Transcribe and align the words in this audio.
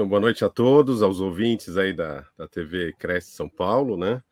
Então, 0.00 0.08
boa 0.08 0.18
noite 0.18 0.42
a 0.42 0.48
todos, 0.48 1.02
aos 1.02 1.20
ouvintes 1.20 1.76
aí 1.76 1.92
da, 1.92 2.26
da 2.34 2.48
TV 2.48 2.94
Cresce 2.94 3.32
São 3.32 3.50
Paulo, 3.50 3.98
né? 3.98 4.22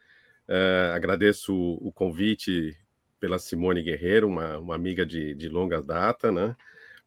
É, 0.48 0.92
agradeço 0.94 1.54
o, 1.54 1.88
o, 1.88 1.92
convite 1.92 2.74
pela 3.20 3.38
Simone 3.38 3.82
Guerreiro, 3.82 4.28
uma, 4.28 4.56
uma 4.56 4.74
amiga 4.74 5.04
de, 5.04 5.34
de 5.34 5.46
longa 5.46 5.82
data, 5.82 6.32
né? 6.32 6.56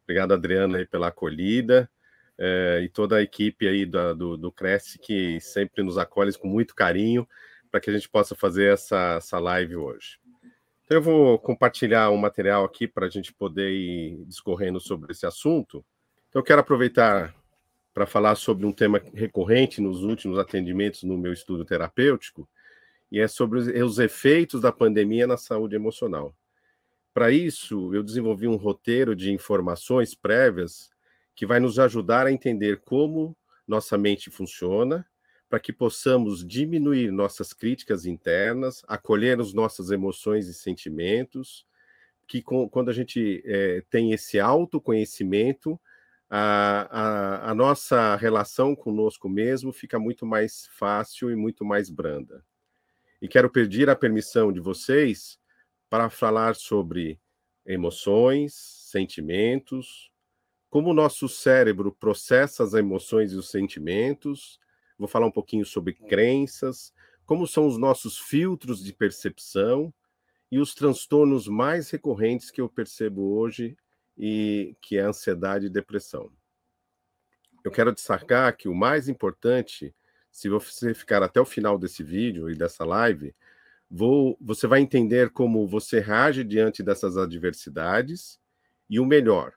Obrigado, 0.04 0.32
Adriana, 0.32 0.78
aí, 0.78 0.86
pela 0.86 1.08
acolhida 1.08 1.90
é, 2.38 2.82
e 2.84 2.88
toda 2.88 3.16
a 3.16 3.22
equipe 3.22 3.66
aí 3.66 3.84
da, 3.84 4.12
do, 4.12 4.36
do 4.36 4.52
Cresce 4.52 4.96
que 4.96 5.40
sempre 5.40 5.82
nos 5.82 5.98
acolhe 5.98 6.32
com 6.38 6.46
muito 6.46 6.72
carinho 6.72 7.28
para 7.68 7.80
que 7.80 7.90
a 7.90 7.92
gente 7.92 8.08
possa 8.08 8.36
fazer 8.36 8.72
essa, 8.72 9.14
essa 9.16 9.40
live 9.40 9.74
hoje. 9.74 10.20
Então, 10.84 10.98
eu 10.98 11.02
vou 11.02 11.36
compartilhar 11.36 12.12
um 12.12 12.16
material 12.16 12.64
aqui 12.64 12.86
para 12.86 13.06
a 13.06 13.10
gente 13.10 13.34
poder 13.34 13.72
ir 13.72 14.24
discorrendo 14.24 14.78
sobre 14.78 15.10
esse 15.10 15.26
assunto. 15.26 15.84
Então, 16.28 16.38
eu 16.38 16.44
quero 16.44 16.60
aproveitar 16.60 17.34
para 17.92 18.06
falar 18.06 18.34
sobre 18.36 18.64
um 18.66 18.72
tema 18.72 19.00
recorrente 19.14 19.80
nos 19.80 20.02
últimos 20.02 20.38
atendimentos 20.38 21.02
no 21.02 21.18
meu 21.18 21.32
estudo 21.32 21.64
terapêutico, 21.64 22.48
e 23.10 23.20
é 23.20 23.28
sobre 23.28 23.58
os 23.58 23.98
efeitos 23.98 24.60
da 24.60 24.72
pandemia 24.72 25.26
na 25.26 25.36
saúde 25.36 25.76
emocional. 25.76 26.34
Para 27.12 27.30
isso, 27.30 27.94
eu 27.94 28.02
desenvolvi 28.02 28.48
um 28.48 28.56
roteiro 28.56 29.14
de 29.14 29.30
informações 29.30 30.14
prévias 30.14 30.90
que 31.34 31.44
vai 31.44 31.60
nos 31.60 31.78
ajudar 31.78 32.26
a 32.26 32.32
entender 32.32 32.80
como 32.80 33.36
nossa 33.68 33.98
mente 33.98 34.30
funciona 34.30 35.06
para 35.52 35.60
que 35.60 35.72
possamos 35.72 36.46
diminuir 36.46 37.10
nossas 37.10 37.52
críticas 37.52 38.06
internas, 38.06 38.82
acolher 38.88 39.38
as 39.38 39.52
nossas 39.52 39.90
emoções 39.90 40.48
e 40.48 40.54
sentimentos, 40.54 41.66
que 42.26 42.40
com, 42.40 42.66
quando 42.66 42.88
a 42.88 42.92
gente 42.94 43.42
é, 43.44 43.82
tem 43.90 44.12
esse 44.12 44.40
autoconhecimento, 44.40 45.78
a, 46.34 46.88
a, 46.90 47.50
a 47.50 47.54
nossa 47.54 48.16
relação 48.16 48.74
conosco 48.74 49.28
mesmo 49.28 49.70
fica 49.70 49.98
muito 49.98 50.24
mais 50.24 50.66
fácil 50.78 51.30
e 51.30 51.36
muito 51.36 51.64
mais 51.64 51.90
branda. 51.90 52.42
E 53.20 53.28
quero 53.28 53.50
pedir 53.50 53.90
a 53.90 53.96
permissão 53.96 54.50
de 54.50 54.58
vocês 54.58 55.38
para 55.90 56.08
falar 56.08 56.56
sobre 56.56 57.20
emoções, 57.66 58.54
sentimentos, 58.54 60.10
como 60.70 60.90
o 60.90 60.94
nosso 60.94 61.28
cérebro 61.28 61.92
processa 61.92 62.64
as 62.64 62.72
emoções 62.72 63.32
e 63.32 63.36
os 63.36 63.50
sentimentos, 63.50 64.58
Vou 65.02 65.08
falar 65.08 65.26
um 65.26 65.32
pouquinho 65.32 65.66
sobre 65.66 65.94
crenças, 65.94 66.92
como 67.26 67.44
são 67.44 67.66
os 67.66 67.76
nossos 67.76 68.18
filtros 68.18 68.84
de 68.84 68.92
percepção 68.92 69.92
e 70.48 70.60
os 70.60 70.74
transtornos 70.74 71.48
mais 71.48 71.90
recorrentes 71.90 72.52
que 72.52 72.60
eu 72.60 72.68
percebo 72.68 73.36
hoje 73.36 73.76
e 74.16 74.76
que 74.80 74.98
é 74.98 75.02
ansiedade 75.02 75.66
e 75.66 75.70
depressão. 75.70 76.30
Eu 77.64 77.70
quero 77.70 77.92
destacar 77.92 78.56
que 78.56 78.68
o 78.68 78.74
mais 78.74 79.08
importante, 79.08 79.94
se 80.30 80.48
você 80.48 80.92
ficar 80.94 81.22
até 81.22 81.40
o 81.40 81.44
final 81.44 81.78
desse 81.78 82.02
vídeo 82.02 82.50
e 82.50 82.54
dessa 82.54 82.84
live, 82.84 83.34
vou, 83.90 84.36
você 84.40 84.66
vai 84.66 84.80
entender 84.80 85.30
como 85.30 85.66
você 85.66 86.00
reage 86.00 86.42
diante 86.42 86.82
dessas 86.82 87.16
adversidades 87.16 88.40
e 88.90 88.98
o 88.98 89.06
melhor, 89.06 89.54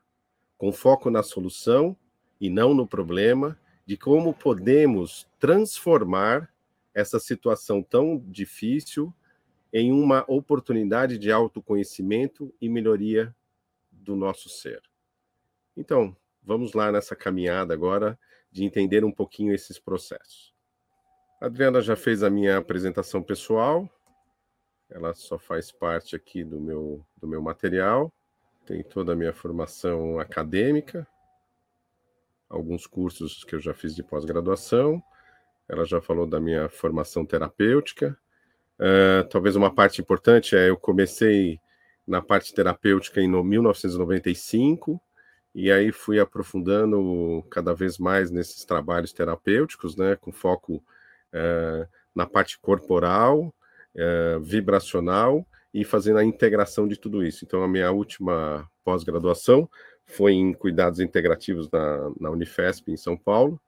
com 0.58 0.72
foco 0.72 1.10
na 1.10 1.24
solução 1.24 1.98
e 2.40 2.50
não 2.50 2.74
no 2.74 2.88
problema, 2.88 3.58
de 3.86 3.98
como 3.98 4.34
podemos 4.34 5.28
transformar 5.40 6.52
essa 6.94 7.20
situação 7.20 7.84
tão 7.84 8.18
difícil 8.28 9.14
em 9.72 9.92
uma 9.92 10.24
oportunidade 10.28 11.18
de 11.18 11.32
autoconhecimento 11.32 12.54
e 12.62 12.70
melhoria 12.70 13.36
do 14.06 14.16
nosso 14.16 14.48
ser. 14.48 14.82
Então, 15.76 16.16
vamos 16.44 16.74
lá 16.74 16.92
nessa 16.92 17.16
caminhada 17.16 17.74
agora 17.74 18.18
de 18.52 18.64
entender 18.64 19.04
um 19.04 19.12
pouquinho 19.12 19.54
esses 19.54 19.80
processos. 19.80 20.54
A 21.42 21.48
Adriana 21.48 21.82
já 21.82 21.96
fez 21.96 22.24
a 22.24 22.30
minha 22.30 22.58
apresentação 22.58 23.22
pessoal, 23.22 23.90
ela 24.90 25.14
só 25.14 25.38
faz 25.38 25.72
parte 25.72 26.16
aqui 26.16 26.44
do 26.44 26.62
meu, 26.62 27.06
do 27.18 27.28
meu 27.28 27.42
material, 27.42 28.14
tem 28.66 28.84
toda 28.84 29.14
a 29.14 29.16
minha 29.16 29.34
formação 29.34 30.20
acadêmica, 30.20 31.06
alguns 32.48 32.88
cursos 32.88 33.44
que 33.44 33.56
eu 33.56 33.60
já 33.60 33.74
fiz 33.74 33.96
de 33.96 34.04
pós-graduação. 34.04 35.04
Ela 35.68 35.84
já 35.84 36.00
falou 36.00 36.28
da 36.28 36.40
minha 36.40 36.70
formação 36.70 37.26
terapêutica. 37.26 38.18
Uh, 38.80 39.28
talvez 39.30 39.56
uma 39.56 39.74
parte 39.74 40.00
importante 40.02 40.56
é 40.56 40.70
eu 40.70 40.78
comecei 40.78 41.60
na 42.08 42.22
parte 42.22 42.54
terapêutica 42.54 43.22
em 43.22 43.28
1995 43.28 45.02
e 45.56 45.72
aí 45.72 45.90
fui 45.90 46.20
aprofundando 46.20 47.42
cada 47.50 47.74
vez 47.74 47.98
mais 47.98 48.30
nesses 48.30 48.66
trabalhos 48.66 49.14
terapêuticos, 49.14 49.96
né, 49.96 50.18
com 50.18 50.30
foco 50.30 50.84
uh, 51.34 51.88
na 52.14 52.26
parte 52.26 52.60
corporal, 52.60 53.56
uh, 53.96 54.40
vibracional 54.42 55.48
e 55.74 55.86
fazendo 55.86 56.20
a 56.20 56.26
integração 56.26 56.86
de 56.90 56.98
tudo 57.00 57.24
isso. 57.24 57.46
Então, 57.46 57.64
a 57.64 57.70
minha 57.70 57.90
última 57.90 58.70
pós-graduação 58.84 59.70
foi 60.06 60.34
em 60.34 60.54
cuidados 60.54 61.00
integrativos 61.00 61.72
na, 61.72 62.12
na 62.20 62.30
Unifesp, 62.32 62.92
em 62.92 62.98
São 62.98 63.16
Paulo, 63.16 63.60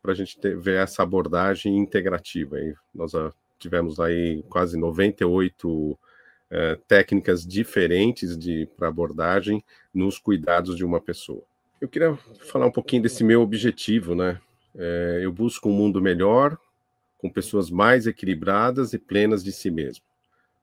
para 0.00 0.12
a 0.12 0.14
gente 0.14 0.40
ter, 0.40 0.56
ver 0.56 0.82
essa 0.82 1.02
abordagem 1.02 1.76
integrativa. 1.76 2.58
E 2.58 2.74
nós 2.94 3.14
ah, 3.14 3.30
tivemos 3.58 4.00
aí 4.00 4.42
quase 4.48 4.78
98 4.78 5.98
eh, 6.50 6.78
técnicas 6.86 7.46
diferentes 7.46 8.36
de 8.36 8.68
para 8.76 8.88
abordagem 8.88 9.64
nos 9.92 10.18
cuidados 10.18 10.76
de 10.76 10.84
uma 10.84 11.00
pessoa. 11.00 11.42
Eu 11.80 11.88
queria 11.88 12.16
falar 12.40 12.66
um 12.66 12.72
pouquinho 12.72 13.02
desse 13.02 13.22
meu 13.22 13.42
objetivo, 13.42 14.14
né? 14.14 14.40
É, 14.74 15.20
eu 15.22 15.32
busco 15.32 15.68
um 15.68 15.72
mundo 15.72 16.00
melhor, 16.00 16.58
com 17.18 17.30
pessoas 17.30 17.70
mais 17.70 18.06
equilibradas 18.06 18.92
e 18.92 18.98
plenas 18.98 19.42
de 19.42 19.52
si 19.52 19.70
mesmo. 19.70 20.04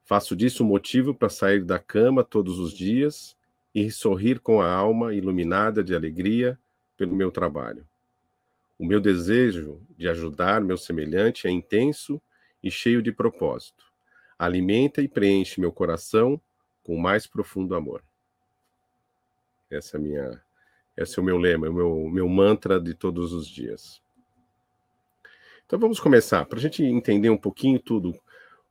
Faço 0.05 0.35
disso 0.35 0.63
um 0.63 0.67
motivo 0.67 1.13
para 1.13 1.29
sair 1.29 1.63
da 1.63 1.79
cama 1.79 2.23
todos 2.23 2.59
os 2.59 2.73
dias 2.73 3.35
e 3.73 3.89
sorrir 3.89 4.39
com 4.39 4.61
a 4.61 4.71
alma 4.71 5.13
iluminada 5.13 5.83
de 5.83 5.95
alegria 5.95 6.59
pelo 6.97 7.15
meu 7.15 7.31
trabalho. 7.31 7.85
O 8.77 8.85
meu 8.85 8.99
desejo 8.99 9.81
de 9.97 10.07
ajudar 10.07 10.61
meu 10.61 10.77
semelhante 10.77 11.47
é 11.47 11.51
intenso 11.51 12.21
e 12.61 12.69
cheio 12.69 13.01
de 13.01 13.11
propósito. 13.11 13.92
Alimenta 14.45 15.01
e 15.01 15.07
preenche 15.07 15.61
meu 15.61 15.71
coração 15.71 16.39
com 16.83 16.97
mais 16.97 17.25
profundo 17.25 17.75
amor. 17.75 18.03
Essa 19.69 19.97
é 19.97 19.99
minha, 19.99 20.41
esse 20.97 21.17
é 21.17 21.21
o 21.21 21.25
meu 21.25 21.37
lema, 21.37 21.69
o 21.69 21.73
meu, 21.73 22.09
meu 22.09 22.29
mantra 22.29 22.79
de 22.79 22.93
todos 22.93 23.33
os 23.33 23.47
dias. 23.47 24.01
Então 25.65 25.79
vamos 25.79 25.99
começar. 25.99 26.45
Para 26.45 26.59
a 26.59 26.61
gente 26.61 26.83
entender 26.83 27.29
um 27.29 27.37
pouquinho 27.37 27.79
tudo 27.79 28.13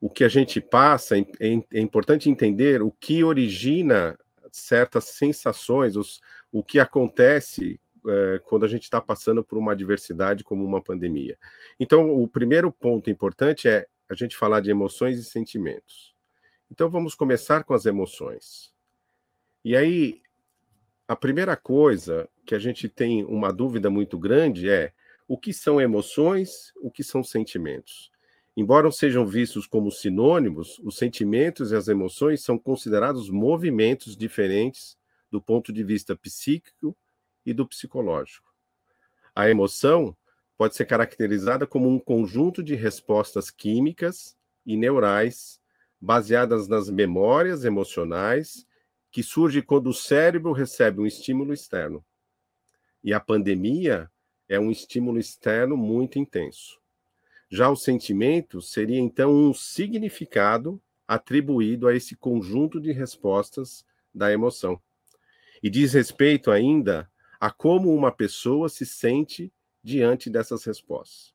o 0.00 0.10
que 0.10 0.24
a 0.24 0.28
gente 0.28 0.60
passa, 0.60 1.18
é, 1.18 1.24
é 1.40 1.80
importante 1.80 2.28
entender 2.28 2.82
o 2.82 2.90
que 2.90 3.24
origina 3.24 4.18
certas 4.50 5.04
sensações, 5.04 5.96
os, 5.96 6.20
o 6.52 6.62
que 6.62 6.78
acontece 6.78 7.80
é, 8.06 8.40
quando 8.44 8.64
a 8.64 8.68
gente 8.68 8.82
está 8.82 9.00
passando 9.00 9.42
por 9.42 9.56
uma 9.56 9.72
adversidade 9.72 10.44
como 10.44 10.64
uma 10.64 10.82
pandemia. 10.82 11.38
Então, 11.78 12.10
o 12.10 12.28
primeiro 12.28 12.70
ponto 12.70 13.08
importante 13.10 13.68
é 13.68 13.86
a 14.12 14.16
gente 14.16 14.36
falar 14.36 14.60
de 14.60 14.70
emoções 14.70 15.18
e 15.18 15.24
sentimentos. 15.24 16.14
Então, 16.70 16.88
vamos 16.88 17.14
começar 17.14 17.64
com 17.64 17.74
as 17.74 17.86
emoções. 17.86 18.72
E 19.64 19.76
aí, 19.76 20.22
a 21.06 21.14
primeira 21.14 21.56
coisa 21.56 22.28
que 22.46 22.54
a 22.54 22.58
gente 22.58 22.88
tem 22.88 23.24
uma 23.24 23.52
dúvida 23.52 23.90
muito 23.90 24.18
grande 24.18 24.68
é 24.68 24.92
o 25.28 25.38
que 25.38 25.52
são 25.52 25.80
emoções, 25.80 26.72
o 26.80 26.90
que 26.90 27.04
são 27.04 27.22
sentimentos. 27.22 28.10
Embora 28.56 28.90
sejam 28.90 29.26
vistos 29.26 29.66
como 29.66 29.90
sinônimos, 29.90 30.78
os 30.80 30.96
sentimentos 30.96 31.72
e 31.72 31.76
as 31.76 31.88
emoções 31.88 32.42
são 32.42 32.58
considerados 32.58 33.30
movimentos 33.30 34.16
diferentes 34.16 34.98
do 35.30 35.40
ponto 35.40 35.72
de 35.72 35.82
vista 35.82 36.14
psíquico 36.14 36.96
e 37.46 37.54
do 37.54 37.66
psicológico. 37.66 38.52
A 39.34 39.48
emoção 39.48 40.14
pode 40.62 40.76
ser 40.76 40.84
caracterizada 40.84 41.66
como 41.66 41.88
um 41.88 41.98
conjunto 41.98 42.62
de 42.62 42.76
respostas 42.76 43.50
químicas 43.50 44.36
e 44.64 44.76
neurais 44.76 45.60
baseadas 46.00 46.68
nas 46.68 46.88
memórias 46.88 47.64
emocionais 47.64 48.64
que 49.10 49.24
surge 49.24 49.60
quando 49.60 49.88
o 49.88 49.92
cérebro 49.92 50.52
recebe 50.52 51.00
um 51.00 51.04
estímulo 51.04 51.52
externo. 51.52 52.04
E 53.02 53.12
a 53.12 53.18
pandemia 53.18 54.08
é 54.48 54.56
um 54.60 54.70
estímulo 54.70 55.18
externo 55.18 55.76
muito 55.76 56.16
intenso. 56.16 56.78
Já 57.50 57.68
o 57.68 57.74
sentimento 57.74 58.62
seria 58.62 59.00
então 59.00 59.34
um 59.34 59.52
significado 59.52 60.80
atribuído 61.08 61.88
a 61.88 61.96
esse 61.96 62.14
conjunto 62.14 62.80
de 62.80 62.92
respostas 62.92 63.84
da 64.14 64.30
emoção. 64.30 64.80
E 65.60 65.68
diz 65.68 65.92
respeito 65.92 66.52
ainda 66.52 67.10
a 67.40 67.50
como 67.50 67.92
uma 67.92 68.12
pessoa 68.12 68.68
se 68.68 68.86
sente 68.86 69.52
diante 69.82 70.30
dessas 70.30 70.64
respostas. 70.64 71.34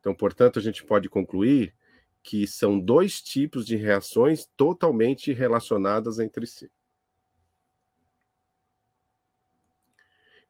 Então, 0.00 0.14
portanto, 0.14 0.58
a 0.58 0.62
gente 0.62 0.84
pode 0.84 1.08
concluir 1.08 1.74
que 2.22 2.46
são 2.46 2.78
dois 2.78 3.20
tipos 3.20 3.66
de 3.66 3.76
reações 3.76 4.46
totalmente 4.56 5.32
relacionadas 5.32 6.18
entre 6.18 6.46
si. 6.46 6.70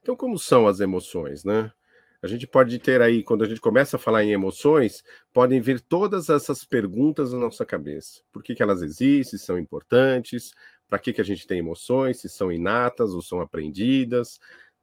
Então, 0.00 0.16
como 0.16 0.38
são 0.38 0.66
as 0.66 0.80
emoções, 0.80 1.44
né? 1.44 1.72
A 2.20 2.26
gente 2.26 2.46
pode 2.48 2.78
ter 2.80 3.00
aí, 3.00 3.22
quando 3.22 3.44
a 3.44 3.46
gente 3.46 3.60
começa 3.60 3.96
a 3.96 3.98
falar 3.98 4.24
em 4.24 4.32
emoções, 4.32 5.04
podem 5.32 5.60
vir 5.60 5.80
todas 5.80 6.28
essas 6.28 6.64
perguntas 6.64 7.32
na 7.32 7.38
nossa 7.38 7.64
cabeça. 7.64 8.22
Por 8.32 8.42
que, 8.42 8.56
que 8.56 8.62
elas 8.62 8.82
existem, 8.82 9.38
são 9.38 9.56
importantes, 9.56 10.52
para 10.88 10.98
que, 10.98 11.12
que 11.12 11.20
a 11.20 11.24
gente 11.24 11.46
tem 11.46 11.58
emoções, 11.58 12.20
se 12.20 12.28
são 12.28 12.50
inatas 12.50 13.10
ou 13.10 13.22
são 13.22 13.40
aprendidas, 13.40 14.40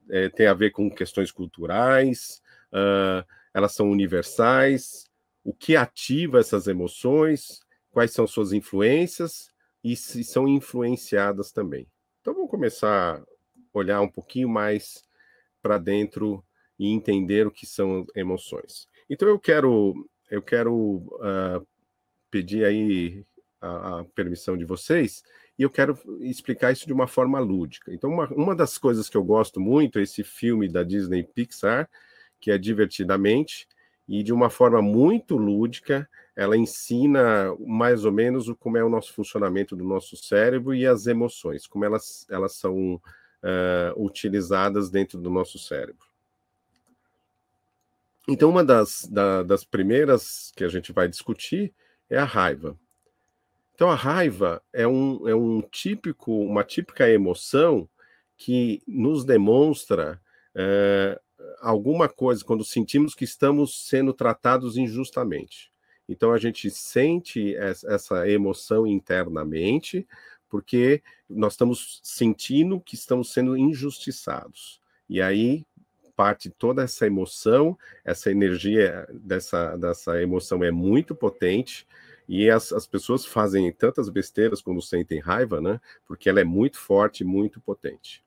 é, 0.10 0.30
tem 0.30 0.48
a 0.48 0.54
ver 0.54 0.72
com 0.72 0.90
questões 0.90 1.31
culturais, 1.31 2.42
uh, 2.72 3.25
elas 3.54 3.74
são 3.74 3.90
universais, 3.90 5.10
o 5.44 5.54
que 5.54 5.75
ativa 5.75 6.40
essas 6.40 6.68
emoções, 6.68 7.60
quais 7.92 8.12
são 8.12 8.28
suas 8.28 8.52
influências 8.52 9.50
e 9.84 9.96
se 9.96 10.24
são 10.24 10.48
influenciadas 10.48 11.52
também. 11.52 11.88
Então 12.22 12.34
vamos 12.34 12.50
começar 12.50 13.18
a 13.18 13.24
olhar 13.74 14.02
um 14.02 14.10
pouquinho 14.10 14.50
mais 14.50 15.04
para 15.62 15.78
dentro 15.78 16.44
e 16.78 16.90
entender 16.90 17.48
o 17.48 17.52
que 17.52 17.66
são 17.66 18.06
emoções. 18.16 18.88
Então 19.10 19.28
eu 19.28 19.40
quero 19.40 19.94
eu 20.30 20.42
quero 20.42 20.74
uh, 20.74 21.66
pedir 22.31 22.66
aí 22.66 23.24
a, 23.62 24.00
a, 24.00 24.06
permissão 24.06 24.57
de 24.57 24.66
vocês 24.66 25.24
e 25.57 25.63
eu 25.63 25.69
quero 25.69 25.98
explicar 26.22 26.72
isso 26.72 26.86
de 26.86 26.94
uma 26.94 27.07
forma 27.07 27.40
lúdica. 27.40 27.94
Então 27.94 28.10
uma, 28.10 28.28
uma 28.30 28.56
das 28.56 28.78
coisas 28.78 29.10
que 29.10 29.18
eu 29.18 29.24
gosto 29.24 29.60
muito 29.60 30.00
é 30.00 30.04
esse 30.04 30.24
filme 30.24 30.68
da 30.68 30.84
Disney 30.84 31.24
Pixar 31.24 31.90
que 32.40 32.52
é 32.52 32.57
divertidamente 32.57 33.68
e 34.07 34.22
de 34.22 34.34
uma 34.34 34.50
forma 34.50 34.81
muito 34.81 35.38
lúdica 35.38 36.07
ela 36.36 36.57
ensina 36.57 37.56
mais 37.66 38.04
ou 38.04 38.12
menos 38.12 38.50
o 38.50 38.56
como 38.56 38.78
é 38.78 38.84
o 38.84 38.90
nosso 38.90 39.13
funcionamento 39.13 39.75
do 39.75 39.84
nosso 39.84 40.18
cérebro 40.18 40.75
e 40.75 40.86
as 40.86 41.07
emoções, 41.07 41.66
como 41.66 41.86
elas 41.86 42.28
elas 42.30 42.56
são 42.56 43.02
uh, 43.46 44.04
utilizadas 44.04 44.90
dentro 44.90 45.19
do 45.19 45.30
nosso 45.30 45.57
cérebro. 45.60 46.06
Então, 48.28 48.50
uma 48.50 48.63
das, 48.63 49.07
da, 49.10 49.44
das 49.44 49.63
primeiras 49.63 50.52
que 50.56 50.63
a 50.63 50.68
gente 50.68 50.92
vai 50.92 51.07
discutir 51.07 51.74
é 52.10 52.18
a 52.18 52.25
raiva. 52.25 52.78
Então, 53.75 53.92
a 53.92 53.95
raiva 53.95 54.63
é 54.72 54.88
um, 54.88 55.27
é 55.27 55.36
um 55.36 55.62
típico, 55.62 56.31
uma 56.31 56.63
típica 56.63 57.10
emoção 57.10 57.89
que 58.38 58.81
nos 58.88 59.25
demonstra 59.25 60.22
é, 60.56 61.19
alguma 61.60 62.07
coisa 62.07 62.44
quando 62.44 62.63
sentimos 62.63 63.13
que 63.13 63.25
estamos 63.25 63.86
sendo 63.88 64.13
tratados 64.13 64.77
injustamente. 64.77 65.69
Então, 66.07 66.31
a 66.31 66.38
gente 66.38 66.72
sente 66.72 67.54
essa 67.57 68.30
emoção 68.30 68.88
internamente, 68.88 70.07
porque 70.50 71.04
nós 71.30 71.54
estamos 71.54 72.00
sentindo 72.01 72.80
que 72.80 72.95
estamos 72.95 73.33
sendo 73.33 73.57
injustiçados. 73.57 74.80
E 75.10 75.21
aí 75.21 75.66
parte 76.16 76.50
toda 76.50 76.83
essa 76.83 77.06
emoção, 77.06 77.78
essa 78.06 78.31
energia 78.31 79.06
dessa, 79.12 79.75
dessa 79.75 80.21
emoção 80.21 80.63
é 80.63 80.71
muito 80.71 81.13
potente. 81.13 81.86
E 82.27 82.50
as, 82.50 82.74
as 82.74 82.88
pessoas 82.88 83.25
fazem 83.25 83.72
tantas 83.72 84.10
besteiras 84.10 84.62
quando 84.62 84.81
sentem 84.81 85.19
raiva, 85.19 85.62
né? 85.62 85.80
Porque 86.07 86.30
ela 86.30 86.42
é 86.42 86.44
muito 86.44 86.77
forte, 86.80 87.24
muito 87.24 87.62
potente. 87.62 88.24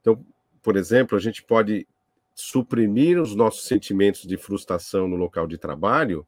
Então, 0.00 0.24
por 0.62 0.76
exemplo, 0.76 1.16
a 1.16 1.20
gente 1.20 1.42
pode 1.42 1.86
suprimir 2.34 3.20
os 3.20 3.34
nossos 3.34 3.66
sentimentos 3.66 4.22
de 4.22 4.36
frustração 4.36 5.08
no 5.08 5.16
local 5.16 5.46
de 5.46 5.58
trabalho, 5.58 6.26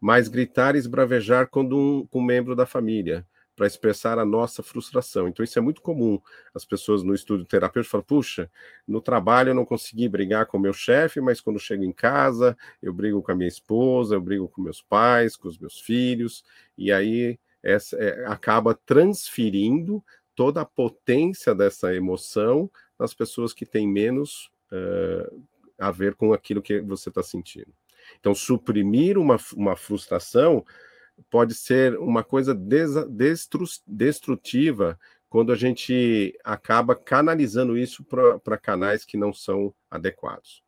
mas 0.00 0.28
gritar 0.28 0.74
e 0.74 0.78
esbravejar 0.78 1.48
quando 1.48 1.78
um, 1.78 2.08
um 2.12 2.22
membro 2.22 2.54
da 2.54 2.66
família, 2.66 3.26
para 3.56 3.66
expressar 3.66 4.18
a 4.18 4.24
nossa 4.24 4.62
frustração. 4.62 5.28
Então, 5.28 5.44
isso 5.44 5.58
é 5.58 5.62
muito 5.62 5.80
comum. 5.80 6.20
As 6.54 6.64
pessoas 6.64 7.02
no 7.02 7.14
estudo 7.14 7.44
terapêutico 7.44 7.90
falam: 7.90 8.04
puxa, 8.04 8.50
no 8.86 9.00
trabalho 9.00 9.50
eu 9.50 9.54
não 9.54 9.64
consegui 9.64 10.08
brigar 10.08 10.46
com 10.46 10.58
o 10.58 10.60
meu 10.60 10.72
chefe, 10.72 11.20
mas 11.20 11.40
quando 11.40 11.58
chego 11.58 11.84
em 11.84 11.92
casa, 11.92 12.56
eu 12.82 12.92
brigo 12.92 13.22
com 13.22 13.32
a 13.32 13.34
minha 13.34 13.48
esposa, 13.48 14.14
eu 14.14 14.20
brigo 14.20 14.48
com 14.48 14.62
meus 14.62 14.82
pais, 14.82 15.36
com 15.36 15.48
os 15.48 15.58
meus 15.58 15.80
filhos, 15.80 16.44
e 16.76 16.92
aí 16.92 17.38
essa, 17.62 17.96
é, 17.96 18.26
acaba 18.26 18.74
transferindo 18.74 20.04
toda 20.34 20.60
a 20.60 20.66
potência 20.66 21.54
dessa 21.54 21.94
emoção 21.94 22.70
nas 22.98 23.14
pessoas 23.14 23.52
que 23.52 23.64
têm 23.64 23.88
menos 23.88 24.50
uh, 24.72 25.44
a 25.78 25.90
ver 25.90 26.14
com 26.14 26.32
aquilo 26.32 26.60
que 26.60 26.80
você 26.80 27.08
está 27.08 27.22
sentindo. 27.22 27.72
Então, 28.20 28.34
suprimir 28.34 29.16
uma, 29.16 29.38
uma 29.56 29.76
frustração 29.76 30.64
pode 31.30 31.54
ser 31.54 31.98
uma 31.98 32.22
coisa 32.22 32.54
destrutiva 33.86 34.98
quando 35.28 35.52
a 35.52 35.56
gente 35.56 36.38
acaba 36.44 36.94
canalizando 36.94 37.76
isso 37.76 38.04
para 38.04 38.56
canais 38.56 39.04
que 39.04 39.16
não 39.16 39.32
são 39.32 39.74
adequados. 39.90 40.62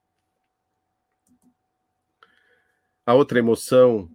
A 3.07 3.15
outra 3.15 3.39
emoção 3.39 4.11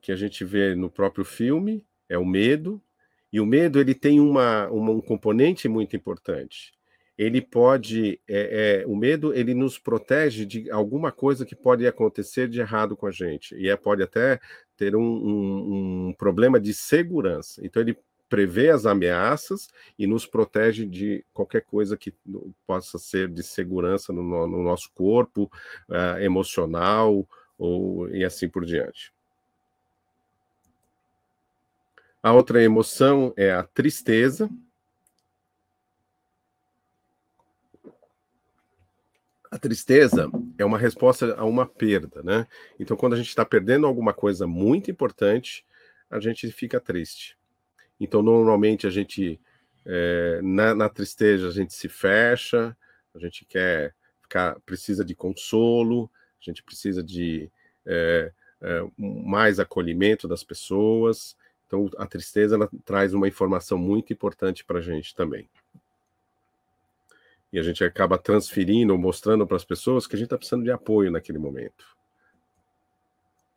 que 0.00 0.10
a 0.10 0.16
gente 0.16 0.44
vê 0.44 0.74
no 0.74 0.90
próprio 0.90 1.24
filme 1.24 1.84
é 2.08 2.16
o 2.16 2.24
medo, 2.24 2.82
e 3.30 3.38
o 3.38 3.44
medo 3.44 3.78
ele 3.78 3.94
tem 3.94 4.18
uma, 4.18 4.66
uma 4.68 4.92
um 4.92 5.00
componente 5.02 5.68
muito 5.68 5.94
importante. 5.94 6.72
Ele 7.16 7.42
pode, 7.42 8.18
é, 8.26 8.80
é, 8.82 8.86
o 8.86 8.96
medo 8.96 9.34
ele 9.34 9.52
nos 9.52 9.78
protege 9.78 10.46
de 10.46 10.70
alguma 10.70 11.12
coisa 11.12 11.44
que 11.44 11.54
pode 11.54 11.86
acontecer 11.86 12.48
de 12.48 12.60
errado 12.60 12.96
com 12.96 13.06
a 13.06 13.10
gente, 13.10 13.54
e 13.54 13.68
é, 13.68 13.76
pode 13.76 14.02
até 14.02 14.40
ter 14.82 14.96
um, 14.96 15.00
um, 15.00 16.08
um 16.08 16.12
problema 16.12 16.58
de 16.58 16.74
segurança. 16.74 17.64
Então, 17.64 17.80
ele 17.80 17.96
prevê 18.28 18.70
as 18.70 18.84
ameaças 18.84 19.68
e 19.96 20.08
nos 20.08 20.26
protege 20.26 20.84
de 20.84 21.24
qualquer 21.32 21.62
coisa 21.62 21.96
que 21.96 22.12
possa 22.66 22.98
ser 22.98 23.28
de 23.28 23.44
segurança 23.44 24.12
no, 24.12 24.22
no 24.22 24.62
nosso 24.64 24.90
corpo, 24.92 25.48
uh, 25.88 26.18
emocional 26.18 27.28
ou 27.56 28.08
e 28.08 28.24
assim 28.24 28.48
por 28.48 28.64
diante. 28.64 29.12
A 32.20 32.32
outra 32.32 32.60
emoção 32.60 33.32
é 33.36 33.52
a 33.52 33.62
tristeza, 33.62 34.50
A 39.52 39.58
tristeza 39.58 40.30
é 40.56 40.64
uma 40.64 40.78
resposta 40.78 41.34
a 41.34 41.44
uma 41.44 41.66
perda, 41.66 42.22
né? 42.22 42.46
Então, 42.80 42.96
quando 42.96 43.12
a 43.12 43.16
gente 43.16 43.28
está 43.28 43.44
perdendo 43.44 43.86
alguma 43.86 44.14
coisa 44.14 44.46
muito 44.46 44.90
importante, 44.90 45.62
a 46.08 46.18
gente 46.18 46.50
fica 46.50 46.80
triste. 46.80 47.36
Então, 48.00 48.22
normalmente 48.22 48.86
a 48.86 48.90
gente, 48.90 49.38
é, 49.84 50.40
na, 50.42 50.74
na, 50.74 50.88
tristeza, 50.88 51.48
a 51.48 51.50
gente 51.50 51.74
se 51.74 51.86
fecha, 51.86 52.74
a 53.14 53.18
gente 53.18 53.44
quer 53.44 53.94
ficar, 54.22 54.58
precisa 54.60 55.04
de 55.04 55.14
consolo, 55.14 56.10
a 56.40 56.44
gente 56.50 56.62
precisa 56.62 57.02
de 57.02 57.50
é, 57.84 58.32
é, 58.62 58.86
mais 58.96 59.60
acolhimento 59.60 60.26
das 60.26 60.42
pessoas. 60.42 61.36
Então, 61.66 61.90
a 61.98 62.06
tristeza 62.06 62.54
ela 62.54 62.70
traz 62.86 63.12
uma 63.12 63.28
informação 63.28 63.76
muito 63.76 64.14
importante 64.14 64.64
para 64.64 64.78
a 64.78 64.82
gente 64.82 65.14
também 65.14 65.46
e 67.52 67.58
a 67.58 67.62
gente 67.62 67.84
acaba 67.84 68.16
transferindo 68.16 68.96
mostrando 68.96 69.46
para 69.46 69.56
as 69.56 69.64
pessoas 69.64 70.06
que 70.06 70.16
a 70.16 70.18
gente 70.18 70.26
está 70.26 70.38
precisando 70.38 70.64
de 70.64 70.70
apoio 70.70 71.10
naquele 71.10 71.38
momento. 71.38 71.84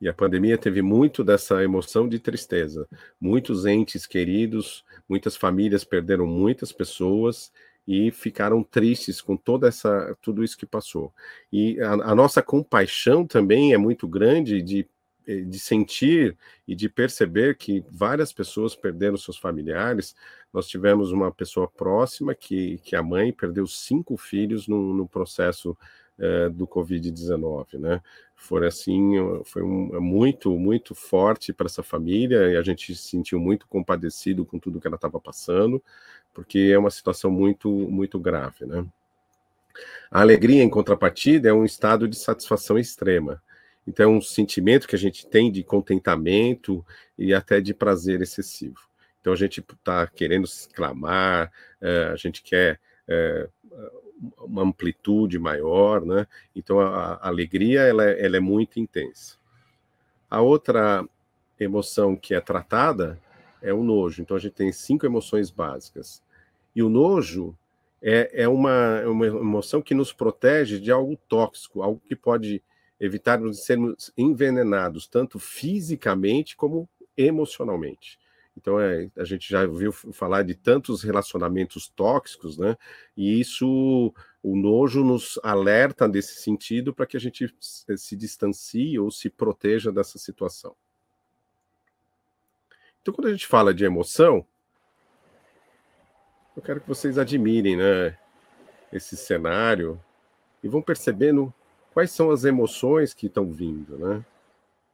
E 0.01 0.09
a 0.09 0.13
pandemia 0.13 0.57
teve 0.57 0.81
muito 0.81 1.23
dessa 1.23 1.63
emoção 1.63 2.07
de 2.07 2.19
tristeza. 2.19 2.87
Muitos 3.19 3.65
entes 3.65 4.05
queridos, 4.05 4.83
muitas 5.07 5.37
famílias 5.37 5.85
perderam 5.85 6.27
muitas 6.27 6.71
pessoas 6.73 7.51
e 7.87 8.11
ficaram 8.11 8.63
tristes 8.63 9.21
com 9.21 9.37
toda 9.37 9.67
essa 9.67 10.15
tudo 10.21 10.43
isso 10.43 10.57
que 10.57 10.65
passou. 10.65 11.13
E 11.51 11.79
a, 11.79 11.93
a 11.93 12.15
nossa 12.15 12.41
compaixão 12.41 13.25
também 13.25 13.73
é 13.73 13.77
muito 13.77 14.07
grande 14.07 14.61
de 14.61 14.87
de 15.25 15.59
sentir 15.59 16.37
e 16.67 16.75
de 16.75 16.87
perceber 16.87 17.57
que 17.57 17.83
várias 17.89 18.31
pessoas 18.31 18.75
perderam 18.75 19.17
seus 19.17 19.37
familiares. 19.37 20.15
Nós 20.53 20.67
tivemos 20.67 21.11
uma 21.11 21.31
pessoa 21.31 21.67
próxima 21.67 22.35
que, 22.35 22.77
que 22.79 22.95
a 22.95 23.03
mãe 23.03 23.33
perdeu 23.33 23.67
cinco 23.67 24.17
filhos 24.17 24.67
no, 24.67 24.93
no 24.93 25.07
processo 25.07 25.77
uh, 26.19 26.49
do 26.49 26.67
Covid-19, 26.67 27.79
né? 27.79 28.01
Foi 28.35 28.67
assim, 28.67 29.13
foi 29.45 29.63
um, 29.63 29.99
muito, 29.99 30.57
muito 30.57 30.93
forte 30.93 31.53
para 31.53 31.67
essa 31.67 31.81
família 31.81 32.51
e 32.51 32.57
a 32.57 32.61
gente 32.61 32.95
se 32.95 33.09
sentiu 33.09 33.39
muito 33.39 33.67
compadecido 33.67 34.45
com 34.45 34.59
tudo 34.59 34.79
que 34.79 34.87
ela 34.87 34.97
estava 34.97 35.19
passando, 35.19 35.81
porque 36.33 36.71
é 36.73 36.77
uma 36.77 36.91
situação 36.91 37.31
muito, 37.31 37.69
muito 37.69 38.19
grave, 38.19 38.65
né? 38.65 38.85
A 40.09 40.21
alegria, 40.21 40.63
em 40.63 40.69
contrapartida, 40.69 41.49
é 41.49 41.53
um 41.53 41.65
estado 41.65 42.07
de 42.07 42.15
satisfação 42.15 42.77
extrema. 42.77 43.41
Então, 43.87 44.11
é 44.11 44.17
um 44.17 44.21
sentimento 44.21 44.87
que 44.87 44.95
a 44.95 44.99
gente 44.99 45.27
tem 45.27 45.51
de 45.51 45.63
contentamento 45.63 46.85
e 47.17 47.33
até 47.33 47.61
de 47.61 47.73
prazer 47.73 48.21
excessivo. 48.21 48.79
Então, 49.21 49.31
a 49.31 49.35
gente 49.35 49.59
está 49.59 50.07
querendo 50.07 50.45
exclamar, 50.45 51.51
é, 51.81 52.05
a 52.05 52.15
gente 52.15 52.41
quer 52.41 52.79
é, 53.07 53.47
uma 54.39 54.63
amplitude 54.63 55.37
maior, 55.37 56.05
né? 56.05 56.27
Então, 56.55 56.79
a, 56.79 57.13
a 57.15 57.27
alegria 57.27 57.81
ela 57.81 58.03
é, 58.05 58.25
ela 58.25 58.37
é 58.37 58.39
muito 58.39 58.79
intensa. 58.79 59.37
A 60.29 60.41
outra 60.41 61.07
emoção 61.59 62.15
que 62.15 62.33
é 62.33 62.41
tratada 62.41 63.19
é 63.61 63.73
o 63.73 63.83
nojo. 63.83 64.21
Então, 64.21 64.35
a 64.35 64.39
gente 64.39 64.53
tem 64.53 64.71
cinco 64.71 65.05
emoções 65.05 65.49
básicas. 65.49 66.23
E 66.75 66.81
o 66.81 66.89
nojo 66.89 67.57
é, 68.01 68.43
é 68.43 68.47
uma, 68.47 68.99
é 69.01 69.07
uma 69.07 69.25
emoção 69.25 69.81
que 69.81 69.93
nos 69.93 70.11
protege 70.11 70.79
de 70.79 70.91
algo 70.91 71.17
tóxico, 71.27 71.81
algo 71.81 72.01
que 72.07 72.15
pode 72.15 72.61
evitar-nos 72.99 73.57
de 73.57 73.63
sermos 73.63 74.11
envenenados, 74.17 75.07
tanto 75.07 75.39
fisicamente 75.39 76.55
como 76.55 76.89
emocionalmente. 77.17 78.19
Então, 78.57 78.79
é, 78.79 79.09
a 79.17 79.25
gente 79.25 79.49
já 79.49 79.63
ouviu 79.63 79.91
falar 79.91 80.43
de 80.43 80.55
tantos 80.55 81.03
relacionamentos 81.03 81.89
tóxicos, 81.89 82.57
né? 82.57 82.77
E 83.15 83.39
isso, 83.39 84.13
o 84.41 84.55
nojo 84.55 85.03
nos 85.03 85.37
alerta 85.43 86.07
nesse 86.07 86.35
sentido 86.41 86.93
para 86.93 87.05
que 87.05 87.17
a 87.17 87.19
gente 87.19 87.53
se 87.59 88.15
distancie 88.15 88.97
ou 88.97 89.11
se 89.11 89.29
proteja 89.29 89.91
dessa 89.91 90.17
situação. 90.17 90.73
Então, 93.01 93.13
quando 93.13 93.27
a 93.27 93.31
gente 93.31 93.45
fala 93.45 93.73
de 93.73 93.83
emoção, 93.83 94.45
eu 96.55 96.61
quero 96.61 96.79
que 96.79 96.87
vocês 96.87 97.17
admirem, 97.17 97.75
né? 97.75 98.17
Esse 98.91 99.17
cenário 99.17 100.01
e 100.63 100.69
vão 100.69 100.81
percebendo 100.81 101.53
quais 101.95 102.11
são 102.11 102.29
as 102.29 102.43
emoções 102.43 103.13
que 103.13 103.27
estão 103.27 103.49
vindo, 103.53 103.97
né? 103.97 104.25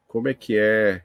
Como 0.08 0.27
é 0.27 0.36
que 0.36 0.55
é 0.55 1.03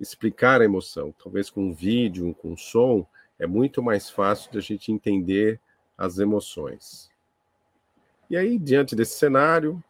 explicar 0.00 0.60
a 0.60 0.64
emoção? 0.64 1.14
Talvez 1.22 1.48
com 1.48 1.68
um 1.68 1.72
vídeo, 1.72 2.34
com 2.34 2.50
um 2.50 2.56
som, 2.56 3.06
é 3.38 3.46
muito 3.46 3.80
mais 3.80 4.10
fácil 4.10 4.50
de 4.50 4.58
a 4.58 4.60
gente 4.60 4.90
entender 4.90 5.60
as 5.96 6.18
emoções. 6.18 7.12
E 8.28 8.36
aí, 8.36 8.58
diante 8.58 8.96
desse 8.96 9.16
cenário, 9.16 9.80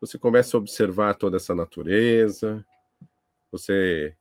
você 0.00 0.18
começa 0.18 0.56
a 0.56 0.58
observar 0.58 1.14
toda 1.14 1.36
essa 1.36 1.54
natureza, 1.54 2.66
você 3.52 4.12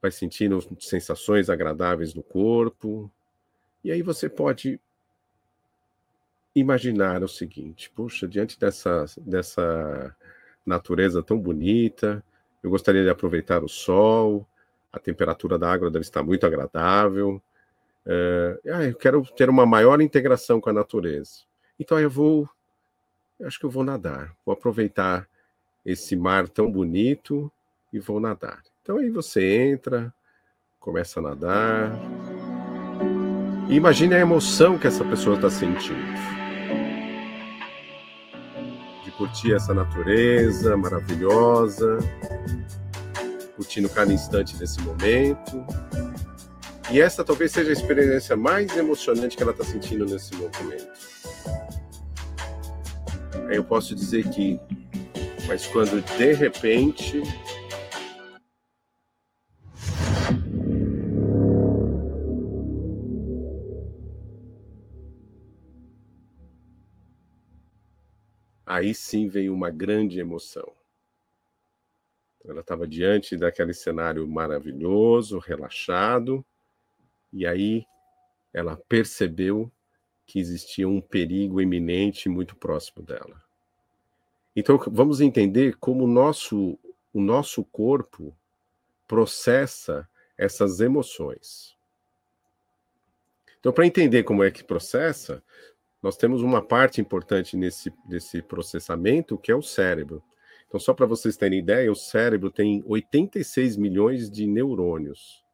vai 0.00 0.10
sentindo 0.10 0.58
sensações 0.80 1.48
agradáveis 1.48 2.12
no 2.12 2.24
corpo, 2.24 3.08
e 3.84 3.92
aí 3.92 4.02
você 4.02 4.28
pode 4.28 4.80
imaginar 6.54 7.22
o 7.22 7.28
seguinte: 7.28 7.90
puxa, 7.90 8.28
diante 8.28 8.58
dessa, 8.58 9.06
dessa 9.18 10.14
natureza 10.64 11.22
tão 11.22 11.38
bonita, 11.38 12.22
eu 12.62 12.70
gostaria 12.70 13.02
de 13.02 13.10
aproveitar 13.10 13.64
o 13.64 13.68
sol, 13.68 14.46
a 14.92 14.98
temperatura 14.98 15.58
da 15.58 15.70
água 15.70 15.90
deve 15.90 16.04
estar 16.04 16.22
muito 16.22 16.46
agradável. 16.46 17.42
É, 18.04 18.60
ah, 18.72 18.84
eu 18.84 18.94
quero 18.94 19.22
ter 19.36 19.48
uma 19.48 19.64
maior 19.64 20.00
integração 20.00 20.60
com 20.60 20.70
a 20.70 20.72
natureza. 20.72 21.42
Então 21.78 21.98
eu 21.98 22.10
vou, 22.10 22.48
eu 23.40 23.46
acho 23.46 23.58
que 23.58 23.66
eu 23.66 23.70
vou 23.70 23.84
nadar, 23.84 24.34
vou 24.44 24.52
aproveitar 24.52 25.28
esse 25.84 26.14
mar 26.14 26.48
tão 26.48 26.70
bonito 26.70 27.50
e 27.92 27.98
vou 27.98 28.20
nadar. 28.20 28.62
Então 28.82 28.98
aí 28.98 29.10
você 29.10 29.70
entra, 29.70 30.12
começa 30.78 31.20
a 31.20 31.22
nadar. 31.22 31.92
Imagine 33.68 34.14
a 34.14 34.18
emoção 34.18 34.78
que 34.78 34.86
essa 34.86 35.04
pessoa 35.04 35.36
está 35.36 35.48
sentindo 35.48 36.41
curtir 39.16 39.54
essa 39.54 39.72
natureza 39.72 40.76
maravilhosa, 40.76 41.98
curtindo 43.56 43.88
cada 43.88 44.12
instante 44.12 44.56
desse 44.56 44.80
momento. 44.82 45.64
E 46.90 47.00
essa 47.00 47.24
talvez 47.24 47.52
seja 47.52 47.70
a 47.70 47.72
experiência 47.72 48.36
mais 48.36 48.76
emocionante 48.76 49.36
que 49.36 49.42
ela 49.42 49.52
está 49.52 49.64
sentindo 49.64 50.04
nesse 50.04 50.34
momento. 50.34 50.92
Eu 53.48 53.64
posso 53.64 53.94
dizer 53.94 54.28
que, 54.28 54.60
mas 55.46 55.66
quando 55.66 56.02
de 56.16 56.32
repente 56.32 57.22
aí 68.82 68.94
sim 68.94 69.28
veio 69.28 69.54
uma 69.54 69.70
grande 69.70 70.18
emoção. 70.20 70.70
Ela 72.44 72.60
estava 72.60 72.86
diante 72.86 73.36
daquele 73.36 73.72
cenário 73.72 74.26
maravilhoso, 74.26 75.38
relaxado, 75.38 76.44
e 77.32 77.46
aí 77.46 77.86
ela 78.52 78.76
percebeu 78.88 79.70
que 80.26 80.40
existia 80.40 80.88
um 80.88 81.00
perigo 81.00 81.60
iminente 81.60 82.28
muito 82.28 82.56
próximo 82.56 83.02
dela. 83.02 83.40
Então 84.54 84.78
vamos 84.88 85.20
entender 85.20 85.76
como 85.78 86.04
o 86.04 86.08
nosso, 86.08 86.78
o 87.12 87.20
nosso 87.20 87.64
corpo 87.64 88.36
processa 89.06 90.08
essas 90.36 90.80
emoções. 90.80 91.76
Então, 93.60 93.72
para 93.72 93.86
entender 93.86 94.24
como 94.24 94.42
é 94.42 94.50
que 94.50 94.64
processa, 94.64 95.40
nós 96.02 96.16
temos 96.16 96.42
uma 96.42 96.60
parte 96.60 97.00
importante 97.00 97.56
nesse, 97.56 97.92
nesse 98.08 98.42
processamento, 98.42 99.38
que 99.38 99.52
é 99.52 99.54
o 99.54 99.62
cérebro. 99.62 100.20
Então, 100.66 100.80
só 100.80 100.92
para 100.92 101.06
vocês 101.06 101.36
terem 101.36 101.60
ideia, 101.60 101.92
o 101.92 101.94
cérebro 101.94 102.50
tem 102.50 102.82
86 102.84 103.76
milhões 103.76 104.28
de 104.28 104.46
neurônios. 104.46 105.44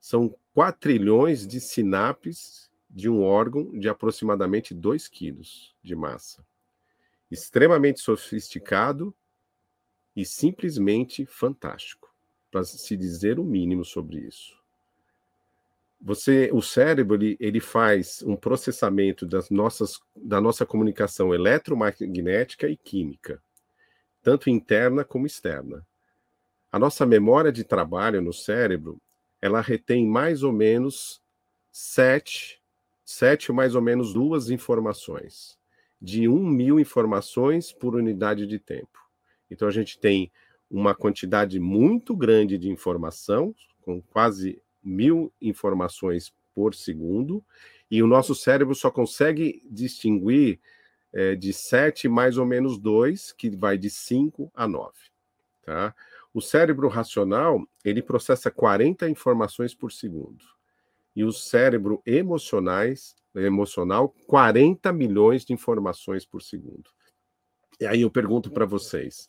São 0.00 0.34
4 0.52 0.80
trilhões 0.80 1.46
de 1.46 1.60
sinapses 1.60 2.68
de 2.90 3.08
um 3.08 3.22
órgão 3.22 3.70
de 3.78 3.88
aproximadamente 3.88 4.74
2 4.74 5.06
quilos 5.06 5.76
de 5.82 5.94
massa. 5.94 6.44
Extremamente 7.30 8.00
sofisticado 8.00 9.14
e 10.16 10.24
simplesmente 10.24 11.24
fantástico, 11.24 12.12
para 12.50 12.64
se 12.64 12.96
dizer 12.96 13.38
o 13.38 13.44
mínimo 13.44 13.84
sobre 13.84 14.18
isso 14.18 14.57
você, 16.00 16.50
o 16.52 16.62
cérebro, 16.62 17.16
ele, 17.16 17.36
ele 17.40 17.60
faz 17.60 18.22
um 18.22 18.36
processamento 18.36 19.26
das 19.26 19.50
nossas, 19.50 20.00
da 20.16 20.40
nossa 20.40 20.64
comunicação 20.64 21.34
eletromagnética 21.34 22.68
e 22.68 22.76
química, 22.76 23.42
tanto 24.22 24.48
interna 24.48 25.04
como 25.04 25.26
externa. 25.26 25.84
A 26.70 26.78
nossa 26.78 27.04
memória 27.04 27.50
de 27.50 27.64
trabalho 27.64 28.22
no 28.22 28.32
cérebro, 28.32 29.00
ela 29.40 29.60
retém 29.60 30.06
mais 30.06 30.42
ou 30.42 30.52
menos 30.52 31.20
sete, 31.72 32.62
sete 33.04 33.50
ou 33.50 33.56
mais 33.56 33.74
ou 33.74 33.82
menos 33.82 34.12
duas 34.12 34.50
informações, 34.50 35.58
de 36.00 36.28
um 36.28 36.46
mil 36.46 36.78
informações 36.78 37.72
por 37.72 37.96
unidade 37.96 38.46
de 38.46 38.58
tempo. 38.58 38.98
Então 39.50 39.66
a 39.66 39.70
gente 39.70 39.98
tem 39.98 40.30
uma 40.70 40.94
quantidade 40.94 41.58
muito 41.58 42.14
grande 42.14 42.58
de 42.58 42.68
informação, 42.68 43.54
com 43.80 44.00
quase 44.02 44.60
mil 44.82 45.32
informações 45.40 46.32
por 46.54 46.74
segundo, 46.74 47.44
e 47.90 48.02
o 48.02 48.06
nosso 48.06 48.34
cérebro 48.34 48.74
só 48.74 48.90
consegue 48.90 49.62
distinguir 49.70 50.60
é, 51.12 51.34
de 51.34 51.52
7 51.52 52.08
mais 52.08 52.36
ou 52.36 52.44
menos 52.44 52.78
2, 52.78 53.32
que 53.32 53.50
vai 53.50 53.78
de 53.78 53.88
5 53.88 54.50
a 54.54 54.66
9. 54.66 54.92
Tá? 55.64 55.94
O 56.32 56.40
cérebro 56.40 56.88
racional, 56.88 57.66
ele 57.84 58.02
processa 58.02 58.50
40 58.50 59.08
informações 59.08 59.74
por 59.74 59.90
segundo. 59.90 60.44
E 61.16 61.24
o 61.24 61.32
cérebro 61.32 62.02
emocionais, 62.06 63.16
emocional, 63.34 64.14
40 64.26 64.92
milhões 64.92 65.44
de 65.44 65.52
informações 65.52 66.24
por 66.24 66.42
segundo. 66.42 66.90
E 67.80 67.86
aí 67.86 68.02
eu 68.02 68.10
pergunto 68.10 68.50
para 68.50 68.66
vocês, 68.66 69.26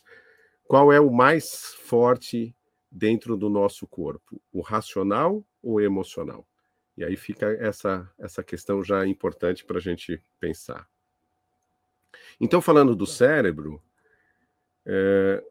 qual 0.66 0.92
é 0.92 1.00
o 1.00 1.12
mais 1.12 1.74
forte 1.82 2.56
dentro 2.92 3.38
do 3.38 3.50
nosso 3.50 3.88
corpo, 3.88 4.42
o 4.52 4.62
racional 4.62 5.46
ou 5.62 5.74
o 5.74 5.82
emocional? 5.82 6.48
E 6.98 7.04
aí 7.04 7.16
fica 7.16 7.48
essa, 7.60 8.12
essa 8.18 8.44
questão 8.44 8.84
já 8.84 9.08
importante 9.08 9.64
para 9.64 9.78
a 9.78 9.82
gente 9.82 10.22
pensar. 10.40 10.88
Então, 12.40 12.62
falando 12.62 12.96
do 12.96 13.06
cérebro, 13.06 13.82
é, 14.86 15.44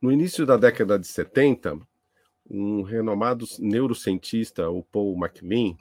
no 0.00 0.10
início 0.10 0.44
da 0.44 0.56
década 0.56 0.98
de 0.98 1.06
70, 1.06 1.78
um 2.48 2.82
renomado 2.82 3.44
neurocientista, 3.58 4.68
o 4.68 4.82
Paul 4.82 5.16
MacLean, 5.16 5.76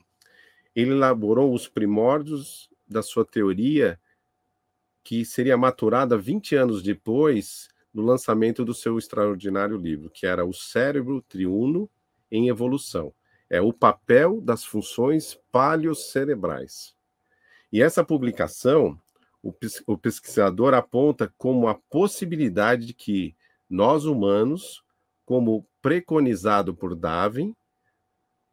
ele 0.75 0.91
elaborou 0.91 1.53
os 1.53 1.67
primórdios 1.67 2.69
da 2.87 3.01
sua 3.01 3.25
teoria 3.25 3.99
que 5.03 5.23
seria 5.23 5.55
maturada 5.55 6.17
20 6.17 6.55
anos 6.55 6.81
depois 6.81 7.69
no 7.95 8.03
lançamento 8.03 8.65
do 8.65 8.73
seu 8.73 8.99
extraordinário 8.99 9.77
livro, 9.77 10.09
que 10.09 10.27
era 10.27 10.45
O 10.45 10.53
Cérebro 10.53 11.21
Triuno 11.21 11.89
em 12.29 12.49
Evolução. 12.49 13.13
É 13.49 13.61
o 13.61 13.71
papel 13.71 14.41
das 14.41 14.65
funções 14.65 15.39
paleocerebrais. 15.49 16.93
E 17.71 17.81
essa 17.81 18.03
publicação, 18.03 18.99
o 19.41 19.97
pesquisador 19.97 20.73
aponta 20.73 21.33
como 21.37 21.69
a 21.69 21.75
possibilidade 21.89 22.85
de 22.85 22.93
que 22.93 23.33
nós 23.69 24.03
humanos, 24.03 24.83
como 25.25 25.65
preconizado 25.81 26.75
por 26.75 26.95
Darwin, 26.95 27.55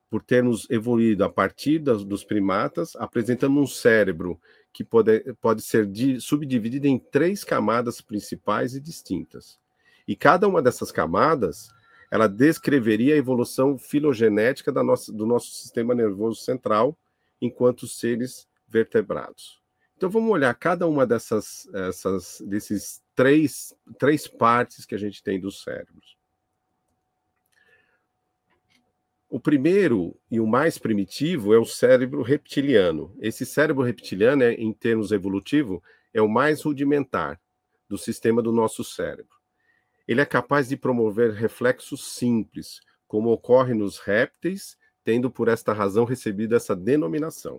por 0.08 0.22
termos 0.22 0.70
evoluído 0.70 1.24
a 1.24 1.28
partir 1.28 1.78
das, 1.80 2.04
dos 2.04 2.22
primatas, 2.22 2.94
apresentando 2.96 3.58
um 3.58 3.66
cérebro 3.66 4.38
que 4.72 4.82
pode, 4.82 5.34
pode 5.40 5.62
ser 5.62 5.86
di, 5.86 6.20
subdividido 6.20 6.86
em 6.86 6.98
três 6.98 7.44
camadas 7.44 8.00
principais 8.00 8.74
e 8.74 8.80
distintas. 8.80 9.60
E 10.06 10.16
cada 10.16 10.48
uma 10.48 10.62
dessas 10.62 10.90
camadas, 10.90 11.68
ela 12.10 12.26
descreveria 12.26 13.14
a 13.14 13.18
evolução 13.18 13.78
filogenética 13.78 14.72
da 14.72 14.82
nossa, 14.82 15.12
do 15.12 15.26
nosso 15.26 15.50
sistema 15.52 15.94
nervoso 15.94 16.40
central 16.40 16.96
enquanto 17.40 17.86
seres 17.86 18.48
vertebrados. 18.68 19.60
Então 19.96 20.10
vamos 20.10 20.30
olhar 20.30 20.52
cada 20.54 20.86
uma 20.86 21.06
dessas, 21.06 21.68
essas, 21.72 22.42
desses 22.46 23.02
três, 23.14 23.74
três 23.98 24.26
partes 24.26 24.84
que 24.84 24.94
a 24.94 24.98
gente 24.98 25.22
tem 25.22 25.38
dos 25.38 25.62
cérebros. 25.62 26.16
O 29.34 29.40
primeiro 29.40 30.14
e 30.30 30.38
o 30.38 30.46
mais 30.46 30.76
primitivo 30.76 31.54
é 31.54 31.58
o 31.58 31.64
cérebro 31.64 32.20
reptiliano. 32.20 33.16
Esse 33.18 33.46
cérebro 33.46 33.82
reptiliano, 33.82 34.42
é, 34.42 34.52
em 34.52 34.74
termos 34.74 35.10
evolutivos, 35.10 35.80
é 36.12 36.20
o 36.20 36.28
mais 36.28 36.60
rudimentar 36.60 37.40
do 37.88 37.96
sistema 37.96 38.42
do 38.42 38.52
nosso 38.52 38.84
cérebro. 38.84 39.34
Ele 40.06 40.20
é 40.20 40.26
capaz 40.26 40.68
de 40.68 40.76
promover 40.76 41.32
reflexos 41.32 42.12
simples, 42.12 42.82
como 43.08 43.32
ocorre 43.32 43.72
nos 43.72 43.98
répteis, 43.98 44.76
tendo 45.02 45.30
por 45.30 45.48
esta 45.48 45.72
razão 45.72 46.04
recebido 46.04 46.54
essa 46.54 46.76
denominação. 46.76 47.58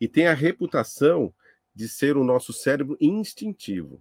E 0.00 0.08
tem 0.08 0.28
a 0.28 0.32
reputação 0.32 1.30
de 1.74 1.90
ser 1.90 2.16
o 2.16 2.24
nosso 2.24 2.54
cérebro 2.54 2.96
instintivo, 2.98 4.00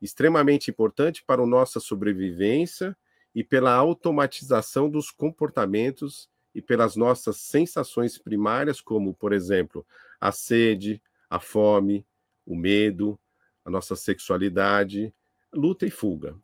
extremamente 0.00 0.70
importante 0.70 1.22
para 1.22 1.42
a 1.42 1.46
nossa 1.46 1.80
sobrevivência 1.80 2.96
e 3.34 3.44
pela 3.44 3.74
automatização 3.74 4.88
dos 4.88 5.10
comportamentos 5.10 6.30
e 6.56 6.62
pelas 6.62 6.96
nossas 6.96 7.36
sensações 7.36 8.16
primárias, 8.16 8.80
como, 8.80 9.12
por 9.12 9.34
exemplo, 9.34 9.86
a 10.18 10.32
sede, 10.32 11.02
a 11.28 11.38
fome, 11.38 12.02
o 12.46 12.56
medo, 12.56 13.18
a 13.62 13.68
nossa 13.68 13.94
sexualidade, 13.94 15.12
luta 15.52 15.84
e 15.84 15.90
fuga. 15.90 16.34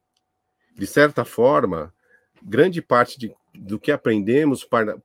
De 0.76 0.86
certa 0.86 1.24
forma, 1.24 1.94
grande 2.42 2.82
parte 2.82 3.18
de, 3.18 3.34
do 3.54 3.80
que 3.80 3.90
aprendemos 3.90 4.64
para, 4.64 4.98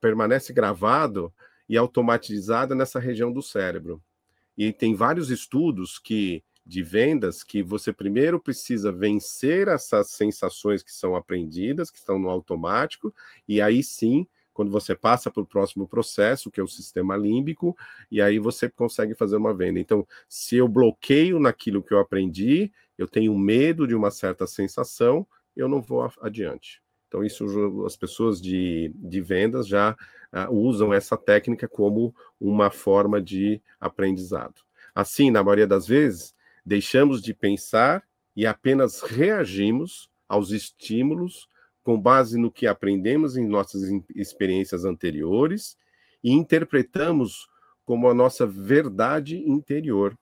permanece 0.00 0.54
gravado 0.54 1.30
e 1.68 1.76
automatizado 1.76 2.74
nessa 2.74 2.98
região 2.98 3.30
do 3.30 3.42
cérebro. 3.42 4.02
E 4.56 4.72
tem 4.72 4.94
vários 4.94 5.28
estudos 5.28 5.98
que 5.98 6.42
de 6.64 6.82
vendas 6.82 7.44
que 7.44 7.62
você 7.62 7.92
primeiro 7.92 8.40
precisa 8.40 8.90
vencer 8.90 9.68
essas 9.68 10.12
sensações 10.12 10.82
que 10.82 10.92
são 10.92 11.14
aprendidas, 11.14 11.90
que 11.90 11.98
estão 11.98 12.18
no 12.18 12.30
automático, 12.30 13.14
e 13.46 13.60
aí 13.60 13.82
sim 13.82 14.26
quando 14.56 14.70
você 14.70 14.94
passa 14.94 15.30
para 15.30 15.42
o 15.42 15.46
próximo 15.46 15.86
processo, 15.86 16.50
que 16.50 16.58
é 16.58 16.62
o 16.62 16.66
sistema 16.66 17.14
límbico, 17.14 17.76
e 18.10 18.22
aí 18.22 18.38
você 18.38 18.70
consegue 18.70 19.14
fazer 19.14 19.36
uma 19.36 19.52
venda. 19.52 19.78
Então, 19.78 20.08
se 20.26 20.56
eu 20.56 20.66
bloqueio 20.66 21.38
naquilo 21.38 21.82
que 21.82 21.92
eu 21.92 21.98
aprendi, 21.98 22.72
eu 22.96 23.06
tenho 23.06 23.36
medo 23.38 23.86
de 23.86 23.94
uma 23.94 24.10
certa 24.10 24.46
sensação, 24.46 25.26
eu 25.54 25.68
não 25.68 25.82
vou 25.82 26.10
adiante. 26.22 26.82
Então, 27.06 27.22
isso 27.22 27.84
as 27.84 27.96
pessoas 27.96 28.40
de, 28.40 28.90
de 28.94 29.20
vendas 29.20 29.68
já 29.68 29.92
uh, 30.32 30.50
usam 30.50 30.92
essa 30.92 31.18
técnica 31.18 31.68
como 31.68 32.14
uma 32.40 32.70
forma 32.70 33.20
de 33.20 33.60
aprendizado. 33.78 34.62
Assim, 34.94 35.30
na 35.30 35.44
maioria 35.44 35.66
das 35.66 35.86
vezes, 35.86 36.34
deixamos 36.64 37.20
de 37.20 37.34
pensar 37.34 38.02
e 38.34 38.46
apenas 38.46 39.02
reagimos 39.02 40.08
aos 40.26 40.50
estímulos 40.50 41.46
com 41.86 41.96
base 41.96 42.36
no 42.36 42.50
que 42.50 42.66
aprendemos 42.66 43.36
em 43.36 43.46
nossas 43.46 43.82
experiências 44.12 44.84
anteriores 44.84 45.78
e 46.20 46.32
interpretamos 46.32 47.48
como 47.84 48.10
a 48.10 48.14
nossa 48.14 48.44
verdade 48.44 49.38
interior, 49.48 50.18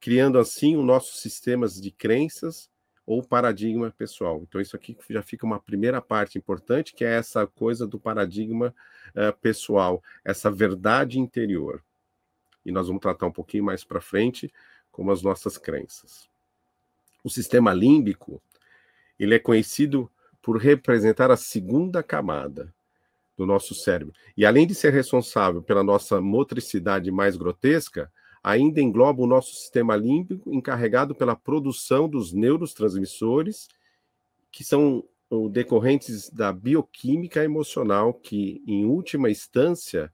criando 0.00 0.40
assim 0.40 0.76
os 0.76 0.84
nossos 0.84 1.20
sistemas 1.20 1.80
de 1.80 1.92
crenças 1.92 2.68
ou 3.06 3.22
paradigma 3.22 3.94
pessoal. 3.96 4.40
Então, 4.42 4.60
isso 4.60 4.74
aqui 4.74 4.98
já 5.08 5.22
fica 5.22 5.46
uma 5.46 5.60
primeira 5.60 6.02
parte 6.02 6.36
importante, 6.36 6.92
que 6.92 7.04
é 7.04 7.14
essa 7.14 7.46
coisa 7.46 7.86
do 7.86 7.96
paradigma 7.96 8.74
uh, 9.10 9.38
pessoal, 9.40 10.02
essa 10.24 10.50
verdade 10.50 11.20
interior. 11.20 11.80
E 12.66 12.72
nós 12.72 12.88
vamos 12.88 13.02
tratar 13.02 13.26
um 13.26 13.32
pouquinho 13.32 13.62
mais 13.62 13.84
para 13.84 14.00
frente 14.00 14.52
como 14.90 15.12
as 15.12 15.22
nossas 15.22 15.56
crenças. 15.56 16.28
O 17.22 17.30
sistema 17.30 17.72
límbico, 17.72 18.42
ele 19.16 19.36
é 19.36 19.38
conhecido 19.38 20.10
por 20.42 20.58
representar 20.58 21.30
a 21.30 21.36
segunda 21.36 22.02
camada 22.02 22.74
do 23.36 23.46
nosso 23.46 23.74
cérebro. 23.74 24.14
E 24.36 24.44
além 24.44 24.66
de 24.66 24.74
ser 24.74 24.92
responsável 24.92 25.62
pela 25.62 25.82
nossa 25.82 26.20
motricidade 26.20 27.10
mais 27.10 27.36
grotesca, 27.36 28.12
ainda 28.42 28.80
engloba 28.80 29.22
o 29.22 29.26
nosso 29.26 29.54
sistema 29.54 29.94
límbico 29.94 30.52
encarregado 30.52 31.14
pela 31.14 31.36
produção 31.36 32.08
dos 32.08 32.32
neurotransmissores, 32.32 33.68
que 34.50 34.64
são 34.64 35.04
decorrentes 35.50 36.28
da 36.28 36.52
bioquímica 36.52 37.42
emocional, 37.42 38.12
que, 38.12 38.62
em 38.66 38.84
última 38.84 39.30
instância, 39.30 40.12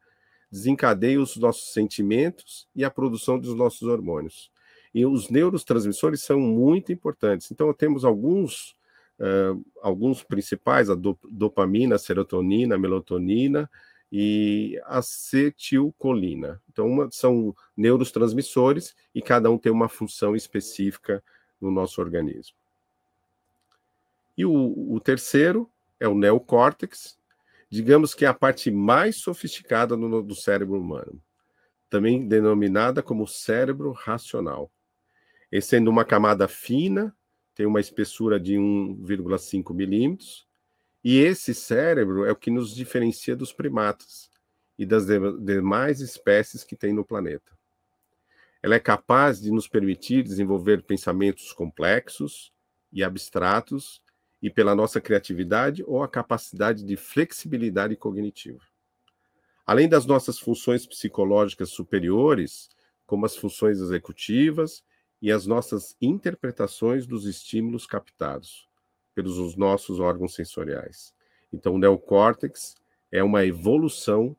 desencadeia 0.53 1.21
os 1.21 1.37
nossos 1.37 1.73
sentimentos 1.73 2.69
e 2.75 2.85
a 2.85 2.91
produção 2.91 3.39
dos 3.39 3.55
nossos 3.55 3.83
hormônios. 3.83 4.51
E 4.95 5.05
os 5.05 5.29
neurotransmissores 5.29 6.23
são 6.23 6.39
muito 6.39 6.93
importantes. 6.93 7.51
Então, 7.51 7.73
temos 7.75 8.05
alguns 8.05 8.77
uh, 9.19 9.65
alguns 9.83 10.23
principais, 10.23 10.89
a 10.91 10.97
dopamina, 11.31 11.97
a 11.97 11.99
serotonina, 11.99 12.75
a 12.75 12.79
melatonina 12.79 13.71
e 14.11 14.81
a 14.85 14.99
acetilcolina. 14.99 16.63
Então, 16.71 16.87
uma, 16.87 17.11
são 17.11 17.55
neurotransmissores 17.77 18.95
e 19.15 19.21
cada 19.21 19.51
um 19.51 19.59
tem 19.59 19.71
uma 19.71 19.89
função 19.89 20.35
específica 20.35 21.23
no 21.61 21.71
nosso 21.71 22.01
organismo. 22.01 22.57
E 24.37 24.47
o, 24.47 24.95
o 24.95 25.01
terceiro 25.01 25.69
é 25.99 26.07
o 26.07 26.15
neocórtex, 26.15 27.19
digamos 27.69 28.15
que 28.15 28.25
é 28.25 28.29
a 28.29 28.35
parte 28.35 28.71
mais 28.71 29.21
sofisticada 29.21 29.97
no, 29.97 30.23
do 30.23 30.35
cérebro 30.35 30.81
humano, 30.81 31.21
também 31.91 32.27
denominada 32.27 33.03
como 33.03 33.27
cérebro 33.27 33.91
racional. 33.91 34.71
Esse 35.51 35.71
sendo 35.71 35.91
uma 35.91 36.05
camada 36.05 36.47
fina 36.47 37.15
tem 37.59 37.67
uma 37.67 37.81
espessura 37.81 38.39
de 38.39 38.55
1,5 38.55 39.75
milímetros, 39.75 40.47
e 41.03 41.19
esse 41.19 41.53
cérebro 41.53 42.25
é 42.25 42.31
o 42.31 42.37
que 42.37 42.53
nos 42.53 42.73
diferencia 42.73 43.35
dos 43.35 43.53
primatas 43.53 44.31
e 44.79 44.87
das 44.87 45.07
demais 45.41 46.01
espécies 46.01 46.63
que 46.63 46.77
tem 46.77 46.93
no 46.93 47.05
planeta. 47.05 47.51
Ela 48.63 48.77
é 48.77 48.79
capaz 48.79 49.41
de 49.41 49.51
nos 49.51 49.67
permitir 49.67 50.23
desenvolver 50.23 50.85
pensamentos 50.85 51.53
complexos 51.53 52.53
e 52.93 53.03
abstratos, 53.03 54.01
e 54.41 54.49
pela 54.49 54.73
nossa 54.73 55.01
criatividade 55.01 55.83
ou 55.85 56.01
a 56.01 56.09
capacidade 56.09 56.85
de 56.85 56.97
flexibilidade 56.97 57.97
cognitiva. 57.97 58.63
Além 59.67 59.89
das 59.89 60.07
nossas 60.07 60.39
funções 60.39 60.87
psicológicas 60.87 61.71
superiores, 61.71 62.69
como 63.05 63.27
as 63.27 63.37
funções 63.37 63.81
executivas 63.81 64.85
e 65.21 65.33
as 65.33 65.47
nossas 65.47 65.97
interpretações 66.01 67.07
dos 67.07 67.27
estímulos 67.27 67.87
captados 67.87 68.69
pelos 69.15 69.57
nossos 69.57 69.99
órgãos 69.99 70.35
sensoriais. 70.35 71.15
Então, 71.53 71.75
o 71.75 71.79
neocórtex 71.79 72.77
é 73.11 73.23
uma 73.23 73.45
evolução 73.45 74.37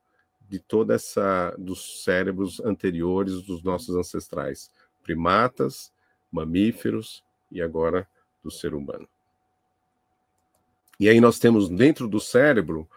de 0.48 0.60
toda 0.60 0.96
essa 0.96 1.54
dos 1.58 2.04
cérebros 2.04 2.60
anteriores 2.62 3.42
dos 3.44 3.62
nossos 3.62 3.96
ancestrais, 3.96 4.72
primatas, 5.04 5.92
mamíferos 6.32 7.24
e 7.52 7.62
agora 7.62 8.08
do 8.44 8.50
ser 8.50 8.74
humano. 8.74 9.08
E 11.00 11.08
aí 11.08 11.22
nós 11.22 11.40
temos 11.40 11.70
dentro 11.70 12.08
do 12.08 12.20
cérebro 12.20 12.90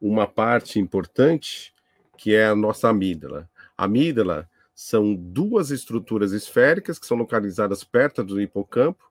uma 0.00 0.26
parte 0.26 0.78
importante 0.78 1.74
que 2.16 2.34
é 2.34 2.46
a 2.46 2.54
nossa 2.54 2.88
amígdala. 2.88 3.50
A 3.76 3.84
amígdala 3.84 4.48
são 4.82 5.14
duas 5.14 5.70
estruturas 5.70 6.32
esféricas 6.32 6.98
que 6.98 7.06
são 7.06 7.16
localizadas 7.16 7.84
perto 7.84 8.24
do 8.24 8.40
hipocampo, 8.40 9.10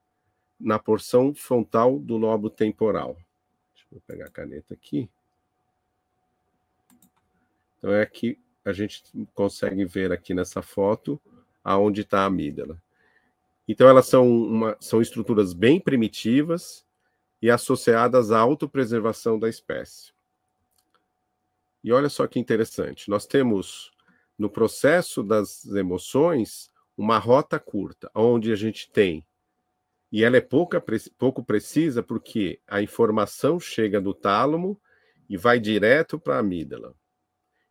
na 0.59 0.77
porção 0.77 1.33
frontal 1.33 1.97
do 1.97 2.17
lobo 2.17 2.49
temporal. 2.49 3.15
Deixa 3.73 3.87
eu 3.89 4.01
pegar 4.05 4.25
a 4.25 4.29
caneta 4.29 4.73
aqui. 4.73 5.09
Então 7.77 7.91
é 7.93 8.01
aqui 8.01 8.37
a 8.65 8.73
gente 8.73 9.01
consegue 9.33 9.85
ver 9.85 10.11
aqui 10.11 10.33
nessa 10.33 10.61
foto 10.61 11.19
aonde 11.63 12.01
está 12.01 12.23
a 12.23 12.25
amígdala. 12.25 12.79
Então 13.65 13.87
elas 13.87 14.07
são, 14.07 14.29
uma, 14.29 14.77
são 14.79 15.01
estruturas 15.01 15.53
bem 15.53 15.79
primitivas 15.79 16.85
e 17.41 17.49
associadas 17.49 18.29
à 18.31 18.39
autopreservação 18.39 19.39
da 19.39 19.47
espécie. 19.47 20.11
E 21.81 21.93
olha 21.93 22.09
só 22.09 22.27
que 22.27 22.39
interessante, 22.39 23.09
nós 23.09 23.25
temos 23.25 23.90
no 24.41 24.49
processo 24.49 25.23
das 25.23 25.63
emoções, 25.65 26.69
uma 26.97 27.17
rota 27.17 27.59
curta, 27.59 28.09
onde 28.15 28.51
a 28.51 28.55
gente 28.55 28.91
tem 28.91 29.25
e 30.11 30.23
ela 30.25 30.35
é 30.35 30.41
pouca, 30.41 30.83
pouco 31.17 31.43
precisa 31.43 32.03
porque 32.03 32.59
a 32.67 32.81
informação 32.81 33.59
chega 33.59 34.01
do 34.01 34.13
tálamo 34.13 34.79
e 35.29 35.37
vai 35.37 35.57
direto 35.59 36.19
para 36.19 36.35
a 36.35 36.39
amígdala. 36.39 36.93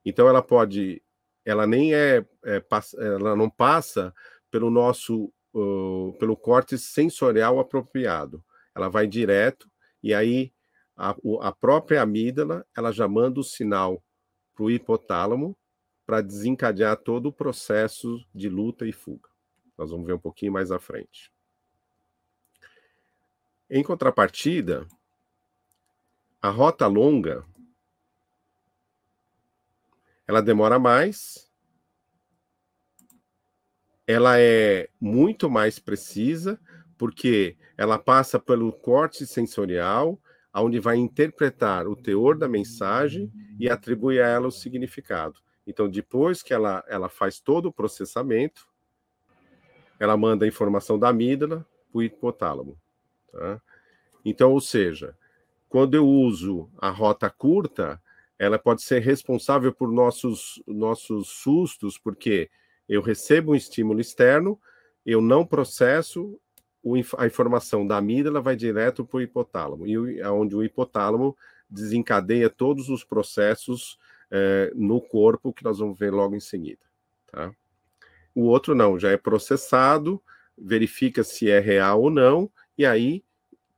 Então 0.05 0.27
ela 0.27 0.41
pode, 0.41 1.03
ela 1.45 1.67
nem 1.67 1.95
é, 1.95 2.25
é 2.45 2.65
ela 2.97 3.37
não 3.37 3.51
passa 3.51 4.15
pelo 4.51 4.71
nosso, 4.71 5.31
uh, 5.53 6.17
pelo 6.19 6.35
corte 6.35 6.79
sensorial 6.79 7.59
apropriado. 7.59 8.43
Ela 8.75 8.89
vai 8.89 9.07
direto 9.07 9.71
e 10.03 10.15
aí 10.15 10.51
a, 10.97 11.15
a 11.43 11.53
própria 11.53 12.01
amígdala 12.01 12.65
ela 12.75 12.91
já 12.91 13.07
manda 13.07 13.39
o 13.39 13.45
sinal 13.45 14.03
para 14.55 14.65
o 14.65 14.71
hipotálamo 14.71 15.55
para 16.11 16.23
desencadear 16.23 16.97
todo 16.97 17.27
o 17.27 17.33
processo 17.33 18.21
de 18.35 18.49
luta 18.49 18.85
e 18.85 18.91
fuga. 18.91 19.29
Nós 19.79 19.93
vamos 19.93 20.05
ver 20.05 20.15
um 20.15 20.19
pouquinho 20.19 20.53
mais 20.53 20.73
à 20.73 20.81
frente. 20.81 21.33
Em 23.71 23.81
contrapartida, 23.85 24.89
a 26.43 26.49
rota 26.49 26.89
longa 26.89 27.45
ela 30.27 30.43
demora 30.43 30.81
mais, 30.81 31.49
ela 34.05 34.37
é 34.41 34.91
muito 35.01 35.49
mais 35.49 35.79
precisa, 35.79 36.61
porque 36.99 37.57
ela 37.77 38.01
passa 38.01 38.41
pelo 38.41 38.73
corte 38.73 39.25
sensorial, 39.29 40.21
onde 40.53 40.81
vai 40.81 40.97
interpretar 40.97 41.87
o 41.87 41.95
teor 41.95 42.37
da 42.37 42.49
mensagem 42.49 43.33
e 43.61 43.71
atribui 43.71 44.21
a 44.21 44.27
ela 44.27 44.49
o 44.49 44.51
significado. 44.51 45.41
Então, 45.67 45.89
depois 45.89 46.43
que 46.43 46.53
ela, 46.53 46.85
ela 46.89 47.09
faz 47.09 47.39
todo 47.41 47.67
o 47.67 47.73
processamento, 47.73 48.67
ela 49.99 50.17
manda 50.17 50.45
a 50.45 50.49
informação 50.49 50.99
da 50.99 51.09
amígdala 51.09 51.67
para 51.91 51.99
o 51.99 52.03
hipotálamo. 52.03 52.77
Tá? 53.31 53.61
Então, 54.25 54.53
ou 54.53 54.61
seja, 54.61 55.17
quando 55.69 55.95
eu 55.95 56.07
uso 56.07 56.71
a 56.79 56.91
rota 56.91 57.29
curta, 57.31 58.01
ela 58.39 58.59
pode 58.59 58.83
ser 58.83 59.01
responsável 59.01 59.73
por 59.73 59.93
nossos, 59.93 60.63
nossos 60.67 61.29
sustos, 61.29 61.99
porque 61.99 62.51
eu 62.89 63.03
recebo 63.03 63.53
um 63.53 63.55
estímulo 63.55 64.01
externo, 64.01 64.59
eu 65.05 65.21
não 65.21 65.47
processo, 65.47 66.41
a 67.19 67.27
informação 67.27 67.87
da 67.87 67.99
amígdala 67.99 68.41
vai 68.41 68.57
direto 68.57 69.05
para 69.05 69.19
o 69.19 69.23
hipotálamo, 69.23 69.87
e 69.87 70.23
onde 70.25 70.57
o 70.57 70.65
hipotálamo 70.65 71.37
desencadeia 71.69 72.49
todos 72.49 72.89
os 72.89 73.05
processos 73.05 73.99
é, 74.31 74.73
no 74.75 75.01
corpo, 75.01 75.53
que 75.53 75.65
nós 75.65 75.79
vamos 75.79 75.99
ver 75.99 76.13
logo 76.13 76.35
em 76.35 76.41
seguida. 76.41 76.81
Tá? 77.31 77.53
O 78.35 78.43
outro 78.43 78.75
não, 78.75 78.99
já 78.99 79.11
é 79.11 79.17
processado, 79.17 80.23
verifica 80.57 81.25
se 81.25 81.51
é 81.51 81.59
real 81.59 82.03
ou 82.03 82.11
não, 82.11 82.51
e 82.77 82.87
aí 82.87 83.25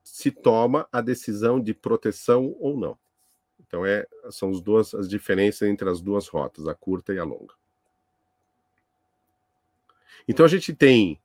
se 0.03 0.31
toma 0.31 0.87
a 0.93 1.01
decisão 1.01 1.61
de 1.61 1.73
proteção 1.73 2.55
ou 2.59 2.77
não. 2.77 2.99
Então, 3.61 3.87
é, 3.87 4.07
são 4.31 4.51
as 4.51 4.61
duas 4.61 4.95
as 4.95 5.09
diferenças 5.09 5.69
entre 5.69 5.89
as 5.89 6.01
duas 6.01 6.29
rotas, 6.29 6.69
a 6.69 6.75
curta 6.75 7.15
e 7.15 7.19
a 7.19 7.25
longa. 7.25 7.55
Então, 10.29 10.45
a 10.45 10.49
gente 10.49 10.75
tem 10.75 11.19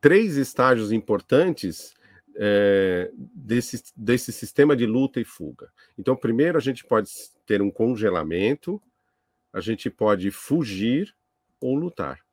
três 0.00 0.36
estágios 0.36 0.92
importantes 0.92 1.95
é, 2.38 3.10
desse, 3.14 3.82
desse 3.96 4.32
sistema 4.32 4.76
de 4.76 4.86
luta 4.86 5.20
e 5.20 5.24
fuga. 5.24 5.70
Então, 5.98 6.16
primeiro, 6.16 6.58
a 6.58 6.60
gente 6.60 6.84
pode 6.84 7.10
ter 7.44 7.62
um 7.62 7.70
congelamento, 7.70 8.80
a 9.52 9.60
gente 9.60 9.90
pode 9.90 10.30
fugir 10.30 11.14
ou 11.60 11.74
lutar. 11.74 12.26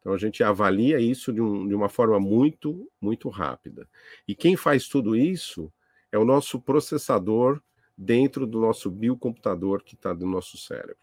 Então 0.00 0.14
a 0.14 0.18
gente 0.18 0.42
avalia 0.42 0.98
isso 0.98 1.32
de, 1.32 1.40
um, 1.40 1.68
de, 1.68 1.74
uma 1.74 1.88
forma 1.88 2.18
muito, 2.18 2.90
muito 3.00 3.28
rápida. 3.28 3.86
E 4.26 4.34
quem 4.34 4.56
faz 4.56 4.88
tudo 4.88 5.14
isso 5.14 5.72
é 6.10 6.18
o 6.18 6.24
nosso 6.24 6.60
processador 6.60 7.60
dentro 7.96 8.46
do 8.46 8.60
nosso 8.60 8.90
biocomputador 8.90 9.84
que 9.84 9.94
está 9.94 10.14
do 10.14 10.26
nosso 10.26 10.56
cérebro. 10.56 10.96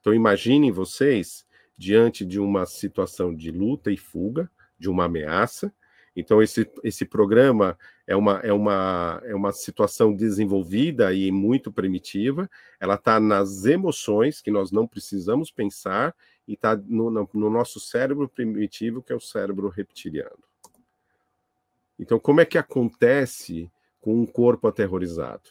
Então 0.00 0.14
imaginem 0.14 0.72
vocês 0.72 1.46
diante 1.76 2.24
de 2.24 2.40
uma 2.40 2.64
situação 2.64 3.34
de 3.34 3.50
luta 3.50 3.90
e 3.90 3.96
fuga, 3.96 4.50
de 4.78 4.88
uma 4.88 5.04
ameaça. 5.04 5.72
Então 6.14 6.42
esse, 6.42 6.70
esse 6.82 7.04
programa 7.04 7.78
é 8.06 8.16
uma, 8.16 8.38
é, 8.40 8.52
uma, 8.52 9.22
é 9.24 9.34
uma 9.34 9.52
situação 9.52 10.14
desenvolvida 10.14 11.12
e 11.12 11.30
muito 11.30 11.70
primitiva. 11.70 12.50
Ela 12.80 12.94
está 12.94 13.20
nas 13.20 13.64
emoções 13.64 14.40
que 14.40 14.50
nós 14.50 14.72
não 14.72 14.86
precisamos 14.86 15.50
pensar 15.50 16.14
e 16.46 16.54
está 16.54 16.74
no, 16.74 17.10
no, 17.10 17.28
no, 17.32 17.50
nosso 17.50 17.78
cérebro 17.78 18.28
primitivo, 18.28 19.02
que 19.02 19.12
é 19.12 19.16
o 19.16 19.20
cérebro 19.20 19.68
reptiliano. 19.68 20.42
Então, 21.98 22.18
como 22.18 22.40
é 22.40 22.46
que 22.46 22.56
acontece 22.56 23.70
com 24.00 24.14
um 24.14 24.24
corpo 24.24 24.66
aterrorizado? 24.66 25.50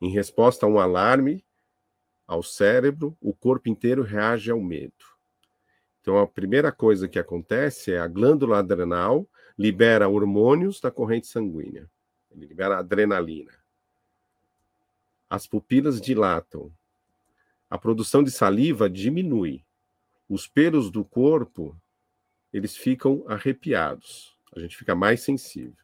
Em 0.00 0.10
resposta 0.10 0.66
a 0.66 0.68
um 0.68 0.78
alarme 0.78 1.42
ao 2.26 2.42
cérebro, 2.42 3.16
o 3.20 3.32
corpo 3.32 3.70
inteiro 3.70 4.02
reage 4.02 4.50
ao 4.50 4.60
medo. 4.60 4.92
Então, 6.02 6.18
a 6.18 6.26
primeira 6.26 6.70
coisa 6.70 7.08
que 7.08 7.18
acontece 7.18 7.92
é 7.92 7.98
a 7.98 8.06
glândula 8.06 8.58
adrenal 8.58 9.26
libera 9.58 10.08
hormônios 10.08 10.80
da 10.80 10.90
corrente 10.90 11.26
sanguínea. 11.26 11.90
Ele 12.30 12.46
libera 12.46 12.78
adrenalina. 12.78 13.52
As 15.28 15.46
pupilas 15.46 16.00
dilatam. 16.00 16.72
A 17.68 17.76
produção 17.76 18.22
de 18.22 18.30
saliva 18.30 18.88
diminui 18.88 19.64
os 20.28 20.46
pelos 20.46 20.90
do 20.90 21.04
corpo 21.04 21.74
eles 22.52 22.76
ficam 22.76 23.24
arrepiados, 23.26 24.36
a 24.54 24.60
gente 24.60 24.76
fica 24.76 24.94
mais 24.94 25.20
sensível. 25.22 25.76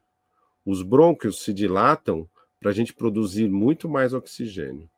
Os 0.65 0.83
brônquios 0.83 1.43
se 1.43 1.53
dilatam 1.53 2.29
para 2.59 2.71
a 2.71 2.75
gente 2.75 2.95
produzir 2.95 3.49
muito 3.49 3.89
mais 3.89 4.15
oxigênio. 4.15 4.89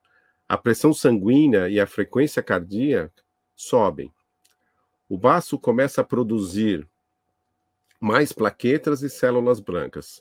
A 0.49 0.57
pressão 0.57 0.93
sanguínea 0.93 1.69
e 1.69 1.81
a 1.81 1.87
frequência 1.87 2.43
cardíaca 2.43 3.23
sobem. 3.55 4.12
O 5.09 5.19
baço 5.19 5.59
começa 5.59 6.01
a 6.01 6.05
produzir 6.05 6.89
mais 8.01 8.33
plaquetas 8.33 9.03
e 9.03 9.11
células 9.11 9.61
brancas, 9.61 10.21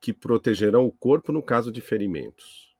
que 0.00 0.12
protegerão 0.12 0.86
o 0.86 0.92
corpo 0.92 1.32
no 1.32 1.42
caso 1.42 1.72
de 1.72 1.80
ferimentos. 1.80 2.74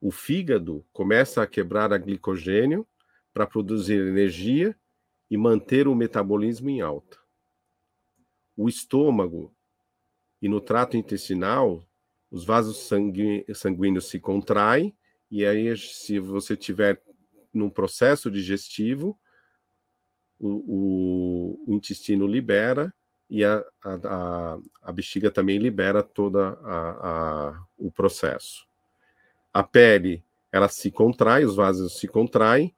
O 0.00 0.10
fígado 0.10 0.84
começa 0.92 1.42
a 1.42 1.46
quebrar 1.46 1.92
a 1.92 1.98
glicogênio 1.98 2.86
para 3.32 3.46
produzir 3.46 3.98
energia 4.06 4.76
e 5.30 5.36
manter 5.36 5.88
o 5.88 5.94
metabolismo 5.94 6.68
em 6.68 6.80
alta. 6.80 7.18
O 8.56 8.68
estômago 8.68 9.54
e 10.40 10.48
no 10.48 10.60
trato 10.60 10.96
intestinal, 10.96 11.82
os 12.30 12.44
vasos 12.44 12.86
sanguíneos 12.86 14.06
se 14.06 14.20
contraem, 14.20 14.94
e 15.30 15.44
aí, 15.44 15.76
se 15.76 16.18
você 16.18 16.56
tiver 16.56 17.02
num 17.52 17.70
processo 17.70 18.30
digestivo, 18.30 19.18
o, 20.38 20.48
o, 20.48 21.64
o 21.66 21.74
intestino 21.74 22.26
libera 22.26 22.94
e 23.34 23.44
a, 23.44 23.64
a, 23.84 24.58
a, 24.80 24.92
bexiga 24.92 25.28
também 25.28 25.58
libera 25.58 26.04
todo 26.04 26.38
o 27.76 27.90
processo. 27.90 28.64
A 29.52 29.64
pele, 29.64 30.22
ela 30.52 30.68
se 30.68 30.88
contrai, 30.88 31.44
os 31.44 31.56
vasos 31.56 31.98
se 31.98 32.06
contraem, 32.06 32.72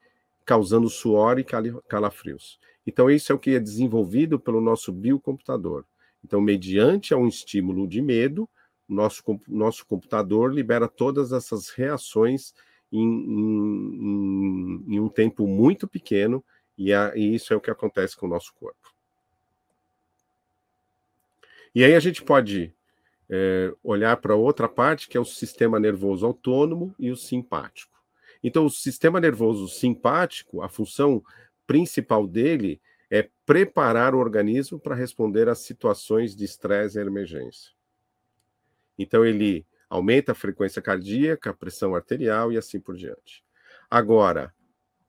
causando 0.46 0.88
suor 0.88 1.38
e 1.38 1.44
calafrios. 1.86 2.58
Então, 2.86 3.10
isso 3.10 3.30
é 3.30 3.34
o 3.34 3.38
que 3.38 3.50
é 3.50 3.60
desenvolvido 3.60 4.40
pelo 4.40 4.62
nosso 4.62 4.90
biocomputador. 4.92 5.84
Então, 6.24 6.40
mediante 6.40 7.14
um 7.14 7.28
estímulo 7.28 7.86
de 7.86 8.00
medo, 8.00 8.48
nosso, 8.88 9.22
nosso 9.46 9.84
computador 9.84 10.54
libera 10.54 10.88
todas 10.88 11.32
essas 11.32 11.68
reações 11.68 12.54
em, 12.90 13.02
em, 13.02 14.84
em 14.94 15.00
um 15.00 15.08
tempo 15.10 15.46
muito 15.46 15.86
pequeno, 15.86 16.42
e, 16.78 16.94
a, 16.94 17.14
e 17.14 17.34
isso 17.34 17.52
é 17.52 17.56
o 17.56 17.60
que 17.60 17.70
acontece 17.70 18.16
com 18.16 18.24
o 18.24 18.30
nosso 18.30 18.54
corpo. 18.54 18.95
E 21.76 21.84
aí 21.84 21.94
a 21.94 22.00
gente 22.00 22.22
pode 22.22 22.74
é, 23.28 23.70
olhar 23.82 24.16
para 24.16 24.34
outra 24.34 24.66
parte, 24.66 25.06
que 25.06 25.18
é 25.18 25.20
o 25.20 25.26
sistema 25.26 25.78
nervoso 25.78 26.24
autônomo 26.24 26.94
e 26.98 27.10
o 27.10 27.16
simpático. 27.18 28.02
Então, 28.42 28.64
o 28.64 28.70
sistema 28.70 29.20
nervoso 29.20 29.68
simpático, 29.68 30.62
a 30.62 30.70
função 30.70 31.22
principal 31.66 32.26
dele 32.26 32.80
é 33.10 33.28
preparar 33.44 34.14
o 34.14 34.18
organismo 34.18 34.80
para 34.80 34.94
responder 34.94 35.50
às 35.50 35.58
situações 35.58 36.34
de 36.34 36.46
estresse 36.46 36.98
e 36.98 37.02
emergência. 37.02 37.72
Então, 38.98 39.22
ele 39.22 39.66
aumenta 39.90 40.32
a 40.32 40.34
frequência 40.34 40.80
cardíaca, 40.80 41.50
a 41.50 41.54
pressão 41.54 41.94
arterial 41.94 42.50
e 42.50 42.56
assim 42.56 42.80
por 42.80 42.96
diante. 42.96 43.44
Agora, 43.90 44.50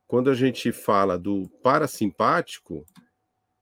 quando 0.06 0.30
a 0.30 0.36
gente 0.36 0.74
fala 0.74 1.18
do 1.18 1.48
parasimpático, 1.64 2.86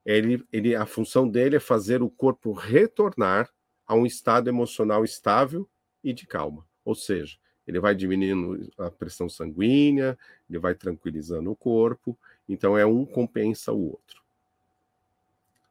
ele, 0.05 0.45
ele, 0.51 0.75
a 0.75 0.85
função 0.85 1.27
dele 1.27 1.55
é 1.55 1.59
fazer 1.59 2.01
o 2.01 2.09
corpo 2.09 2.53
retornar 2.53 3.49
a 3.87 3.95
um 3.95 4.05
estado 4.05 4.49
emocional 4.49 5.03
estável 5.03 5.67
e 6.03 6.13
de 6.13 6.27
calma. 6.27 6.65
Ou 6.83 6.93
seja, 6.93 7.37
ele 7.67 7.79
vai 7.79 7.95
diminuindo 7.95 8.71
a 8.77 8.91
pressão 8.91 9.27
sanguínea, 9.27 10.17
ele 10.47 10.59
vai 10.59 10.75
tranquilizando 10.75 11.51
o 11.51 11.55
corpo, 11.55 12.17
então 12.47 12.77
é 12.77 12.85
um 12.85 13.05
compensa 13.05 13.71
o 13.71 13.91
outro. 13.91 14.23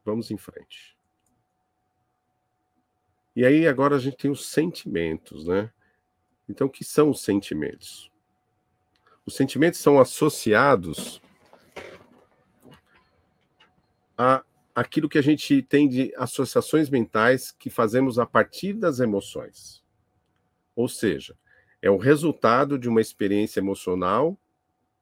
Vamos 0.03 0.29
em 0.29 0.37
frente. 0.37 0.95
E 3.35 3.45
aí 3.45 3.67
agora 3.67 3.95
a 3.95 3.99
gente 3.99 4.17
tem 4.17 4.31
os 4.31 4.45
sentimentos, 4.45 5.45
né? 5.45 5.71
Então, 6.47 6.67
o 6.67 6.69
que 6.69 6.83
são 6.83 7.09
os 7.09 7.21
sentimentos? 7.21 8.11
Os 9.25 9.35
sentimentos 9.35 9.79
são 9.79 9.99
associados 9.99 11.21
a 14.17 14.43
aquilo 14.75 15.07
que 15.07 15.17
a 15.17 15.23
gente 15.23 15.61
tem 15.61 15.87
de 15.87 16.13
associações 16.17 16.89
mentais 16.89 17.49
que 17.49 17.69
fazemos 17.69 18.19
a 18.19 18.25
partir 18.25 18.73
das 18.73 18.99
emoções. 18.99 19.81
Ou 20.75 20.89
seja, 20.89 21.37
é 21.81 21.89
o 21.89 21.95
resultado 21.97 22.77
de 22.77 22.89
uma 22.89 22.99
experiência 22.99 23.61
emocional 23.61 24.37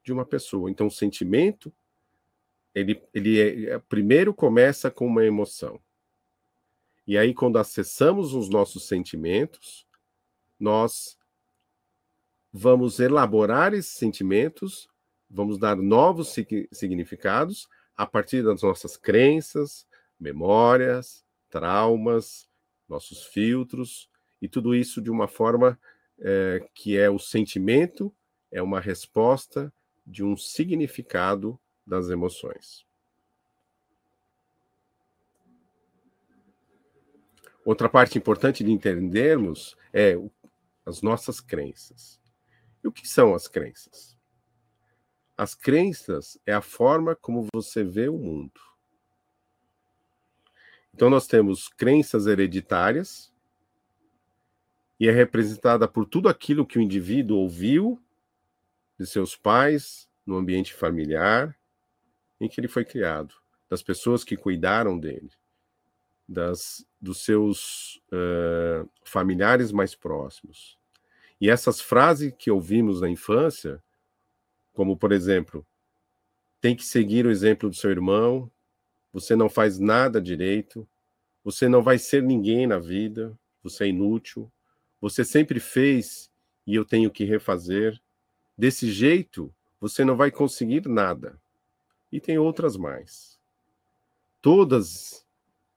de 0.04 0.12
uma 0.12 0.24
pessoa. 0.24 0.70
Então, 0.70 0.86
o 0.86 0.90
sentimento, 0.92 1.72
ele, 2.72 3.02
ele 3.12 3.40
é, 3.40 3.70
é, 3.70 3.78
primeiro 3.80 4.32
começa 4.32 4.92
com 4.92 5.06
uma 5.06 5.24
emoção. 5.24 5.80
E 7.04 7.18
aí, 7.18 7.34
quando 7.34 7.58
acessamos 7.58 8.32
os 8.32 8.48
nossos 8.48 8.86
sentimentos, 8.86 9.84
nós 10.58 11.18
vamos 12.52 13.00
elaborar 13.00 13.74
esses 13.74 13.94
sentimentos, 13.94 14.88
vamos 15.28 15.58
dar 15.58 15.74
novos 15.76 16.32
significados 16.72 17.68
a 17.96 18.06
partir 18.06 18.42
das 18.42 18.62
nossas 18.62 18.96
crenças, 18.96 19.86
memórias, 20.18 21.24
traumas, 21.48 22.48
nossos 22.88 23.24
filtros, 23.24 24.10
e 24.40 24.48
tudo 24.48 24.74
isso 24.74 25.00
de 25.00 25.10
uma 25.10 25.28
forma 25.28 25.78
é, 26.18 26.66
que 26.74 26.96
é 26.96 27.08
o 27.08 27.18
sentimento, 27.18 28.14
é 28.50 28.62
uma 28.62 28.80
resposta 28.80 29.72
de 30.06 30.22
um 30.22 30.36
significado 30.36 31.58
das 31.86 32.08
emoções. 32.10 32.86
Outra 37.64 37.88
parte 37.88 38.18
importante 38.18 38.62
de 38.62 38.70
entendermos 38.70 39.76
é 39.92 40.18
as 40.84 41.00
nossas 41.00 41.40
crenças. 41.40 42.20
E 42.82 42.88
o 42.88 42.92
que 42.92 43.08
são 43.08 43.34
as 43.34 43.48
crenças? 43.48 44.13
As 45.36 45.54
crenças 45.54 46.38
é 46.46 46.52
a 46.52 46.60
forma 46.60 47.16
como 47.16 47.48
você 47.52 47.82
vê 47.82 48.08
o 48.08 48.18
mundo. 48.18 48.60
Então, 50.94 51.10
nós 51.10 51.26
temos 51.26 51.68
crenças 51.68 52.26
hereditárias, 52.26 53.34
e 54.98 55.08
é 55.08 55.12
representada 55.12 55.88
por 55.88 56.06
tudo 56.06 56.28
aquilo 56.28 56.66
que 56.66 56.78
o 56.78 56.82
indivíduo 56.82 57.38
ouviu 57.38 58.00
de 58.98 59.06
seus 59.06 59.36
pais, 59.36 60.08
no 60.24 60.36
ambiente 60.36 60.72
familiar 60.72 61.56
em 62.40 62.48
que 62.48 62.60
ele 62.60 62.68
foi 62.68 62.84
criado, 62.84 63.34
das 63.68 63.82
pessoas 63.82 64.24
que 64.24 64.36
cuidaram 64.36 64.98
dele, 64.98 65.30
das, 66.28 66.86
dos 67.00 67.24
seus 67.24 67.96
uh, 68.12 68.88
familiares 69.04 69.72
mais 69.72 69.94
próximos. 69.94 70.78
E 71.40 71.50
essas 71.50 71.80
frases 71.80 72.32
que 72.38 72.50
ouvimos 72.50 73.00
na 73.00 73.08
infância, 73.08 73.82
como 74.74 74.96
por 74.96 75.12
exemplo, 75.12 75.66
tem 76.60 76.76
que 76.76 76.84
seguir 76.84 77.24
o 77.24 77.30
exemplo 77.30 77.70
do 77.70 77.76
seu 77.76 77.90
irmão, 77.90 78.50
você 79.12 79.34
não 79.34 79.48
faz 79.48 79.78
nada 79.78 80.20
direito, 80.20 80.86
você 81.42 81.68
não 81.68 81.82
vai 81.82 81.98
ser 81.98 82.22
ninguém 82.22 82.66
na 82.66 82.78
vida, 82.78 83.38
você 83.62 83.84
é 83.84 83.88
inútil, 83.88 84.50
você 85.00 85.24
sempre 85.24 85.60
fez 85.60 86.30
e 86.66 86.74
eu 86.74 86.84
tenho 86.84 87.10
que 87.10 87.24
refazer. 87.24 88.00
Desse 88.56 88.90
jeito, 88.90 89.54
você 89.80 90.04
não 90.04 90.16
vai 90.16 90.30
conseguir 90.30 90.88
nada. 90.88 91.38
E 92.10 92.20
tem 92.20 92.38
outras 92.38 92.76
mais. 92.76 93.38
Todas 94.40 95.24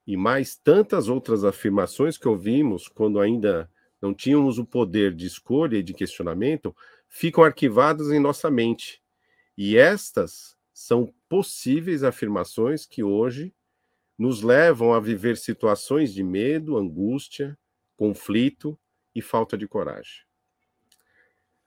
e 0.06 0.16
mais 0.16 0.56
tantas 0.56 1.10
outras 1.10 1.44
afirmações 1.44 2.18
que 2.18 2.28
ouvimos 2.28 2.88
quando 2.88 3.20
ainda 3.20 3.70
não 4.02 4.14
tínhamos 4.14 4.58
o 4.58 4.66
poder 4.66 5.14
de 5.14 5.26
escolha 5.26 5.78
e 5.78 5.84
de 5.84 5.94
questionamento, 5.94 6.76
ficam 7.18 7.44
arquivadas 7.44 8.12
em 8.12 8.20
nossa 8.20 8.52
mente. 8.52 9.02
E 9.58 9.76
estas 9.76 10.56
são 10.72 11.12
possíveis 11.28 12.04
afirmações 12.04 12.86
que 12.86 13.02
hoje 13.02 13.52
nos 14.16 14.44
levam 14.44 14.94
a 14.94 15.00
viver 15.00 15.36
situações 15.36 16.14
de 16.14 16.22
medo, 16.22 16.78
angústia, 16.78 17.58
conflito 17.96 18.80
e 19.16 19.22
falta 19.22 19.58
de 19.58 19.68
coragem. 19.68 20.22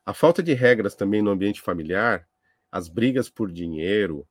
A 0.06 0.14
falta 0.14 0.40
de 0.40 0.54
regras 0.54 0.94
também 0.94 1.20
no 1.20 1.32
ambiente 1.32 1.60
familiar, 1.60 2.28
as 2.70 2.88
brigas 2.88 3.28
por 3.28 3.50
dinheiro, 3.50 4.24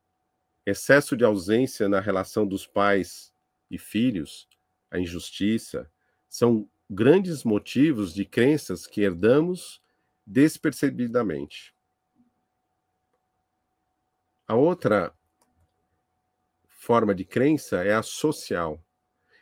excesso 0.65 1.17
de 1.17 1.25
ausência 1.25 1.89
na 1.89 1.99
relação 1.99 2.47
dos 2.47 2.65
pais 2.65 3.34
e 3.69 3.77
filhos, 3.77 4.47
a 4.89 4.97
injustiça, 4.97 5.91
são 6.29 6.69
grandes 6.89 7.43
motivos 7.43 8.13
de 8.13 8.23
crenças 8.23 8.88
que 8.88 9.01
herdamos 9.01 9.78
despercebidamente. 10.29 11.73
A 14.47 14.55
outra 14.55 15.11
forma 16.67 17.15
de 17.15 17.25
crença 17.25 17.83
é 17.83 17.95
a 17.95 18.03
social. 18.03 18.79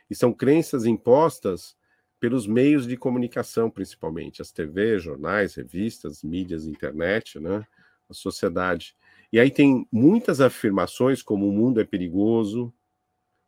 E 0.08 0.14
são 0.14 0.32
crenças 0.32 0.86
impostas 0.86 1.76
pelos 2.18 2.46
meios 2.46 2.86
de 2.86 2.96
comunicação, 2.96 3.70
principalmente, 3.70 4.40
as 4.40 4.50
TV, 4.50 4.98
jornais, 4.98 5.54
revistas, 5.54 6.22
mídias, 6.22 6.66
internet, 6.66 7.38
né? 7.38 7.66
a 8.08 8.14
sociedade. 8.14 8.96
E 9.30 9.38
aí 9.38 9.50
tem 9.50 9.86
muitas 9.92 10.40
afirmações 10.40 11.22
como 11.22 11.46
o 11.46 11.52
mundo 11.52 11.80
é 11.80 11.84
perigoso, 11.84 12.72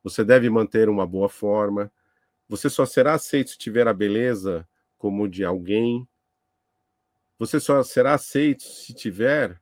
você 0.03 0.22
deve 0.22 0.50
manter 0.50 0.88
uma 0.90 1.07
boa 1.07 1.29
forma, 1.29 1.90
você 2.46 2.68
só 2.68 2.85
será 2.85 3.14
aceito 3.14 3.50
se 3.50 3.59
tiver 3.59 3.88
a 3.88 3.94
beleza 3.94 4.68
como 4.98 5.26
de 5.26 5.44
alguém. 5.44 6.07
Você 7.40 7.59
só 7.59 7.83
será 7.83 8.12
aceito 8.12 8.62
se 8.64 8.92
tiver 8.92 9.59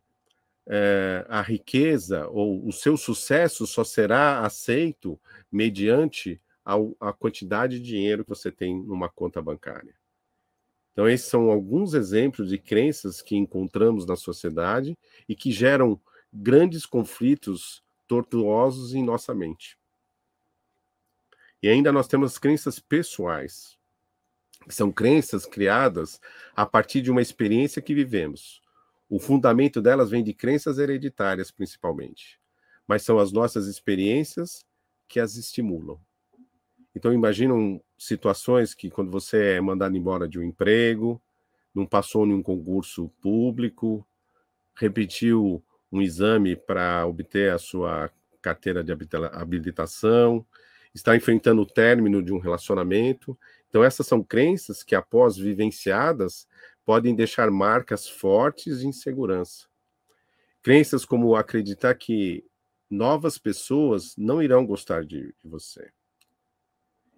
é, 0.67 1.25
a 1.29 1.41
riqueza 1.41 2.27
ou 2.27 2.67
o 2.67 2.73
seu 2.73 2.97
sucesso 2.97 3.69
só 3.69 3.85
será 3.85 4.41
aceito 4.41 5.17
mediante 5.51 6.43
a, 6.65 6.75
a 6.99 7.13
quantidade 7.13 7.79
de 7.79 7.87
dinheiro 7.87 8.25
que 8.25 8.31
você 8.31 8.51
tem 8.51 8.83
numa 8.83 9.09
conta 9.09 9.41
bancária. 9.41 9.95
Então, 10.93 11.09
esses 11.09 11.29
são 11.29 11.53
alguns 11.53 11.95
exemplos 11.95 12.49
de 12.49 12.59
crenças 12.59 13.23
que 13.23 13.37
encontramos 13.37 14.05
na 14.05 14.17
sociedade 14.17 14.99
e 15.29 15.37
que 15.37 15.53
geram 15.53 16.01
grandes 16.33 16.85
conflitos 16.85 17.81
tortuosos 18.09 18.93
em 18.93 19.05
nossa 19.05 19.33
mente. 19.33 19.79
E 21.63 21.69
ainda 21.69 21.93
nós 21.93 22.09
temos 22.09 22.41
crenças 22.41 22.81
pessoais, 22.81 23.78
são 24.69 24.93
crenças 24.93 25.47
criadas 25.47 26.21
a 26.55 26.67
partir 26.67 27.01
de 27.01 27.11
uma 27.11 27.23
experiência 27.23 27.83
que 27.83 27.95
vivemos. 27.95 28.63
O 29.09 29.19
fundamento 29.19 29.81
delas 29.81 30.11
vem 30.11 30.23
de 30.23 30.35
crenças 30.35 30.79
hereditárias, 30.79 31.51
principalmente, 31.51 32.39
mas 32.87 33.03
são 33.03 33.19
as 33.19 33.33
nossas 33.33 33.67
experiências 33.67 34.65
que 35.09 35.19
as 35.19 35.37
estimulam. 35.37 35.99
Então, 36.95 37.13
imaginam 37.13 37.81
situações 37.97 38.75
que, 38.75 38.91
quando 38.91 39.11
você 39.11 39.55
é 39.55 39.61
mandado 39.61 39.97
embora 39.97 40.29
de 40.29 40.39
um 40.39 40.43
emprego, 40.43 41.21
não 41.75 41.87
passou 41.87 42.27
em 42.27 42.33
um 42.33 42.43
concurso 42.43 43.09
público, 43.21 44.07
repetiu 44.75 45.63
um 45.91 46.03
exame 46.03 46.57
para 46.57 47.07
obter 47.07 47.53
a 47.53 47.59
sua 47.59 48.11
carteira 48.43 48.85
de 48.85 48.93
habilitação, 49.33 50.45
está 50.95 51.17
enfrentando 51.17 51.63
o 51.63 51.67
término 51.67 52.23
de 52.23 52.33
um 52.33 52.39
relacionamento. 52.39 53.39
Então, 53.69 53.85
essas 53.85 54.07
são 54.07 54.23
crenças 54.23 54.83
que, 54.83 54.95
após 54.95 55.37
vivenciadas, 55.37 56.49
podem 56.85 57.15
deixar 57.15 57.51
marcas 57.51 58.09
fortes 58.09 58.81
de 58.81 58.89
insegurança. 58.89 59.67
Crenças 60.63 61.05
como 61.05 61.37
acreditar 61.37 61.95
que 61.95 62.45
novas 62.91 63.37
pessoas 63.39 64.15
não 64.17 64.43
irão 64.43 64.65
gostar 64.67 65.05
de, 65.05 65.35
você. 65.45 65.91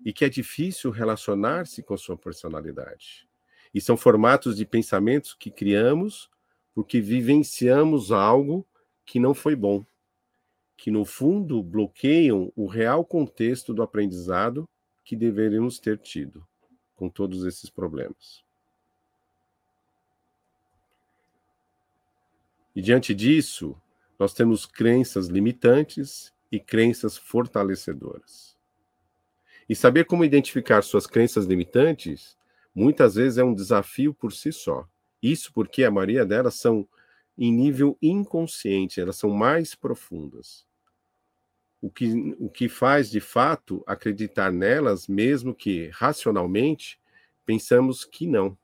E 0.05 0.13
que 0.13 0.25
é 0.25 0.29
difícil 0.29 0.91
relacionar-se 0.91 1.83
com 1.83 1.97
sua 1.97 2.17
personalidade. 2.17 3.29
E 3.73 3.81
são 3.81 3.97
formatos 3.97 4.57
de 4.57 4.67
pensamentos 4.67 5.35
que 5.35 5.51
criamos 5.51 6.29
porque 6.75 7.01
vivenciamos 7.01 8.11
algo 8.11 8.67
que 9.05 9.21
não 9.21 9.35
foi 9.35 9.55
bom 9.55 9.85
que 10.81 10.91
no 10.91 11.05
fundo 11.05 11.63
bloqueiam 11.63 12.51
o 12.57 12.67
real 12.67 13.05
contexto 13.05 13.75
do 13.75 13.83
aprendizado 13.83 14.67
que 15.11 15.16
deveríamos 15.16 15.81
ter 15.81 15.99
tido 15.99 16.46
com 16.94 17.09
todos 17.09 17.44
esses 17.44 17.68
problemas. 17.68 18.44
E 22.77 22.81
diante 22.81 23.12
disso, 23.12 23.77
nós 24.16 24.33
temos 24.33 24.64
crenças 24.64 25.27
limitantes 25.27 26.33
e 26.49 26.61
crenças 26.61 27.18
fortalecedoras. 27.18 28.57
E 29.68 29.75
saber 29.75 30.05
como 30.05 30.25
identificar 30.25 30.81
suas 30.83 31.09
crenças 31.09 31.44
limitantes 31.44 32.38
muitas 32.73 33.16
vezes 33.16 33.37
é 33.37 33.42
um 33.42 33.53
desafio 33.53 34.14
por 34.14 34.33
si 34.33 34.53
só. 34.53 34.88
Isso 35.20 35.53
porque 35.53 35.83
a 35.83 35.90
maioria 35.90 36.25
delas 36.25 36.55
são 36.55 36.87
em 37.37 37.53
nível 37.53 37.99
inconsciente, 38.01 39.01
elas 39.01 39.16
são 39.16 39.31
mais 39.31 39.75
profundas. 39.75 40.70
O 41.81 41.90
que, 41.90 42.37
o 42.38 42.49
que 42.49 42.69
faz 42.69 43.11
de 43.11 43.21
fato 43.21 43.83
acreditar 43.87 44.53
nelas, 44.53 45.09
mesmo 45.09 45.55
que 45.55 45.88
racionalmente 45.88 47.01
pensamos 47.47 48.05
que 48.05 48.27
não. 48.27 48.57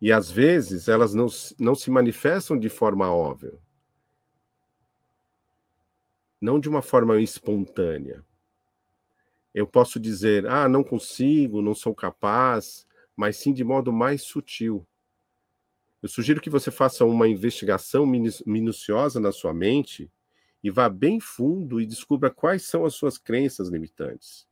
E 0.00 0.12
às 0.12 0.30
vezes 0.30 0.88
elas 0.88 1.12
não, 1.12 1.26
não 1.58 1.74
se 1.74 1.90
manifestam 1.90 2.56
de 2.56 2.68
forma 2.68 3.12
óbvia, 3.12 3.58
não 6.40 6.60
de 6.60 6.68
uma 6.68 6.82
forma 6.82 7.20
espontânea. 7.20 8.24
Eu 9.52 9.66
posso 9.66 9.98
dizer, 9.98 10.46
ah, 10.46 10.68
não 10.68 10.84
consigo, 10.84 11.60
não 11.60 11.74
sou 11.74 11.92
capaz, 11.92 12.86
mas 13.16 13.36
sim 13.38 13.52
de 13.52 13.64
modo 13.64 13.92
mais 13.92 14.22
sutil. 14.22 14.86
Eu 16.00 16.08
sugiro 16.08 16.40
que 16.40 16.48
você 16.48 16.70
faça 16.70 17.04
uma 17.04 17.26
investigação 17.26 18.06
minuciosa 18.06 19.18
na 19.18 19.32
sua 19.32 19.52
mente 19.52 20.08
e 20.62 20.70
vá 20.70 20.88
bem 20.88 21.20
fundo 21.20 21.80
e 21.80 21.86
descubra 21.86 22.30
quais 22.30 22.64
são 22.64 22.84
as 22.84 22.94
suas 22.94 23.16
crenças 23.16 23.68
limitantes 23.68 24.46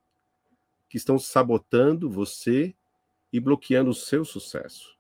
que 0.89 0.97
estão 0.97 1.19
sabotando 1.19 2.11
você 2.11 2.75
e 3.33 3.41
bloqueando 3.41 3.91
o 3.91 3.95
seu 3.95 4.25
sucesso. 4.25 4.97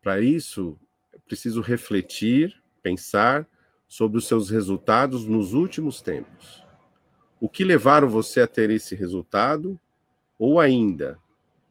Para 0.00 0.20
isso, 0.20 0.78
é 1.12 1.18
preciso 1.18 1.60
refletir, 1.60 2.62
pensar 2.82 3.48
sobre 3.88 4.18
os 4.18 4.26
seus 4.26 4.50
resultados 4.50 5.24
nos 5.24 5.52
últimos 5.52 6.00
tempos. 6.00 6.64
O 7.40 7.48
que 7.48 7.64
levaram 7.64 8.08
você 8.08 8.40
a 8.40 8.46
ter 8.46 8.70
esse 8.70 8.94
resultado? 8.94 9.78
Ou 10.38 10.60
ainda, 10.60 11.18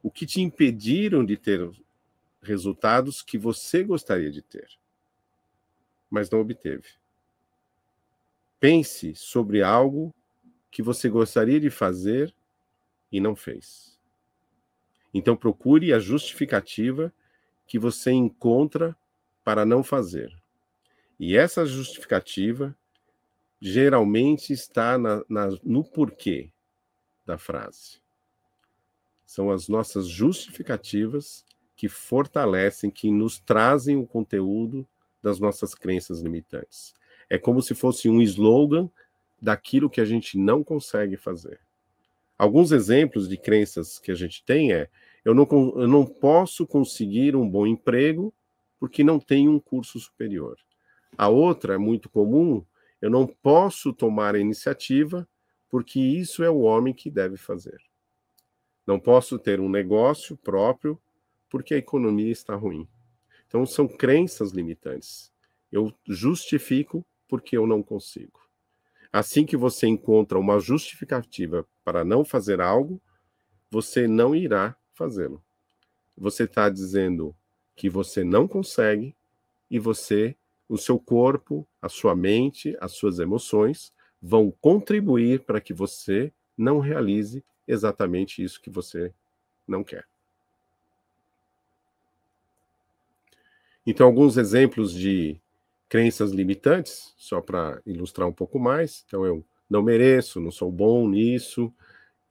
o 0.01 0.12
que 0.12 0.25
te 0.25 0.41
impediram 0.41 1.25
de 1.25 1.38
ter 1.38 1.69
resultados 2.41 3.21
que 3.21 3.38
você 3.38 3.84
gostaria 3.84 4.29
de 4.29 4.41
ter, 4.41 4.67
mas 6.10 6.29
não 6.29 6.39
obteve? 6.39 7.03
Pense 8.63 9.13
sobre 9.13 9.62
algo 9.62 10.15
que 10.71 10.82
você 10.82 11.10
gostaria 11.10 11.60
de 11.60 11.69
fazer 11.69 12.34
e 13.12 13.19
não 13.19 13.36
fez. 13.36 13.99
Então 15.13 15.36
procure 15.36 15.91
a 15.91 15.99
justificativa 15.99 17.13
que 17.67 17.78
você 17.78 18.13
encontra 18.13 18.95
para 19.43 19.65
não 19.65 19.84
fazer. 19.84 20.34
E 21.19 21.36
essa 21.36 21.65
justificativa 21.65 22.73
geralmente 23.60 24.54
está 24.54 24.97
na, 24.97 25.21
na, 25.28 25.49
no 25.62 25.84
porquê 25.84 26.49
da 27.26 27.38
frase. 27.38 27.99
São 29.26 29.52
as 29.52 29.67
nossas 29.67 30.08
justificativas 30.08 31.43
que 31.76 31.89
fortalecem, 31.89 32.89
que 32.89 33.12
nos 33.12 33.39
trazem 33.39 33.97
o 33.97 34.08
conteúdo 34.08 34.88
das 35.21 35.38
nossas 35.38 35.76
crenças 35.76 36.21
limitantes. 36.21 36.93
É 37.30 37.38
como 37.38 37.62
se 37.62 37.74
fosse 37.74 38.10
um 38.10 38.22
slogan 38.22 38.90
daquilo 39.42 39.90
que 39.90 40.02
a 40.02 40.06
gente 40.06 40.38
não 40.38 40.64
consegue 40.64 41.18
fazer. 41.18 41.60
Alguns 42.38 42.72
exemplos 42.72 43.28
de 43.28 43.38
crenças 43.38 44.00
que 44.00 44.12
a 44.12 44.16
gente 44.16 44.44
tem 44.44 44.74
é: 44.74 44.90
eu 45.24 45.34
não, 45.34 45.48
eu 45.76 45.88
não 45.88 46.06
posso 46.06 46.66
conseguir 46.66 47.36
um 47.36 47.50
bom 47.50 47.66
emprego 47.68 48.34
porque 48.80 49.04
não 49.04 49.20
tenho 49.20 49.52
um 49.52 49.60
curso 49.60 50.00
superior. 50.00 50.58
A 51.18 51.30
outra 51.30 51.76
é 51.76 51.78
muito 51.78 52.10
comum: 52.10 52.66
eu 53.02 53.10
não 53.10 53.28
posso 53.28 53.94
tomar 53.94 54.36
a 54.36 54.40
iniciativa 54.40 55.28
porque 55.70 56.00
isso 56.00 56.44
é 56.44 56.50
o 56.50 56.62
homem 56.62 56.94
que 56.94 57.10
deve 57.10 57.38
fazer. 57.38 57.82
Não 58.86 59.00
posso 59.00 59.40
ter 59.40 59.60
um 59.60 59.70
negócio 59.70 60.36
próprio 60.38 61.00
porque 61.50 61.74
a 61.74 61.78
economia 61.78 62.32
está 62.32 62.56
ruim. 62.56 62.88
Então, 63.48 63.66
são 63.66 63.88
crenças 63.88 64.52
limitantes. 64.52 65.32
Eu 65.72 65.94
justifico 66.08 67.06
porque 67.34 67.58
eu 67.58 67.65
não 67.65 67.82
consigo. 67.82 68.39
Assim 69.12 69.43
que 69.43 69.58
você 69.58 69.88
encontra 69.88 70.38
uma 70.38 70.60
justificativa 70.60 71.67
para 71.84 72.06
não 72.06 72.24
fazer 72.24 72.62
algo, 72.62 73.02
você 73.72 74.08
não 74.08 74.36
irá 74.36 74.78
fazê-lo. 74.93 75.43
Você 76.15 76.43
está 76.43 76.69
dizendo 76.69 77.36
que 77.76 77.89
você 77.89 78.24
não 78.24 78.48
consegue 78.48 79.15
e 79.67 79.80
você, 79.80 80.36
o 80.69 80.78
seu 80.78 81.00
corpo, 81.00 81.67
a 81.82 81.89
sua 81.89 82.15
mente, 82.15 82.78
as 82.80 82.91
suas 82.91 83.17
emoções 83.17 83.91
vão 84.22 84.52
contribuir 84.52 85.39
para 85.39 85.60
que 85.60 85.74
você 85.74 86.32
não 86.56 86.78
realize 86.78 87.43
exatamente 87.67 88.43
isso 88.43 88.62
que 88.62 88.69
você 88.69 89.12
não 89.67 89.84
quer. 89.84 90.06
Então, 93.88 94.06
alguns 94.06 94.38
exemplos 94.38 94.93
de 94.93 95.41
crenças 95.93 96.32
limitantes, 96.32 97.13
só 97.15 97.39
para 97.39 97.79
ilustrar 97.86 98.27
um 98.27 98.34
pouco 98.34 98.58
mais. 98.58 99.03
Então, 99.06 99.23
eu 99.27 99.45
não 99.69 99.84
mereço, 99.84 100.41
não 100.41 100.49
sou 100.49 100.71
bom 100.71 101.08
nisso, 101.08 101.71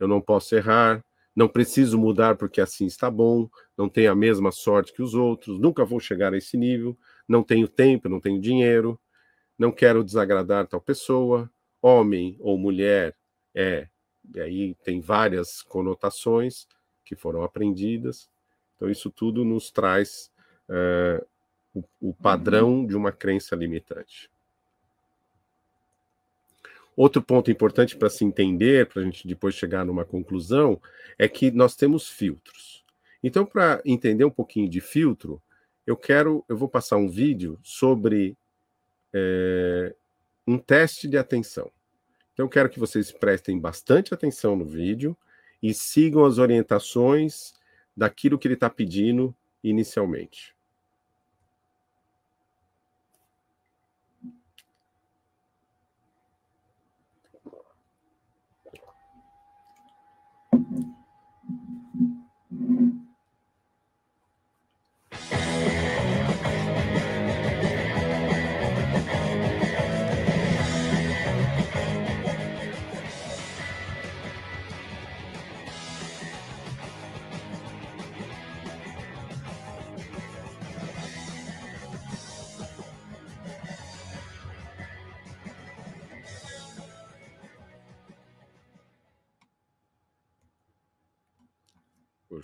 eu 0.00 0.08
não 0.08 0.20
posso 0.20 0.56
errar, 0.56 1.00
não 1.32 1.46
preciso 1.46 1.96
mudar 1.96 2.36
porque 2.36 2.60
assim 2.60 2.86
está 2.86 3.08
bom, 3.08 3.48
não 3.78 3.88
tenho 3.88 4.10
a 4.10 4.16
mesma 4.16 4.50
sorte 4.50 4.92
que 4.92 5.00
os 5.00 5.14
outros, 5.14 5.60
nunca 5.60 5.84
vou 5.84 6.00
chegar 6.00 6.34
a 6.34 6.36
esse 6.36 6.56
nível, 6.56 6.98
não 7.28 7.44
tenho 7.44 7.68
tempo, 7.68 8.08
não 8.08 8.18
tenho 8.18 8.40
dinheiro, 8.40 9.00
não 9.56 9.70
quero 9.70 10.02
desagradar 10.02 10.66
tal 10.66 10.80
pessoa, 10.80 11.48
homem 11.80 12.36
ou 12.40 12.58
mulher 12.58 13.16
é, 13.54 13.86
e 14.34 14.40
aí 14.40 14.74
tem 14.82 15.00
várias 15.00 15.62
conotações 15.62 16.66
que 17.04 17.14
foram 17.14 17.44
aprendidas. 17.44 18.28
Então, 18.74 18.90
isso 18.90 19.08
tudo 19.08 19.44
nos 19.44 19.70
traz 19.70 20.32
uh, 20.68 21.24
o, 21.74 21.82
o 22.00 22.14
padrão 22.14 22.86
de 22.86 22.96
uma 22.96 23.12
crença 23.12 23.56
limitante. 23.56 24.30
Outro 26.94 27.22
ponto 27.22 27.50
importante 27.50 27.96
para 27.96 28.10
se 28.10 28.24
entender, 28.24 28.86
para 28.86 29.00
a 29.00 29.04
gente 29.04 29.26
depois 29.26 29.54
chegar 29.54 29.84
numa 29.84 30.04
conclusão, 30.04 30.80
é 31.18 31.26
que 31.26 31.50
nós 31.50 31.74
temos 31.74 32.08
filtros. 32.08 32.84
Então, 33.22 33.46
para 33.46 33.80
entender 33.84 34.24
um 34.24 34.30
pouquinho 34.30 34.68
de 34.68 34.80
filtro, 34.80 35.40
eu 35.86 35.96
quero, 35.96 36.44
eu 36.48 36.56
vou 36.56 36.68
passar 36.68 36.96
um 36.96 37.08
vídeo 37.08 37.58
sobre 37.62 38.36
é, 39.12 39.94
um 40.46 40.58
teste 40.58 41.08
de 41.08 41.16
atenção. 41.16 41.70
Então, 42.32 42.46
eu 42.46 42.50
quero 42.50 42.68
que 42.68 42.78
vocês 42.78 43.10
prestem 43.10 43.58
bastante 43.58 44.12
atenção 44.12 44.54
no 44.56 44.64
vídeo 44.64 45.16
e 45.62 45.72
sigam 45.72 46.24
as 46.24 46.38
orientações 46.38 47.54
daquilo 47.96 48.38
que 48.38 48.48
ele 48.48 48.54
está 48.54 48.68
pedindo 48.68 49.34
inicialmente. 49.62 50.54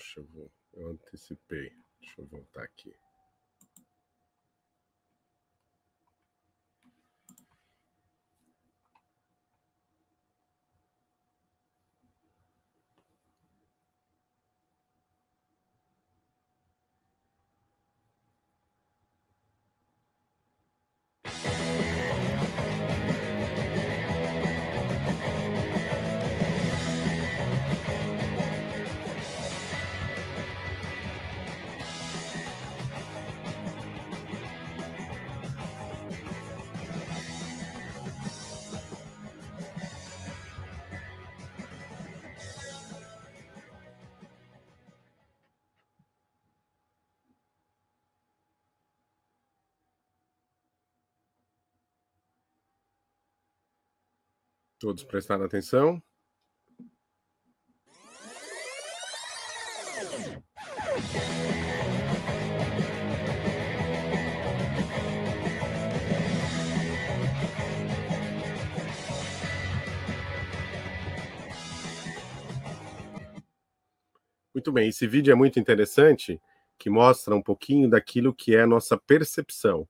Poxa, 0.09 0.27
eu, 0.35 0.51
eu 0.73 0.88
antecipei. 0.90 1.71
Deixa 2.01 2.21
eu 2.23 2.27
voltar 2.27 2.62
aqui. 2.62 2.94
Todos 54.79 55.02
prestaram 55.02 55.44
atenção? 55.44 56.00
Muito 74.54 74.72
bem, 74.72 74.88
esse 74.88 75.06
vídeo 75.06 75.33
é 75.33 75.35
muito 75.35 75.58
interessante, 75.60 76.40
que 76.79 76.88
mostra 76.88 77.35
um 77.35 77.42
pouquinho 77.42 77.88
daquilo 77.88 78.35
que 78.35 78.54
é 78.54 78.62
a 78.62 78.66
nossa 78.66 78.96
percepção. 78.96 79.88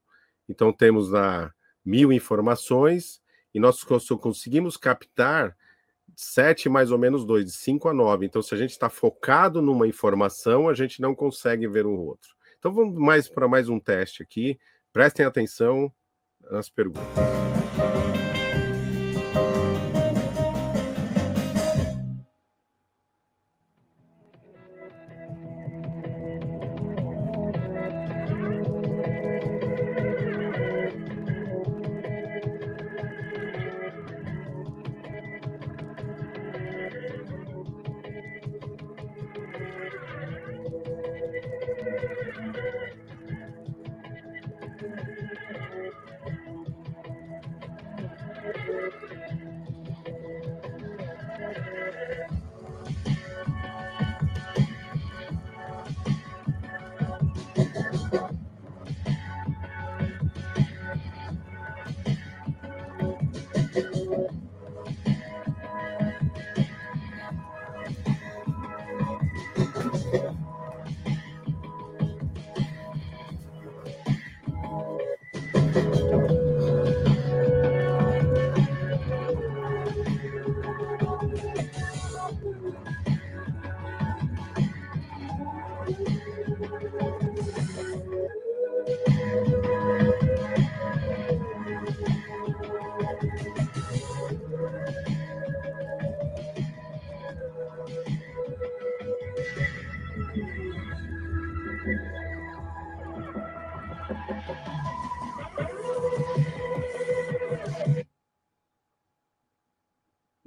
Então, 0.49 0.72
temos 0.72 1.11
lá 1.11 1.55
mil 1.84 2.12
informações 2.12 3.20
e 3.55 3.61
nós 3.61 3.83
conseguimos 3.83 4.77
captar 4.77 5.57
sete 6.17 6.69
mais 6.69 6.91
ou 6.91 6.99
menos 6.99 7.25
dois, 7.25 7.45
de 7.45 7.53
cinco 7.53 7.89
a 7.89 7.95
nove. 7.95 8.27
Então, 8.27 8.43
se 8.43 8.55
a 8.55 8.59
gente 8.59 8.71
está 8.71 8.89
focado 8.89 9.63
numa 9.63 9.87
informação, 9.87 10.69
a 10.69 10.75
gente 10.75 11.01
não 11.01 11.15
consegue 11.15 11.67
ver 11.69 11.87
o 11.87 11.93
outro. 11.93 12.35
Então, 12.59 12.73
vamos 12.73 12.99
mais 12.99 13.29
para 13.29 13.49
mais 13.49 13.69
um 13.69 13.79
teste 13.79 14.23
aqui. 14.23 14.59
Prestem 14.93 15.25
atenção 15.25 15.93
nas 16.51 16.69
perguntas. 16.69 17.48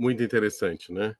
Muito 0.01 0.23
interessante, 0.23 0.91
né? 0.91 1.15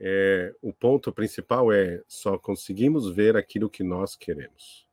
É, 0.00 0.54
o 0.62 0.72
ponto 0.72 1.12
principal 1.12 1.72
é 1.72 2.02
só 2.08 2.38
conseguimos 2.38 3.10
ver 3.10 3.36
aquilo 3.36 3.68
que 3.68 3.82
nós 3.82 4.16
queremos. 4.16 4.86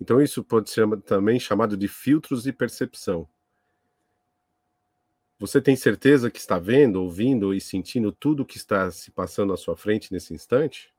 Então, 0.00 0.20
isso 0.20 0.44
pode 0.44 0.68
ser 0.68 0.86
também 1.02 1.40
chamado 1.40 1.76
de 1.76 1.88
filtros 1.88 2.42
de 2.42 2.52
percepção. 2.52 3.26
Você 5.38 5.60
tem 5.60 5.76
certeza 5.76 6.30
que 6.30 6.38
está 6.38 6.58
vendo, 6.58 6.96
ouvindo 7.02 7.54
e 7.54 7.60
sentindo 7.60 8.12
tudo 8.12 8.42
o 8.42 8.46
que 8.46 8.56
está 8.56 8.90
se 8.90 9.10
passando 9.10 9.52
à 9.52 9.56
sua 9.56 9.76
frente 9.76 10.12
nesse 10.12 10.34
instante? 10.34 10.92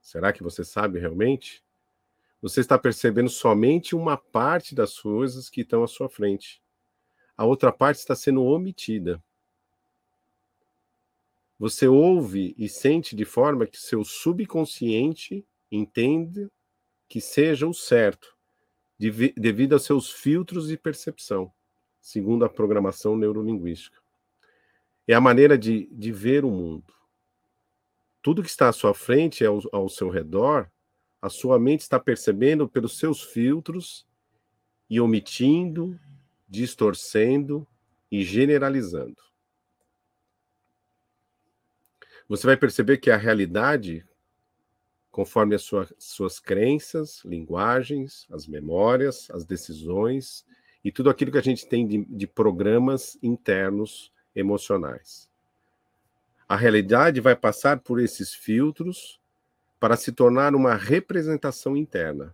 Será 0.00 0.32
que 0.32 0.42
você 0.42 0.64
sabe 0.64 0.98
realmente? 0.98 1.62
Você 2.42 2.60
está 2.60 2.78
percebendo 2.78 3.28
somente 3.28 3.94
uma 3.94 4.16
parte 4.16 4.74
das 4.74 4.98
coisas 4.98 5.48
que 5.48 5.60
estão 5.60 5.82
à 5.82 5.86
sua 5.86 6.08
frente. 6.08 6.62
A 7.36 7.44
outra 7.44 7.72
parte 7.72 7.98
está 7.98 8.14
sendo 8.14 8.42
omitida. 8.42 9.22
Você 11.60 11.86
ouve 11.86 12.54
e 12.56 12.70
sente 12.70 13.14
de 13.14 13.26
forma 13.26 13.66
que 13.66 13.76
seu 13.76 14.02
subconsciente 14.02 15.46
entende 15.70 16.48
que 17.06 17.20
seja 17.20 17.66
o 17.66 17.74
certo, 17.74 18.34
devido 18.98 19.74
aos 19.74 19.84
seus 19.84 20.10
filtros 20.10 20.68
de 20.68 20.78
percepção, 20.78 21.52
segundo 22.00 22.46
a 22.46 22.48
programação 22.48 23.14
neurolinguística. 23.14 23.98
É 25.06 25.12
a 25.12 25.20
maneira 25.20 25.58
de, 25.58 25.86
de 25.92 26.10
ver 26.10 26.46
o 26.46 26.50
mundo. 26.50 26.94
Tudo 28.22 28.42
que 28.42 28.48
está 28.48 28.70
à 28.70 28.72
sua 28.72 28.94
frente, 28.94 29.44
ao, 29.44 29.60
ao 29.70 29.86
seu 29.90 30.08
redor, 30.08 30.66
a 31.20 31.28
sua 31.28 31.58
mente 31.58 31.82
está 31.82 32.00
percebendo 32.00 32.66
pelos 32.66 32.96
seus 32.96 33.22
filtros 33.22 34.06
e 34.88 34.98
omitindo, 34.98 36.00
distorcendo 36.48 37.68
e 38.10 38.24
generalizando 38.24 39.29
você 42.30 42.46
vai 42.46 42.56
perceber 42.56 42.98
que 42.98 43.10
a 43.10 43.16
realidade, 43.16 44.06
conforme 45.10 45.56
as 45.56 45.62
sua, 45.62 45.88
suas 45.98 46.38
crenças, 46.38 47.24
linguagens, 47.24 48.24
as 48.30 48.46
memórias, 48.46 49.28
as 49.32 49.44
decisões 49.44 50.46
e 50.84 50.92
tudo 50.92 51.10
aquilo 51.10 51.32
que 51.32 51.38
a 51.38 51.42
gente 51.42 51.68
tem 51.68 51.84
de, 51.84 52.04
de 52.04 52.28
programas 52.28 53.18
internos 53.20 54.12
emocionais. 54.32 55.28
A 56.48 56.54
realidade 56.54 57.20
vai 57.20 57.34
passar 57.34 57.80
por 57.80 58.00
esses 58.00 58.32
filtros 58.32 59.20
para 59.80 59.96
se 59.96 60.12
tornar 60.12 60.54
uma 60.54 60.76
representação 60.76 61.76
interna, 61.76 62.32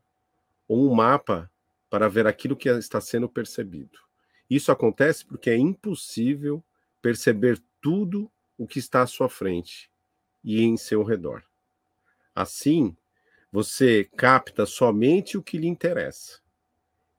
ou 0.68 0.90
um 0.90 0.94
mapa 0.94 1.50
para 1.88 2.06
ver 2.06 2.26
aquilo 2.26 2.54
que 2.54 2.68
está 2.68 3.00
sendo 3.00 3.30
percebido. 3.30 3.98
Isso 4.50 4.70
acontece 4.70 5.24
porque 5.24 5.48
é 5.48 5.56
impossível 5.56 6.62
perceber 7.00 7.58
tudo 7.80 8.30
o 8.58 8.66
que 8.66 8.78
está 8.78 9.02
à 9.02 9.06
sua 9.06 9.28
frente 9.28 9.90
e 10.42 10.62
em 10.62 10.76
seu 10.76 11.02
redor. 11.02 11.42
Assim, 12.34 12.96
você 13.50 14.04
capta 14.16 14.66
somente 14.66 15.36
o 15.36 15.42
que 15.42 15.58
lhe 15.58 15.66
interessa 15.66 16.40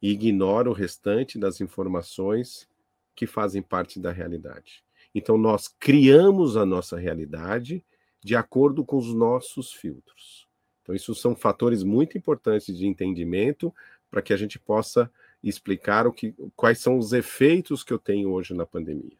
e 0.02 0.12
ignora 0.12 0.70
o 0.70 0.74
restante 0.74 1.40
das 1.40 1.60
informações 1.60 2.68
que 3.16 3.26
fazem 3.26 3.62
parte 3.62 4.00
da 4.00 4.12
realidade. 4.12 4.84
Então, 5.14 5.38
nós 5.38 5.68
criamos 5.68 6.56
a 6.56 6.66
nossa 6.66 6.98
realidade 6.98 7.84
de 8.24 8.36
acordo 8.36 8.86
com 8.86 8.98
os 8.98 9.14
nossos 9.14 9.74
filtros. 9.74 10.48
Então, 10.82 10.94
isso 10.94 11.16
são 11.16 11.36
fatores 11.36 11.84
muito 11.84 12.18
importantes 12.18 12.78
de 12.78 12.86
entendimento 12.86 13.74
para 14.10 14.22
que 14.22 14.34
a 14.34 14.38
gente 14.38 14.60
possa 14.60 15.12
explicar 15.44 16.08
o 16.08 16.14
que, 16.14 16.34
quais 16.56 16.80
são 16.80 16.98
os 16.98 17.14
efeitos 17.14 17.84
que 17.84 17.92
eu 17.92 18.00
tenho 18.00 18.32
hoje 18.32 18.54
na 18.54 18.66
pandemia. 18.66 19.18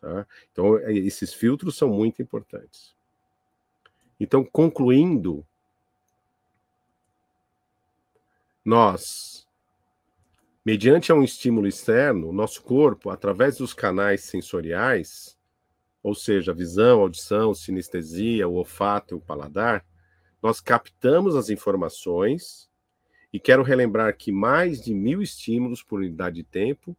Tá? 0.00 0.26
Então, 0.50 0.78
é, 0.78 0.92
esses 0.94 1.34
filtros 1.34 1.76
são 1.76 1.88
muito 1.88 2.22
importantes. 2.22 2.94
Então, 4.18 4.44
concluindo, 4.44 5.46
nós, 8.64 9.46
mediante 10.64 11.12
um 11.12 11.22
estímulo 11.22 11.66
externo, 11.66 12.32
nosso 12.32 12.62
corpo, 12.62 13.10
através 13.10 13.58
dos 13.58 13.74
canais 13.74 14.22
sensoriais, 14.22 15.38
ou 16.02 16.14
seja, 16.14 16.54
visão, 16.54 17.00
audição, 17.00 17.54
sinestesia, 17.54 18.48
o 18.48 18.54
olfato 18.54 19.14
e 19.14 19.16
o 19.16 19.20
paladar, 19.20 19.84
nós 20.42 20.60
captamos 20.60 21.36
as 21.36 21.50
informações 21.50 22.70
e 23.32 23.38
quero 23.38 23.62
relembrar 23.62 24.16
que 24.16 24.32
mais 24.32 24.80
de 24.80 24.94
mil 24.94 25.20
estímulos 25.20 25.82
por 25.82 26.00
unidade 26.00 26.36
de 26.36 26.44
tempo 26.44 26.96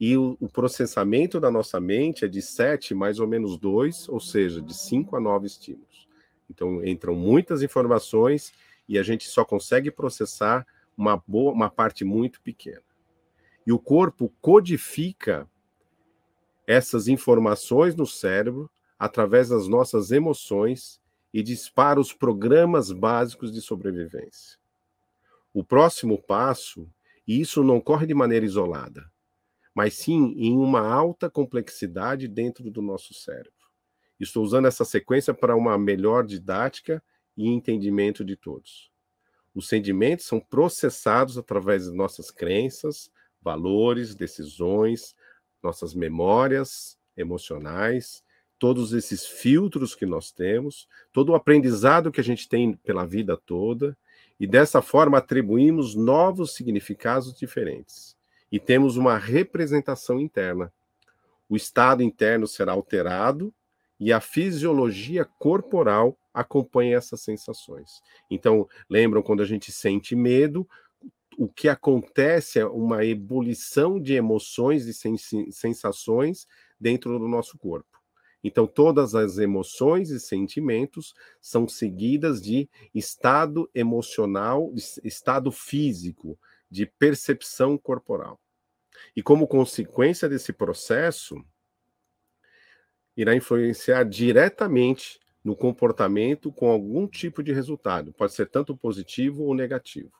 e 0.00 0.16
o, 0.16 0.36
o, 0.40 0.48
processamento 0.48 1.38
da 1.38 1.50
nossa 1.50 1.80
mente 1.80 2.24
é 2.24 2.28
de 2.28 2.42
7 2.42 2.94
mais 2.94 3.20
ou 3.20 3.26
menos 3.26 3.56
2, 3.56 4.08
ou 4.08 4.18
seja, 4.18 4.60
de 4.60 4.74
5 4.74 5.16
a 5.16 5.20
9 5.20 5.46
estímulos. 5.46 6.08
Então 6.50 6.84
entram 6.84 7.14
muitas 7.14 7.62
informações 7.62 8.52
e 8.88 8.98
a 8.98 9.02
gente 9.02 9.28
só 9.28 9.44
consegue 9.44 9.90
processar 9.90 10.66
uma 10.96 11.22
boa, 11.26 11.52
uma 11.52 11.70
parte 11.70 12.04
muito 12.04 12.40
pequena. 12.40 12.82
E 13.66 13.72
o 13.72 13.78
corpo 13.78 14.32
codifica 14.40 15.48
essas 16.66 17.08
informações 17.08 17.94
no 17.94 18.06
cérebro 18.06 18.70
através 18.98 19.48
das 19.48 19.68
nossas 19.68 20.10
emoções 20.10 21.00
e 21.32 21.42
dispara 21.42 21.98
os 21.98 22.12
programas 22.12 22.92
básicos 22.92 23.52
de 23.52 23.60
sobrevivência. 23.60 24.58
O 25.52 25.64
próximo 25.64 26.20
passo, 26.20 26.88
e 27.26 27.40
isso 27.40 27.62
não 27.62 27.76
ocorre 27.76 28.06
de 28.06 28.14
maneira 28.14 28.44
isolada, 28.44 29.10
mas 29.74 29.94
sim 29.94 30.32
em 30.36 30.56
uma 30.56 30.80
alta 30.80 31.28
complexidade 31.28 32.28
dentro 32.28 32.70
do 32.70 32.80
nosso 32.80 33.12
cérebro. 33.12 33.52
Estou 34.18 34.44
usando 34.44 34.66
essa 34.66 34.84
sequência 34.84 35.34
para 35.34 35.56
uma 35.56 35.76
melhor 35.76 36.24
didática 36.24 37.02
e 37.36 37.48
entendimento 37.48 38.24
de 38.24 38.36
todos. 38.36 38.90
Os 39.54 39.68
sentimentos 39.68 40.26
são 40.26 40.40
processados 40.40 41.36
através 41.36 41.84
de 41.84 41.96
nossas 41.96 42.30
crenças, 42.30 43.10
valores, 43.42 44.14
decisões, 44.14 45.14
nossas 45.62 45.94
memórias 45.94 46.96
emocionais, 47.16 48.22
todos 48.58 48.92
esses 48.92 49.26
filtros 49.26 49.94
que 49.94 50.06
nós 50.06 50.32
temos, 50.32 50.88
todo 51.12 51.30
o 51.30 51.34
aprendizado 51.34 52.10
que 52.10 52.20
a 52.20 52.24
gente 52.24 52.48
tem 52.48 52.74
pela 52.74 53.04
vida 53.04 53.36
toda, 53.36 53.96
e 54.38 54.46
dessa 54.46 54.80
forma 54.80 55.18
atribuímos 55.18 55.94
novos 55.94 56.54
significados 56.54 57.36
diferentes. 57.36 58.13
E 58.54 58.60
temos 58.60 58.96
uma 58.96 59.18
representação 59.18 60.20
interna. 60.20 60.72
O 61.48 61.56
estado 61.56 62.04
interno 62.04 62.46
será 62.46 62.70
alterado 62.70 63.52
e 63.98 64.12
a 64.12 64.20
fisiologia 64.20 65.24
corporal 65.24 66.16
acompanha 66.32 66.96
essas 66.96 67.20
sensações. 67.20 68.00
Então, 68.30 68.68
lembram 68.88 69.24
quando 69.24 69.42
a 69.42 69.44
gente 69.44 69.72
sente 69.72 70.14
medo, 70.14 70.68
o 71.36 71.48
que 71.48 71.68
acontece 71.68 72.60
é 72.60 72.64
uma 72.64 73.04
ebulição 73.04 74.00
de 74.00 74.14
emoções 74.14 74.86
e 74.86 75.50
sensações 75.50 76.46
dentro 76.78 77.18
do 77.18 77.26
nosso 77.26 77.58
corpo. 77.58 78.00
Então, 78.44 78.68
todas 78.68 79.16
as 79.16 79.36
emoções 79.36 80.10
e 80.10 80.20
sentimentos 80.20 81.12
são 81.40 81.66
seguidas 81.66 82.40
de 82.40 82.70
estado 82.94 83.68
emocional, 83.74 84.72
estado 85.02 85.50
físico, 85.50 86.38
de 86.70 86.86
percepção 86.86 87.76
corporal. 87.76 88.38
E 89.14 89.22
como 89.22 89.46
consequência 89.46 90.28
desse 90.28 90.52
processo, 90.52 91.44
irá 93.16 93.34
influenciar 93.34 94.04
diretamente 94.04 95.20
no 95.44 95.54
comportamento 95.54 96.50
com 96.50 96.70
algum 96.70 97.06
tipo 97.06 97.42
de 97.42 97.52
resultado, 97.52 98.12
pode 98.12 98.32
ser 98.32 98.48
tanto 98.48 98.76
positivo 98.76 99.44
ou 99.44 99.54
negativo. 99.54 100.10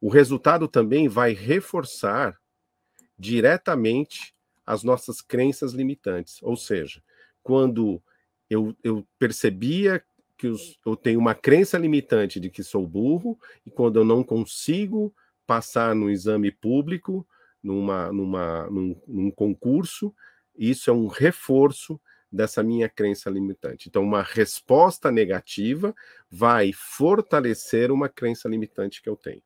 O 0.00 0.08
resultado 0.08 0.68
também 0.68 1.08
vai 1.08 1.32
reforçar 1.32 2.38
diretamente 3.18 4.34
as 4.66 4.82
nossas 4.82 5.22
crenças 5.22 5.72
limitantes, 5.72 6.42
ou 6.42 6.56
seja, 6.56 7.02
quando 7.42 8.02
eu, 8.50 8.76
eu 8.82 9.06
percebia 9.18 10.04
que 10.36 10.48
os, 10.48 10.78
eu 10.84 10.94
tenho 10.94 11.18
uma 11.18 11.34
crença 11.34 11.78
limitante 11.78 12.38
de 12.38 12.50
que 12.50 12.62
sou 12.62 12.86
burro, 12.86 13.38
e 13.64 13.70
quando 13.70 13.98
eu 13.98 14.04
não 14.04 14.22
consigo 14.22 15.14
passar 15.46 15.94
no 15.94 16.10
exame 16.10 16.50
público, 16.50 17.26
numa, 17.62 18.12
numa, 18.12 18.68
num, 18.70 19.00
num 19.06 19.30
concurso, 19.30 20.14
isso 20.56 20.90
é 20.90 20.92
um 20.92 21.06
reforço 21.06 22.00
dessa 22.30 22.62
minha 22.62 22.88
crença 22.88 23.30
limitante. 23.30 23.88
Então, 23.88 24.02
uma 24.02 24.22
resposta 24.22 25.10
negativa 25.10 25.94
vai 26.30 26.72
fortalecer 26.72 27.90
uma 27.90 28.08
crença 28.08 28.48
limitante 28.48 29.02
que 29.02 29.08
eu 29.08 29.16
tenho. 29.16 29.42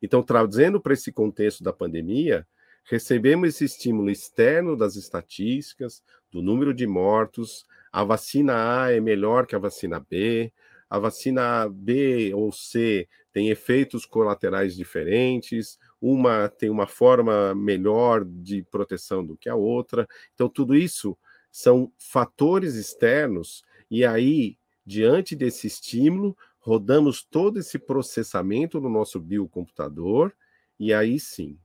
Então, 0.00 0.22
trazendo 0.22 0.80
para 0.80 0.94
esse 0.94 1.12
contexto 1.12 1.62
da 1.62 1.72
pandemia, 1.72 2.46
recebemos 2.84 3.48
esse 3.48 3.64
estímulo 3.64 4.10
externo 4.10 4.76
das 4.76 4.96
estatísticas, 4.96 6.02
do 6.30 6.42
número 6.42 6.74
de 6.74 6.86
mortos, 6.86 7.66
a 7.92 8.02
vacina 8.02 8.82
A 8.82 8.90
é 8.90 9.00
melhor 9.00 9.46
que 9.46 9.54
a 9.54 9.58
vacina 9.58 10.00
B, 10.00 10.52
a 10.88 10.98
vacina 10.98 11.68
B 11.68 12.32
ou 12.34 12.50
C 12.50 13.08
tem 13.32 13.48
efeitos 13.50 14.04
colaterais 14.04 14.74
diferentes, 14.74 15.78
uma 16.02 16.48
tem 16.48 16.68
uma 16.68 16.88
forma 16.88 17.54
melhor 17.54 18.24
de 18.24 18.64
proteção 18.64 19.24
do 19.24 19.36
que 19.36 19.48
a 19.48 19.54
outra. 19.54 20.08
Então, 20.34 20.48
tudo 20.48 20.74
isso 20.74 21.16
são 21.50 21.92
fatores 21.96 22.74
externos, 22.74 23.62
e 23.88 24.04
aí, 24.04 24.58
diante 24.84 25.36
desse 25.36 25.68
estímulo, 25.68 26.36
rodamos 26.58 27.22
todo 27.22 27.58
esse 27.58 27.78
processamento 27.78 28.80
no 28.80 28.88
nosso 28.88 29.20
biocomputador, 29.20 30.32
e 30.78 30.92
aí 30.92 31.20
sim, 31.20 31.58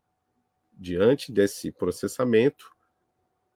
diante 0.72 1.32
desse 1.32 1.72
processamento, 1.72 2.70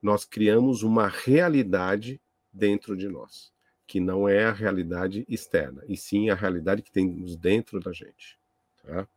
nós 0.01 0.25
criamos 0.25 0.81
uma 0.81 1.07
realidade 1.07 2.19
dentro 2.51 2.97
de 2.97 3.07
nós, 3.07 3.51
que 3.85 3.99
não 3.99 4.27
é 4.27 4.45
a 4.45 4.51
realidade 4.51 5.25
externa, 5.27 5.83
e 5.87 5.95
sim 5.95 6.29
a 6.29 6.35
realidade 6.35 6.81
que 6.81 6.91
temos 6.91 7.35
dentro 7.35 7.79
da 7.79 7.91
gente. 7.91 8.39
Tá? 8.83 9.07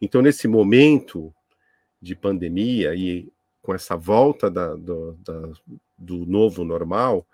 Então, 0.00 0.22
nesse 0.22 0.48
momento 0.48 1.34
de 2.00 2.14
pandemia 2.14 2.94
e 2.94 3.32
com 3.62 3.74
essa 3.74 3.96
volta 3.96 4.50
da, 4.50 4.74
do, 4.74 5.14
da, 5.14 5.52
do 5.98 6.24
novo 6.26 6.64
normal, 6.64 7.26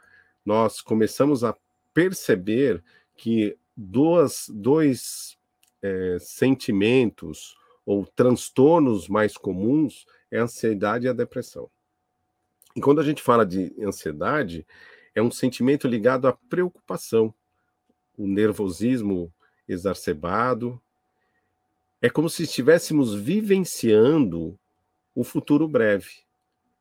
nós 0.44 0.80
começamos 0.80 1.44
a 1.44 1.54
perceber 1.92 2.82
que 3.16 3.56
duas, 3.76 4.46
dois 4.48 5.36
é, 5.82 6.16
sentimentos 6.20 7.56
ou 7.84 8.06
transtornos 8.06 9.08
mais 9.08 9.36
comuns 9.36 10.06
é 10.30 10.38
a 10.38 10.44
ansiedade 10.44 11.06
e 11.06 11.08
a 11.08 11.12
depressão. 11.12 11.68
E 12.74 12.80
quando 12.80 13.00
a 13.00 13.04
gente 13.04 13.22
fala 13.22 13.44
de 13.44 13.74
ansiedade, 13.80 14.66
é 15.14 15.20
um 15.20 15.30
sentimento 15.30 15.86
ligado 15.86 16.26
à 16.26 16.32
preocupação, 16.32 17.34
o 18.16 18.26
nervosismo 18.26 19.32
exacerbado. 19.68 20.80
É 22.02 22.10
como 22.10 22.28
se 22.28 22.42
estivéssemos 22.42 23.14
vivenciando 23.14 24.58
o 25.14 25.22
futuro 25.22 25.68
breve. 25.68 26.10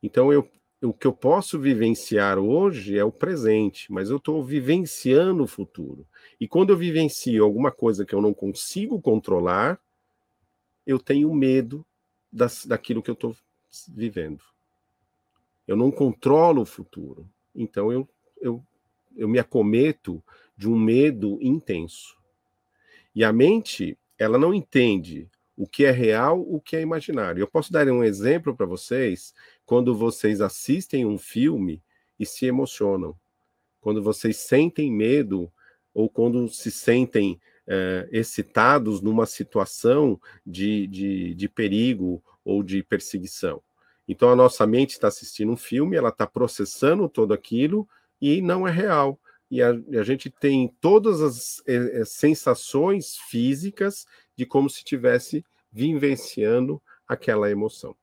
Então, 0.01 0.33
eu, 0.33 0.49
o 0.81 0.91
que 0.91 1.05
eu 1.05 1.13
posso 1.13 1.59
vivenciar 1.59 2.39
hoje 2.39 2.97
é 2.97 3.03
o 3.03 3.11
presente, 3.11 3.91
mas 3.91 4.09
eu 4.09 4.17
estou 4.17 4.43
vivenciando 4.43 5.43
o 5.43 5.47
futuro. 5.47 6.07
E 6.39 6.47
quando 6.47 6.71
eu 6.71 6.77
vivencio 6.77 7.43
alguma 7.43 7.71
coisa 7.71 8.03
que 8.03 8.15
eu 8.15 8.21
não 8.21 8.33
consigo 8.33 8.99
controlar, 8.99 9.79
eu 10.87 10.97
tenho 10.97 11.31
medo 11.35 11.85
das, 12.33 12.65
daquilo 12.65 13.03
que 13.03 13.11
eu 13.11 13.13
estou 13.13 13.37
vivendo. 13.89 14.43
Eu 15.67 15.75
não 15.75 15.91
controlo 15.91 16.63
o 16.63 16.65
futuro. 16.65 17.29
Então 17.53 17.91
eu, 17.91 18.09
eu, 18.41 18.63
eu 19.15 19.29
me 19.29 19.37
acometo 19.37 20.23
de 20.57 20.67
um 20.67 20.79
medo 20.79 21.37
intenso. 21.41 22.17
E 23.13 23.23
a 23.23 23.31
mente, 23.31 23.95
ela 24.21 24.37
não 24.37 24.53
entende 24.53 25.27
o 25.57 25.65
que 25.65 25.83
é 25.83 25.91
real, 25.91 26.39
o 26.39 26.61
que 26.61 26.75
é 26.75 26.81
imaginário. 26.81 27.41
Eu 27.41 27.47
posso 27.47 27.73
dar 27.73 27.87
um 27.87 28.03
exemplo 28.03 28.55
para 28.55 28.67
vocês 28.67 29.33
quando 29.65 29.95
vocês 29.95 30.41
assistem 30.41 31.07
um 31.07 31.17
filme 31.17 31.81
e 32.19 32.25
se 32.25 32.45
emocionam. 32.45 33.15
Quando 33.79 34.03
vocês 34.03 34.37
sentem 34.37 34.91
medo 34.91 35.51
ou 35.91 36.07
quando 36.07 36.47
se 36.49 36.69
sentem 36.69 37.41
eh, 37.67 38.07
excitados 38.11 39.01
numa 39.01 39.25
situação 39.25 40.19
de, 40.45 40.85
de, 40.85 41.33
de 41.33 41.49
perigo 41.49 42.23
ou 42.45 42.61
de 42.61 42.83
perseguição. 42.83 43.61
Então 44.07 44.29
a 44.29 44.35
nossa 44.35 44.67
mente 44.67 44.91
está 44.91 45.07
assistindo 45.07 45.51
um 45.51 45.57
filme, 45.57 45.97
ela 45.97 46.09
está 46.09 46.27
processando 46.27 47.09
todo 47.09 47.33
aquilo 47.33 47.87
e 48.21 48.39
não 48.39 48.67
é 48.67 48.71
real. 48.71 49.19
E 49.51 49.61
a, 49.61 49.71
a 49.71 50.03
gente 50.03 50.29
tem 50.29 50.73
todas 50.79 51.21
as 51.21 51.61
é, 51.67 52.05
sensações 52.05 53.17
físicas 53.17 54.05
de 54.33 54.45
como 54.45 54.69
se 54.69 54.81
tivesse 54.81 55.45
vivenciando 55.69 56.81
aquela 57.05 57.51
emoção. 57.51 57.93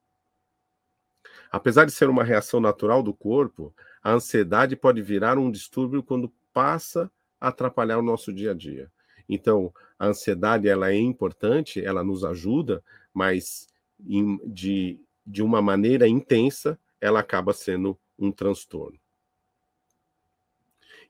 Apesar 1.51 1.87
de 1.87 1.93
ser 1.93 2.11
uma 2.11 2.23
reação 2.23 2.61
natural 2.61 3.03
do 3.03 3.15
corpo, 3.15 3.75
a 4.03 4.13
ansiedade 4.13 4.77
pode 4.77 5.01
virar 5.01 5.39
um 5.39 5.51
distúrbio 5.51 6.03
quando 6.03 6.31
passa 6.53 7.11
a 7.41 7.49
atrapalhar 7.49 7.99
o 7.99 8.03
nosso 8.03 8.31
dia 8.31 8.51
a 8.51 8.55
dia. 8.55 8.93
Então, 9.27 9.73
a 9.99 10.07
ansiedade 10.07 10.69
ela 10.69 10.91
é 10.91 10.97
importante, 10.97 11.83
ela 11.83 12.05
nos 12.05 12.25
ajuda, 12.25 12.85
mas 13.13 13.69
em, 14.07 14.39
de, 14.47 15.01
de 15.27 15.43
uma 15.43 15.63
maneira 15.63 16.07
intensa, 16.07 16.79
ela 17.01 17.21
acaba 17.21 17.55
sendo 17.55 17.99
um 18.19 18.31
transtorno. 18.31 18.99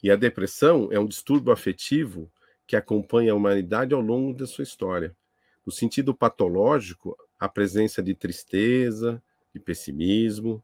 E 0.03 0.11
a 0.11 0.17
depressão 0.17 0.89
é 0.93 0.99
um 0.99 1.07
distúrbio 1.07 1.53
afetivo 1.53 2.31
que 2.67 2.77
acompanha 2.77 3.33
a 3.33 3.35
humanidade 3.35 3.95
ao 3.95 4.01
longo 4.01 4.35
da 4.35 4.47
sua 4.47 4.63
história. 4.63 5.17
No 5.65 5.73
sentido 5.73 6.15
patológico, 6.15 7.17
a 7.39 7.49
presença 7.49 8.03
de 8.03 8.15
tristeza, 8.15 9.23
de 9.53 9.61
pessimismo, 9.61 10.63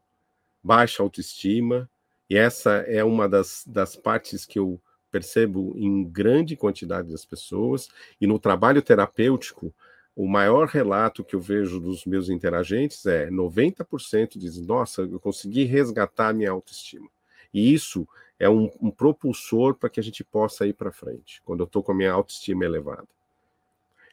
baixa 0.63 1.03
autoestima, 1.03 1.89
e 2.29 2.35
essa 2.35 2.77
é 2.87 3.03
uma 3.03 3.29
das, 3.29 3.63
das 3.67 3.95
partes 3.95 4.45
que 4.45 4.57
eu 4.57 4.79
percebo 5.11 5.73
em 5.77 6.03
grande 6.03 6.55
quantidade 6.55 7.11
das 7.11 7.25
pessoas, 7.25 7.87
e 8.19 8.27
no 8.27 8.39
trabalho 8.39 8.81
terapêutico, 8.81 9.73
o 10.15 10.27
maior 10.27 10.67
relato 10.67 11.23
que 11.23 11.35
eu 11.35 11.41
vejo 11.41 11.79
dos 11.79 12.05
meus 12.05 12.29
interagentes 12.29 13.05
é 13.05 13.29
90% 13.29 14.37
dizem: 14.37 14.63
Nossa, 14.65 15.01
eu 15.01 15.19
consegui 15.19 15.65
resgatar 15.65 16.33
minha 16.33 16.51
autoestima. 16.51 17.09
E 17.53 17.73
isso 17.73 18.07
é 18.39 18.49
um, 18.49 18.69
um 18.81 18.91
propulsor 18.91 19.75
para 19.75 19.89
que 19.89 19.99
a 19.99 20.03
gente 20.03 20.23
possa 20.23 20.67
ir 20.67 20.73
para 20.73 20.91
frente, 20.91 21.41
quando 21.43 21.61
eu 21.61 21.65
estou 21.65 21.81
com 21.81 21.91
a 21.91 21.95
minha 21.95 22.11
autoestima 22.11 22.65
elevada. 22.65 23.07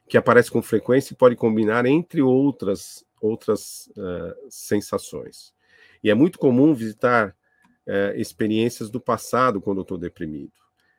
Que 0.08 0.16
aparece 0.16 0.50
com 0.50 0.62
frequência 0.62 1.12
e 1.12 1.16
pode 1.16 1.36
combinar 1.36 1.86
entre 1.86 2.22
outras, 2.22 3.04
outras 3.20 3.88
uh, 3.96 4.34
sensações. 4.48 5.52
E 6.02 6.10
é 6.10 6.14
muito 6.14 6.38
comum 6.38 6.74
visitar 6.74 7.34
uh, 7.86 8.16
experiências 8.16 8.90
do 8.90 9.00
passado 9.00 9.60
quando 9.60 9.78
eu 9.78 9.82
estou 9.82 9.98
deprimido. 9.98 10.52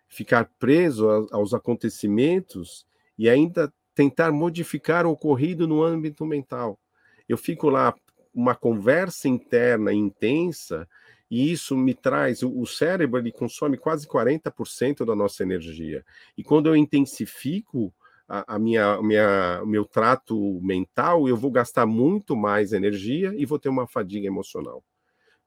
Ficar 0.08 0.50
preso 0.60 1.10
a, 1.10 1.28
aos 1.32 1.54
acontecimentos 1.54 2.86
e 3.18 3.30
ainda 3.30 3.72
tentar 3.96 4.32
modificar 4.32 5.06
o 5.06 5.12
ocorrido 5.12 5.68
no 5.68 5.84
âmbito 5.84 6.26
mental. 6.26 6.80
Eu 7.28 7.38
fico 7.38 7.70
lá, 7.70 7.94
uma 8.34 8.56
conversa 8.56 9.28
interna 9.28 9.94
intensa, 9.94 10.88
e 11.34 11.52
isso 11.52 11.76
me 11.76 11.96
traz. 11.96 12.44
O, 12.44 12.64
cérebro 12.68 13.20
ele 13.20 13.32
consome 13.32 13.76
quase 13.76 14.08
40% 14.08 15.04
da 15.04 15.16
nossa 15.16 15.42
energia. 15.42 16.06
E 16.38 16.44
quando 16.44 16.68
eu 16.68 16.76
intensifico 16.76 17.92
a, 18.28 18.54
a 18.54 18.60
minha, 18.60 19.02
minha, 19.02 19.62
o 19.64 19.66
meu 19.66 19.84
trato 19.84 20.62
mental, 20.62 21.28
eu 21.28 21.36
vou 21.36 21.50
gastar 21.50 21.88
muito 21.88 22.36
mais 22.36 22.72
energia 22.72 23.34
e 23.36 23.48
vou 23.48 23.58
ter 23.58 23.68
uma 23.68 23.88
fadiga 23.88 24.28
emocional. 24.28 24.84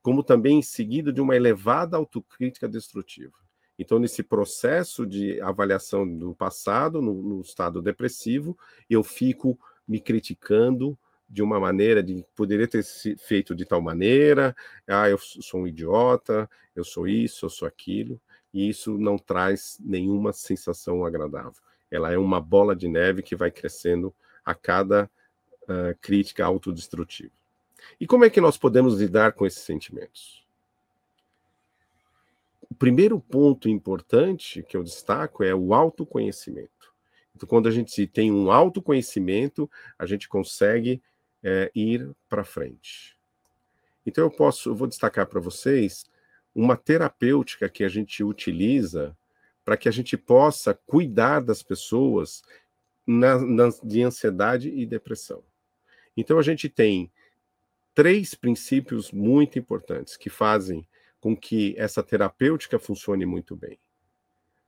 Como 0.03 0.25
também 0.25 0.59
em 0.59 0.63
seguida 0.63 1.13
de 1.13 1.21
uma 1.21 1.37
elevada 1.37 1.97
autocrítica 1.97 2.69
destrutiva. 2.69 3.39
Então, 3.79 4.01
nesse 4.01 4.25
processo 4.25 5.07
de 5.07 5.41
avaliação 5.41 6.05
do 6.05 6.35
passado, 6.35 7.01
no, 7.01 7.23
no 7.23 7.41
estado 7.43 7.81
depressivo, 7.81 8.59
eu 8.91 9.05
fico 9.05 9.57
me 9.87 10.01
criticando 10.01 10.99
de 11.29 11.43
uma 11.43 11.59
maneira 11.59 12.03
de 12.03 12.25
poderia 12.35 12.69
ter 12.69 12.85
feito 13.19 13.55
de 13.55 13.65
tal 13.65 13.81
maneira, 13.81 14.55
ah, 14.87 15.09
eu 15.09 15.19
sou 15.19 15.61
um 15.61 15.67
idiota, 15.67 16.49
eu 16.75 16.85
sou 16.85 17.09
isso, 17.09 17.47
eu 17.47 17.51
sou 17.51 17.67
aquilo, 17.67 18.21
e 18.53 18.69
isso 18.69 18.97
não 18.97 19.19
traz 19.19 19.79
nenhuma 19.81 20.33
sensação 20.33 21.05
agradável. 21.05 21.61
Ela 21.91 22.13
é 22.13 22.19
uma 22.19 22.41
bola 22.41 22.75
de 22.75 22.89
neve 22.89 23.23
que 23.23 23.37
vai 23.37 23.51
crescendo 23.51 24.15
a 24.45 24.55
cada 24.55 25.11
uh, 25.63 25.97
crítica 26.01 26.45
autodestrutiva. 26.45 27.33
E 28.01 28.07
como 28.07 28.25
é 28.25 28.31
que 28.31 28.41
nós 28.41 28.57
podemos 28.57 28.99
lidar 28.99 29.33
com 29.33 29.47
esses 29.47 29.63
sentimentos? 29.63 30.45
O 32.71 32.75
primeiro 32.75 33.21
ponto 33.21 33.69
importante 33.69 34.63
que 34.63 34.77
eu 34.77 34.83
destaco 34.83 35.43
é 35.43 35.55
o 35.55 35.73
autoconhecimento. 35.73 36.71
Então, 37.35 37.49
quando 37.49 37.69
a 37.69 37.71
gente 37.71 38.07
tem 38.07 38.33
um 38.33 38.51
autoconhecimento, 38.51 39.71
a 39.99 40.07
gente 40.07 40.29
consegue 40.29 41.03
é, 41.43 41.71
ir 41.75 42.11
para 42.29 42.45
frente. 42.45 43.17
Então, 44.05 44.25
eu 44.25 44.31
posso, 44.31 44.71
eu 44.71 44.75
vou 44.75 44.87
destacar 44.87 45.27
para 45.27 45.41
vocês 45.41 46.05
uma 46.55 46.77
terapêutica 46.77 47.69
que 47.69 47.85
a 47.85 47.89
gente 47.89 48.23
utiliza 48.23 49.17
para 49.65 49.77
que 49.77 49.89
a 49.89 49.93
gente 49.93 50.17
possa 50.17 50.73
cuidar 50.73 51.41
das 51.41 51.63
pessoas 51.63 52.43
na, 53.07 53.39
na, 53.39 53.69
de 53.83 54.03
ansiedade 54.03 54.71
e 54.71 54.87
depressão. 54.87 55.43
Então, 56.17 56.39
a 56.39 56.43
gente 56.43 56.69
tem 56.69 57.11
três 57.95 58.35
princípios 58.35 59.11
muito 59.11 59.59
importantes 59.59 60.17
que 60.17 60.31
fazem 60.31 60.87
com 61.21 61.37
que 61.37 61.75
essa 61.77 62.03
terapêutica 62.03 62.79
funcione 62.79 63.27
muito 63.27 63.57
bem. 63.57 63.79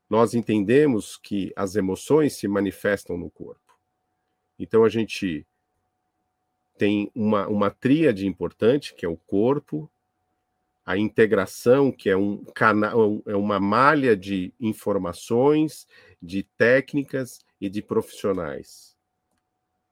Nós 0.09 0.35
entendemos 0.35 1.17
que 1.17 1.53
as 1.55 1.77
emoções 1.77 2.35
se 2.35 2.49
manifestam 2.49 3.17
no 3.17 3.31
corpo. 3.31 3.79
Então 4.59 4.83
a 4.83 4.89
gente 4.89 5.47
tem 6.79 7.11
uma, 7.15 7.49
uma 7.49 7.71
tríade 7.71 8.27
importante, 8.27 8.95
que 8.95 9.05
é 9.05 9.09
o 9.09 9.17
corpo, 9.17 9.91
a 10.87 10.97
integração, 10.97 11.93
que 11.93 12.09
é 12.09 12.17
um 12.17 12.43
canal, 12.55 13.21
é 13.27 13.37
uma 13.37 13.61
malha 13.61 14.17
de 14.17 14.55
informações, 14.59 15.87
de 16.23 16.45
técnicas 16.57 17.41
e 17.61 17.69
de 17.69 17.83
profissionais. 17.83 18.97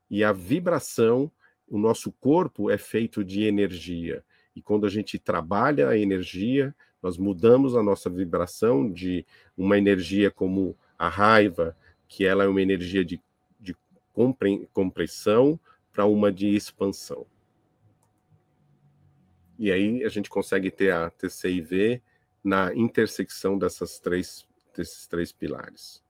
E 0.09 0.25
a 0.25 0.33
vibração, 0.33 1.31
o 1.69 1.77
nosso 1.77 2.13
corpo 2.13 2.71
é 2.71 2.79
feito 2.79 3.23
de 3.23 3.43
energia. 3.43 4.25
E 4.55 4.63
quando 4.63 4.87
a 4.87 4.89
gente 4.89 5.19
trabalha 5.19 5.89
a 5.89 5.99
energia, 5.99 6.75
nós 7.03 7.19
mudamos 7.19 7.77
a 7.77 7.83
nossa 7.83 8.09
vibração 8.09 8.91
de 8.91 9.27
uma 9.57 9.77
energia 9.77 10.31
como 10.31 10.75
a 10.99 11.09
raiva, 11.09 11.77
que 12.09 12.25
ela 12.25 12.45
é 12.45 12.49
uma 12.49 12.63
energia 12.63 13.05
de, 13.05 13.21
de 13.61 13.77
compressão, 14.73 15.61
para 15.97 16.05
uma 16.05 16.31
de 16.31 16.55
expansão. 16.55 17.27
E 19.59 19.73
aí 19.73 20.05
a 20.05 20.11
gente 20.11 20.29
consegue 20.29 20.71
ter 20.71 20.93
a 20.93 21.09
TCIV 21.09 22.03
na 22.45 22.75
intersecção 22.75 23.57
dessas 23.57 23.99
três, 23.99 24.47
desses 24.77 25.07
três 25.07 25.33
pilares. 25.33 26.05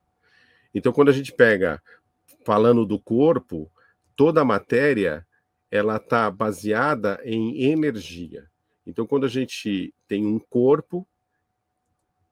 Então, 0.74 0.92
quando 0.92 1.10
a 1.10 1.12
gente 1.12 1.32
pega, 1.32 1.80
falando 2.44 2.84
do 2.84 2.98
corpo, 2.98 3.70
toda 4.16 4.40
a 4.40 4.44
matéria 4.44 5.24
ela 5.70 5.98
está 5.98 6.28
baseada 6.32 7.20
em 7.22 7.70
energia. 7.70 8.50
Então, 8.84 9.06
quando 9.06 9.24
a 9.24 9.28
gente 9.28 9.94
tem 10.08 10.26
um 10.26 10.40
corpo, 10.40 11.06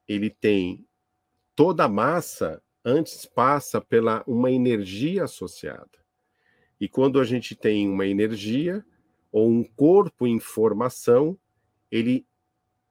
ele 0.05 0.29
tem 0.29 0.85
toda 1.55 1.85
a 1.85 1.89
massa 1.89 2.61
antes 2.83 3.25
passa 3.25 3.79
pela 3.79 4.25
uma 4.27 4.51
energia 4.51 5.23
associada. 5.23 6.04
E 6.79 6.87
quando 6.87 7.19
a 7.19 7.23
gente 7.23 7.55
tem 7.55 7.89
uma 7.89 8.05
energia 8.05 8.85
ou 9.31 9.49
um 9.49 9.63
corpo 9.63 10.27
em 10.27 10.39
formação, 10.39 11.37
ele 11.91 12.25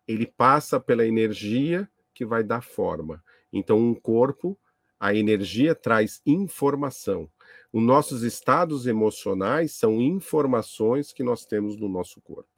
ele 0.07 0.27
passa 0.27 0.79
pela 0.79 1.07
energia 1.07 1.89
que 2.13 2.25
vai 2.27 2.45
dar 2.45 2.63
forma. 2.63 3.25
Então, 3.53 3.79
um 3.79 3.95
corpo, 3.95 4.59
a 5.01 5.15
energia 5.15 5.75
traz 5.75 6.21
informação. 6.27 7.31
Os 7.73 7.83
nossos 7.83 8.23
estados 8.23 8.87
emocionais 8.87 9.73
são 9.73 10.01
informações 10.01 11.13
que 11.13 11.23
nós 11.23 11.47
temos 11.47 11.77
no 11.77 11.89
nosso 11.89 12.21
corpo. 12.21 12.51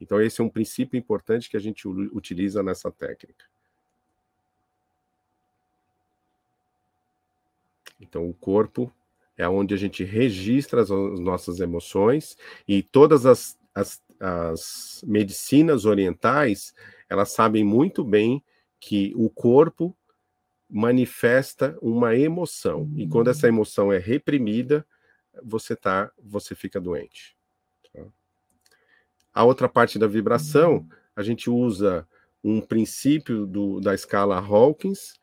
Então, 0.00 0.20
esse 0.20 0.40
é 0.40 0.44
um 0.44 0.48
princípio 0.48 0.98
importante 0.98 1.48
que 1.48 1.56
a 1.56 1.60
gente 1.60 1.86
utiliza 1.86 2.62
nessa 2.62 2.90
técnica. 2.90 3.44
Então, 8.00 8.28
o 8.28 8.34
corpo 8.34 8.92
é 9.36 9.48
onde 9.48 9.74
a 9.74 9.76
gente 9.76 10.04
registra 10.04 10.82
as, 10.82 10.90
as 10.90 11.20
nossas 11.20 11.60
emoções 11.60 12.36
e 12.66 12.82
todas 12.82 13.26
as, 13.26 13.58
as, 13.74 14.02
as 14.20 15.02
medicinas 15.06 15.84
orientais, 15.84 16.74
elas 17.08 17.32
sabem 17.32 17.64
muito 17.64 18.04
bem 18.04 18.42
que 18.78 19.12
o 19.16 19.30
corpo 19.30 19.96
manifesta 20.68 21.76
uma 21.82 22.16
emoção. 22.16 22.90
E 22.96 23.06
quando 23.06 23.28
essa 23.28 23.46
uhum. 23.46 23.52
emoção 23.52 23.92
é 23.92 23.98
reprimida, 23.98 24.86
você 25.42 25.76
tá, 25.76 26.10
você 26.18 26.54
fica 26.54 26.80
doente. 26.80 27.36
Tá? 27.92 28.04
A 29.34 29.44
outra 29.44 29.68
parte 29.68 29.98
da 29.98 30.06
vibração, 30.06 30.76
uhum. 30.76 30.88
a 31.14 31.22
gente 31.22 31.50
usa 31.50 32.08
um 32.42 32.60
princípio 32.60 33.46
do, 33.46 33.80
da 33.80 33.94
escala 33.94 34.36
Hawkins, 34.38 35.14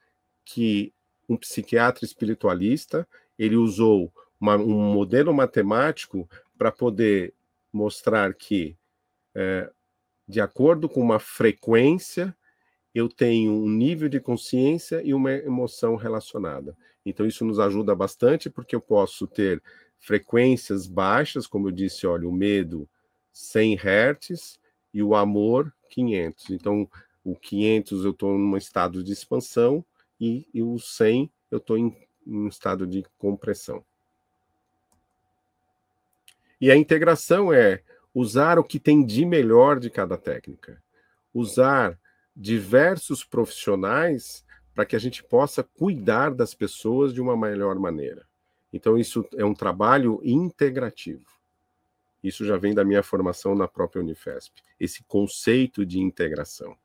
que 0.45 0.93
um 1.27 1.35
psiquiatra 1.35 2.05
espiritualista, 2.05 3.07
ele 3.39 3.55
usou 3.55 4.13
uma, 4.39 4.57
um 4.57 4.93
modelo 4.93 5.33
matemático 5.33 6.29
para 6.57 6.71
poder 6.71 7.33
mostrar 7.71 8.33
que, 8.33 8.75
é, 9.33 9.71
de 10.27 10.41
acordo 10.41 10.89
com 10.89 11.01
uma 11.01 11.19
frequência, 11.19 12.35
eu 12.93 13.07
tenho 13.07 13.53
um 13.53 13.69
nível 13.69 14.09
de 14.09 14.19
consciência 14.19 15.01
e 15.03 15.13
uma 15.13 15.31
emoção 15.31 15.95
relacionada. 15.95 16.75
Então, 17.05 17.25
isso 17.25 17.45
nos 17.45 17.59
ajuda 17.59 17.95
bastante, 17.95 18.49
porque 18.49 18.75
eu 18.75 18.81
posso 18.81 19.25
ter 19.25 19.63
frequências 19.97 20.85
baixas, 20.85 21.47
como 21.47 21.69
eu 21.69 21.71
disse, 21.71 22.05
olha, 22.05 22.27
o 22.27 22.31
medo 22.31 22.89
100 23.31 23.75
Hz 23.75 24.59
e 24.93 25.01
o 25.01 25.15
amor 25.15 25.73
500. 25.89 26.49
Então, 26.49 26.89
o 27.23 27.35
500 27.35 28.05
eu 28.05 28.11
estou 28.11 28.37
num 28.37 28.57
estado 28.57 29.03
de 29.03 29.11
expansão 29.11 29.83
e, 30.19 30.47
e 30.53 30.61
o 30.61 30.77
100 30.77 31.31
eu 31.51 31.57
estou 31.57 31.77
em, 31.77 31.87
em 31.87 32.07
um 32.25 32.47
estado 32.47 32.85
de 32.85 33.03
compressão. 33.17 33.83
E 36.59 36.69
a 36.69 36.75
integração 36.75 37.53
é 37.53 37.81
usar 38.13 38.59
o 38.59 38.63
que 38.63 38.79
tem 38.79 39.05
de 39.05 39.25
melhor 39.25 39.79
de 39.79 39.89
cada 39.89 40.17
técnica. 40.17 40.81
Usar 41.33 41.97
diversos 42.35 43.23
profissionais 43.23 44.45
para 44.73 44.85
que 44.85 44.95
a 44.95 44.99
gente 44.99 45.23
possa 45.23 45.63
cuidar 45.63 46.33
das 46.33 46.53
pessoas 46.53 47.13
de 47.13 47.21
uma 47.21 47.35
melhor 47.35 47.75
maneira. 47.77 48.27
Então, 48.71 48.97
isso 48.97 49.27
é 49.35 49.43
um 49.43 49.53
trabalho 49.53 50.21
integrativo. 50.23 51.25
Isso 52.23 52.45
já 52.45 52.57
vem 52.57 52.73
da 52.73 52.83
minha 52.83 53.01
formação 53.01 53.55
na 53.55 53.67
própria 53.67 54.01
Unifesp, 54.01 54.61
esse 54.79 55.03
conceito 55.03 55.85
de 55.85 55.99
integração. 55.99 56.75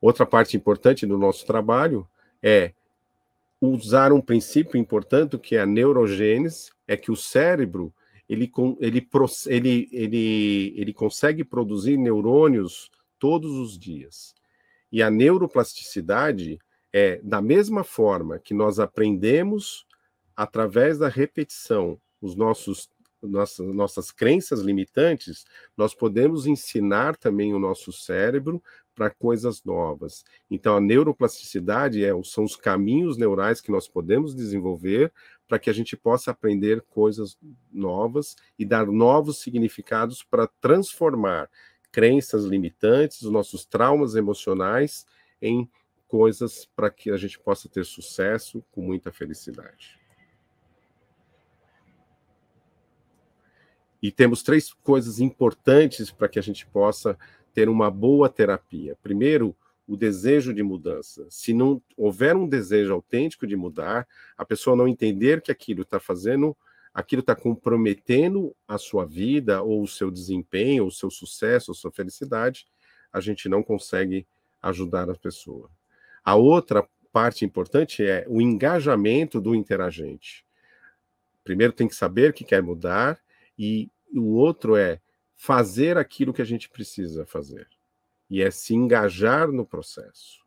Outra 0.00 0.26
parte 0.26 0.56
importante 0.56 1.06
do 1.06 1.16
nosso 1.16 1.46
trabalho 1.46 2.06
é 2.42 2.74
usar 3.72 4.12
um 4.12 4.20
princípio 4.20 4.78
importante 4.78 5.38
que 5.38 5.56
é 5.56 5.60
a 5.60 5.66
neurogênese, 5.66 6.70
é 6.86 6.96
que 6.96 7.10
o 7.10 7.16
cérebro 7.16 7.92
ele, 8.28 8.50
ele, 8.80 9.08
ele, 9.46 9.88
ele, 9.92 10.74
ele 10.76 10.92
consegue 10.92 11.44
produzir 11.44 11.96
neurônios 11.96 12.90
todos 13.18 13.52
os 13.52 13.78
dias. 13.78 14.34
E 14.90 15.02
a 15.02 15.10
neuroplasticidade 15.10 16.58
é 16.92 17.20
da 17.22 17.42
mesma 17.42 17.84
forma 17.84 18.38
que 18.38 18.54
nós 18.54 18.78
aprendemos 18.78 19.86
através 20.36 20.98
da 20.98 21.08
repetição 21.08 22.00
os 22.20 22.34
nossos 22.34 22.88
nossas, 23.22 23.74
nossas 23.74 24.10
crenças 24.10 24.60
limitantes, 24.60 25.44
nós 25.76 25.94
podemos 25.94 26.46
ensinar 26.46 27.16
também 27.16 27.54
o 27.54 27.58
nosso 27.58 27.92
cérebro 27.92 28.62
para 28.94 29.10
coisas 29.10 29.62
novas. 29.64 30.24
Então, 30.50 30.76
a 30.76 30.80
neuroplasticidade 30.80 32.04
é, 32.04 32.10
são 32.22 32.44
os 32.44 32.56
caminhos 32.56 33.16
neurais 33.16 33.60
que 33.60 33.72
nós 33.72 33.88
podemos 33.88 34.34
desenvolver 34.34 35.12
para 35.48 35.58
que 35.58 35.68
a 35.68 35.72
gente 35.72 35.96
possa 35.96 36.30
aprender 36.30 36.80
coisas 36.82 37.36
novas 37.72 38.36
e 38.58 38.64
dar 38.64 38.86
novos 38.86 39.40
significados 39.40 40.22
para 40.22 40.46
transformar 40.60 41.50
crenças 41.92 42.44
limitantes, 42.44 43.22
os 43.22 43.30
nossos 43.30 43.64
traumas 43.64 44.14
emocionais, 44.14 45.06
em 45.40 45.70
coisas 46.08 46.68
para 46.74 46.90
que 46.90 47.10
a 47.10 47.16
gente 47.16 47.38
possa 47.38 47.68
ter 47.68 47.84
sucesso 47.84 48.64
com 48.70 48.80
muita 48.80 49.12
felicidade. 49.12 49.98
E 54.04 54.12
temos 54.12 54.42
três 54.42 54.72
coisas 54.72 55.18
importantes 55.18 56.10
para 56.10 56.28
que 56.28 56.38
a 56.38 56.42
gente 56.42 56.66
possa 56.66 57.18
ter 57.54 57.68
uma 57.68 57.90
boa 57.90 58.28
terapia. 58.28 58.98
Primeiro, 59.00 59.56
o 59.86 59.96
desejo 59.96 60.52
de 60.52 60.62
mudança. 60.62 61.26
Se 61.30 61.54
não 61.54 61.80
houver 61.96 62.34
um 62.34 62.48
desejo 62.48 62.92
autêntico 62.92 63.46
de 63.46 63.54
mudar, 63.54 64.06
a 64.36 64.44
pessoa 64.44 64.74
não 64.76 64.88
entender 64.88 65.40
que 65.40 65.52
aquilo 65.52 65.82
está 65.82 66.00
fazendo, 66.00 66.56
aquilo 66.92 67.20
está 67.20 67.34
comprometendo 67.36 68.54
a 68.66 68.76
sua 68.76 69.06
vida, 69.06 69.62
ou 69.62 69.82
o 69.82 69.88
seu 69.88 70.10
desempenho, 70.10 70.82
ou 70.82 70.88
o 70.88 70.92
seu 70.92 71.10
sucesso, 71.10 71.70
ou 71.70 71.74
sua 71.74 71.92
felicidade, 71.92 72.66
a 73.12 73.20
gente 73.20 73.48
não 73.48 73.62
consegue 73.62 74.26
ajudar 74.60 75.08
a 75.08 75.14
pessoa. 75.14 75.70
A 76.24 76.34
outra 76.34 76.86
parte 77.12 77.44
importante 77.44 78.04
é 78.04 78.24
o 78.28 78.40
engajamento 78.40 79.40
do 79.40 79.54
interagente. 79.54 80.44
Primeiro 81.44 81.72
tem 81.72 81.86
que 81.86 81.94
saber 81.94 82.32
que 82.32 82.42
quer 82.42 82.62
mudar 82.62 83.20
e 83.56 83.88
o 84.12 84.34
outro 84.34 84.74
é 84.74 84.98
fazer 85.36 85.98
aquilo 85.98 86.32
que 86.32 86.42
a 86.42 86.46
gente 86.46 86.68
precisa 86.68 87.26
fazer. 87.26 87.68
E 88.30 88.42
é 88.42 88.50
se 88.50 88.74
engajar 88.74 89.48
no 89.48 89.66
processo. 89.66 90.44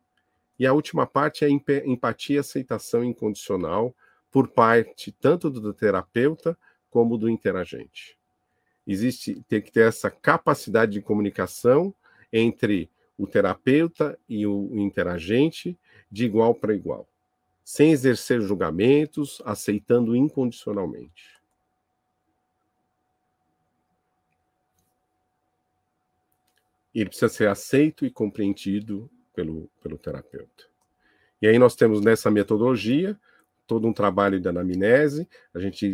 E 0.58 0.66
a 0.66 0.72
última 0.72 1.06
parte 1.06 1.44
é 1.44 1.48
empatia 1.48 2.36
e 2.36 2.38
aceitação 2.38 3.04
incondicional 3.04 3.94
por 4.30 4.48
parte 4.48 5.12
tanto 5.12 5.48
do 5.48 5.72
terapeuta 5.72 6.58
como 6.90 7.16
do 7.16 7.28
interagente. 7.28 8.18
Existe 8.86 9.44
tem 9.48 9.60
que 9.60 9.70
ter 9.70 9.86
essa 9.86 10.10
capacidade 10.10 10.92
de 10.92 11.02
comunicação 11.02 11.94
entre 12.32 12.90
o 13.16 13.26
terapeuta 13.26 14.18
e 14.28 14.46
o 14.46 14.70
interagente 14.74 15.78
de 16.10 16.24
igual 16.24 16.54
para 16.54 16.74
igual, 16.74 17.06
sem 17.64 17.92
exercer 17.92 18.40
julgamentos, 18.40 19.42
aceitando 19.44 20.16
incondicionalmente. 20.16 21.37
Ele 26.94 27.08
precisa 27.08 27.28
ser 27.28 27.48
aceito 27.48 28.04
e 28.04 28.10
compreendido 28.10 29.10
pelo, 29.34 29.70
pelo 29.82 29.98
terapeuta. 29.98 30.64
E 31.40 31.46
aí 31.46 31.58
nós 31.58 31.74
temos 31.74 32.00
nessa 32.00 32.30
metodologia 32.30 33.18
todo 33.66 33.86
um 33.86 33.92
trabalho 33.92 34.40
de 34.40 34.48
anamnese, 34.48 35.28
a 35.54 35.60
gente 35.60 35.92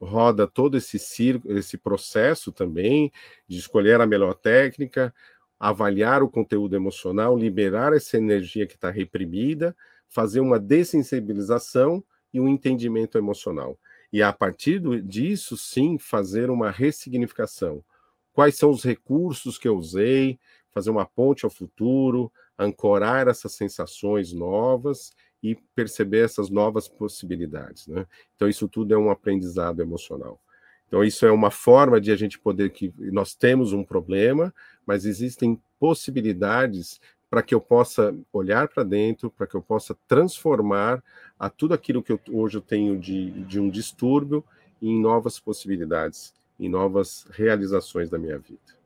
roda 0.00 0.46
todo 0.46 0.78
esse 0.78 0.98
circo, 0.98 1.52
esse 1.52 1.76
processo 1.76 2.52
também 2.52 3.12
de 3.46 3.58
escolher 3.58 4.00
a 4.00 4.06
melhor 4.06 4.34
técnica, 4.34 5.12
avaliar 5.58 6.22
o 6.22 6.28
conteúdo 6.30 6.74
emocional, 6.74 7.36
liberar 7.36 7.92
essa 7.92 8.16
energia 8.16 8.66
que 8.66 8.76
está 8.76 8.90
reprimida, 8.90 9.76
fazer 10.08 10.40
uma 10.40 10.58
dessensibilização 10.58 12.02
e 12.32 12.40
um 12.40 12.48
entendimento 12.48 13.18
emocional. 13.18 13.78
E 14.12 14.22
a 14.22 14.32
partir 14.32 14.80
disso, 15.02 15.56
sim, 15.56 15.98
fazer 15.98 16.48
uma 16.48 16.70
ressignificação 16.70 17.84
quais 18.32 18.56
são 18.56 18.70
os 18.70 18.82
recursos 18.82 19.58
que 19.58 19.68
eu 19.68 19.76
usei, 19.76 20.38
fazer 20.72 20.90
uma 20.90 21.06
ponte 21.06 21.44
ao 21.44 21.50
futuro, 21.50 22.32
ancorar 22.58 23.28
essas 23.28 23.52
sensações 23.52 24.32
novas 24.32 25.12
e 25.42 25.56
perceber 25.74 26.24
essas 26.24 26.50
novas 26.50 26.88
possibilidades. 26.88 27.86
Né? 27.86 28.06
Então, 28.36 28.48
isso 28.48 28.68
tudo 28.68 28.94
é 28.94 28.98
um 28.98 29.10
aprendizado 29.10 29.80
emocional. 29.80 30.38
Então, 30.86 31.02
isso 31.04 31.24
é 31.24 31.30
uma 31.30 31.50
forma 31.50 32.00
de 32.00 32.10
a 32.10 32.16
gente 32.16 32.38
poder 32.38 32.70
que 32.70 32.92
nós 32.98 33.34
temos 33.34 33.72
um 33.72 33.84
problema, 33.84 34.52
mas 34.84 35.04
existem 35.06 35.60
possibilidades 35.78 37.00
para 37.30 37.42
que 37.42 37.54
eu 37.54 37.60
possa 37.60 38.14
olhar 38.32 38.68
para 38.68 38.82
dentro, 38.82 39.30
para 39.30 39.46
que 39.46 39.54
eu 39.54 39.62
possa 39.62 39.96
transformar 40.08 41.02
a 41.38 41.48
tudo 41.48 41.74
aquilo 41.74 42.02
que 42.02 42.12
eu, 42.12 42.20
hoje 42.30 42.58
eu 42.58 42.60
tenho 42.60 42.98
de, 42.98 43.30
de 43.44 43.60
um 43.60 43.70
distúrbio 43.70 44.44
em 44.82 45.00
novas 45.00 45.38
possibilidades 45.38 46.34
em 46.60 46.68
novas 46.68 47.26
realizações 47.30 48.10
da 48.10 48.18
minha 48.18 48.38
vida. 48.38 48.78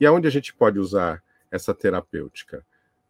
E 0.00 0.04
aonde 0.04 0.26
a 0.26 0.30
gente 0.30 0.52
pode 0.52 0.78
usar 0.80 1.22
essa 1.50 1.72
terapêutica? 1.72 2.66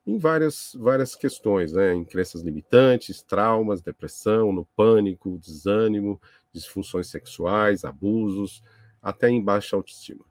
Em 0.06 0.18
várias, 0.18 0.76
várias 0.78 1.16
questões, 1.16 1.72
né? 1.72 1.94
em 1.94 2.04
crenças 2.04 2.42
limitantes, 2.42 3.22
traumas, 3.22 3.80
depressão, 3.80 4.52
no 4.52 4.66
pânico, 4.66 5.38
desânimo, 5.38 6.20
disfunções 6.52 7.08
sexuais, 7.08 7.84
abusos, 7.84 8.62
até 9.02 9.30
em 9.30 9.42
baixa 9.42 9.74
autoestima. 9.74 10.24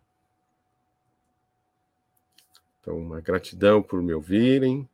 Então, 2.80 2.97
uma 2.97 3.20
gratidão 3.20 3.82
por 3.82 3.99
me 4.01 4.13
ouvirem. 4.13 4.88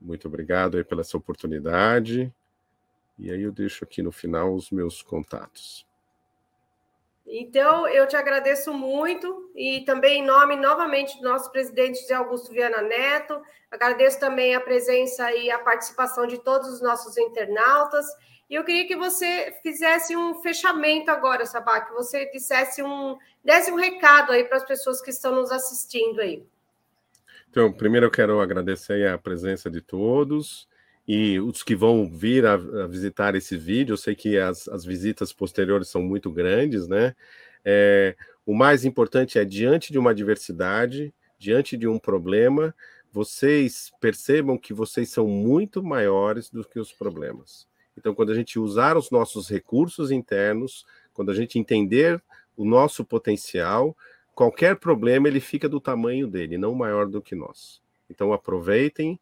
Muito 0.00 0.28
obrigado 0.28 0.76
aí 0.76 0.84
pela 0.84 1.00
essa 1.00 1.16
oportunidade. 1.16 2.32
E 3.18 3.32
aí 3.32 3.42
eu 3.42 3.50
deixo 3.50 3.82
aqui 3.82 4.00
no 4.00 4.12
final 4.12 4.54
os 4.54 4.70
meus 4.70 5.02
contatos. 5.02 5.84
Então, 7.26 7.88
eu 7.88 8.06
te 8.06 8.14
agradeço 8.14 8.72
muito 8.72 9.50
e 9.54 9.80
também 9.84 10.20
em 10.20 10.24
nome 10.24 10.54
novamente 10.54 11.18
do 11.18 11.24
nosso 11.24 11.50
presidente 11.50 12.00
José 12.00 12.14
Augusto 12.14 12.52
Viana 12.52 12.80
Neto, 12.82 13.42
agradeço 13.68 14.20
também 14.20 14.54
a 14.54 14.60
presença 14.60 15.32
e 15.32 15.50
a 15.50 15.58
participação 15.58 16.26
de 16.26 16.38
todos 16.38 16.68
os 16.68 16.80
nossos 16.80 17.18
internautas. 17.18 18.06
E 18.48 18.54
eu 18.54 18.62
queria 18.62 18.86
que 18.86 18.94
você 18.94 19.52
fizesse 19.60 20.16
um 20.16 20.40
fechamento 20.40 21.10
agora, 21.10 21.44
Sabá, 21.44 21.80
que 21.80 21.92
você 21.92 22.30
dissesse 22.30 22.80
um, 22.80 23.18
desse 23.44 23.72
um 23.72 23.76
recado 23.76 24.30
aí 24.30 24.44
para 24.44 24.58
as 24.58 24.64
pessoas 24.64 25.02
que 25.02 25.10
estão 25.10 25.34
nos 25.34 25.50
assistindo 25.50 26.20
aí. 26.20 26.46
Então, 27.50 27.72
primeiro 27.72 28.06
eu 28.06 28.10
quero 28.10 28.40
agradecer 28.40 29.08
a 29.08 29.18
presença 29.18 29.68
de 29.68 29.80
todos 29.80 30.68
e 31.06 31.38
os 31.38 31.62
que 31.62 31.76
vão 31.76 32.08
vir 32.10 32.44
a, 32.44 32.54
a, 32.54 32.86
visitar 32.86 33.34
esse 33.34 33.56
vídeo, 33.56 33.92
eu 33.92 33.96
sei 33.96 34.14
que 34.14 34.36
as, 34.38 34.66
as 34.68 34.84
visitas 34.84 35.32
posteriores 35.32 35.88
são 35.88 36.02
muito 36.02 36.30
grandes, 36.30 36.88
né? 36.88 37.14
É, 37.64 38.16
o 38.44 38.54
mais 38.54 38.84
importante 38.84 39.38
é, 39.38 39.44
diante 39.44 39.92
de 39.92 39.98
uma 39.98 40.10
adversidade, 40.10 41.14
diante 41.38 41.76
de 41.76 41.86
um 41.86 41.98
problema, 41.98 42.74
vocês 43.12 43.92
percebam 44.00 44.58
que 44.58 44.74
vocês 44.74 45.08
são 45.08 45.26
muito 45.26 45.82
maiores 45.82 46.50
do 46.50 46.64
que 46.64 46.78
os 46.78 46.92
problemas. 46.92 47.66
Então, 47.96 48.14
quando 48.14 48.30
a 48.30 48.34
gente 48.34 48.58
usar 48.58 48.96
os 48.96 49.10
nossos 49.10 49.48
recursos 49.48 50.10
internos, 50.10 50.84
quando 51.14 51.30
a 51.30 51.34
gente 51.34 51.58
entender 51.58 52.22
o 52.56 52.64
nosso 52.64 53.04
potencial, 53.04 53.96
qualquer 54.34 54.76
problema 54.76 55.28
ele 55.28 55.40
fica 55.40 55.68
do 55.68 55.80
tamanho 55.80 56.26
dele, 56.26 56.58
não 56.58 56.74
maior 56.74 57.06
do 57.06 57.22
que 57.22 57.34
nós. 57.34 57.80
Então, 58.10 58.32
aproveitem 58.32 59.18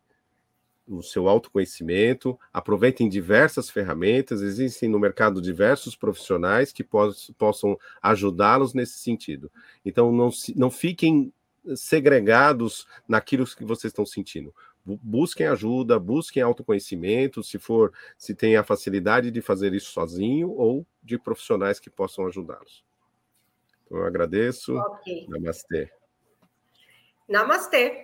o 0.87 1.03
seu 1.03 1.29
autoconhecimento, 1.29 2.39
aproveitem 2.53 3.09
diversas 3.09 3.71
ferramentas, 3.71 4.43
existem 4.43 4.89
no 4.89 4.99
mercado 4.99 5.41
diversos 5.41 5.97
profissionais 5.97 6.73
que 6.73 6.85
poss 6.85 7.33
possam 7.39 7.79
ajudá-los 8.03 8.75
nesse 8.75 8.99
sentido. 8.99 9.51
Então, 9.85 10.13
não, 10.13 10.31
não 10.55 10.71
fiquem 10.71 11.33
segregados 11.75 12.87
naquilo 13.09 13.47
que 13.47 13.65
vocês 13.65 13.91
estão 13.91 14.05
sentindo. 14.05 14.55
Busquem 14.85 15.47
ajuda, 15.47 15.99
busquem 15.99 16.43
autoconhecimento, 16.43 17.43
se 17.43 17.59
for, 17.59 17.91
se 18.19 18.35
tem 18.35 18.55
a 18.57 18.63
facilidade 18.63 19.31
de 19.31 19.41
fazer 19.41 19.73
isso 19.73 19.91
sozinho 19.91 20.51
ou 20.51 20.87
de 21.03 21.19
profissionais 21.19 21.81
que 21.81 21.89
possam 21.89 22.27
ajudá-los. 22.27 22.85
Então, 23.85 23.99
eu 23.99 24.05
agradeço. 24.05 24.77
Okay. 24.77 25.27
Namastê. 25.27 25.91
Namastê. 27.27 28.04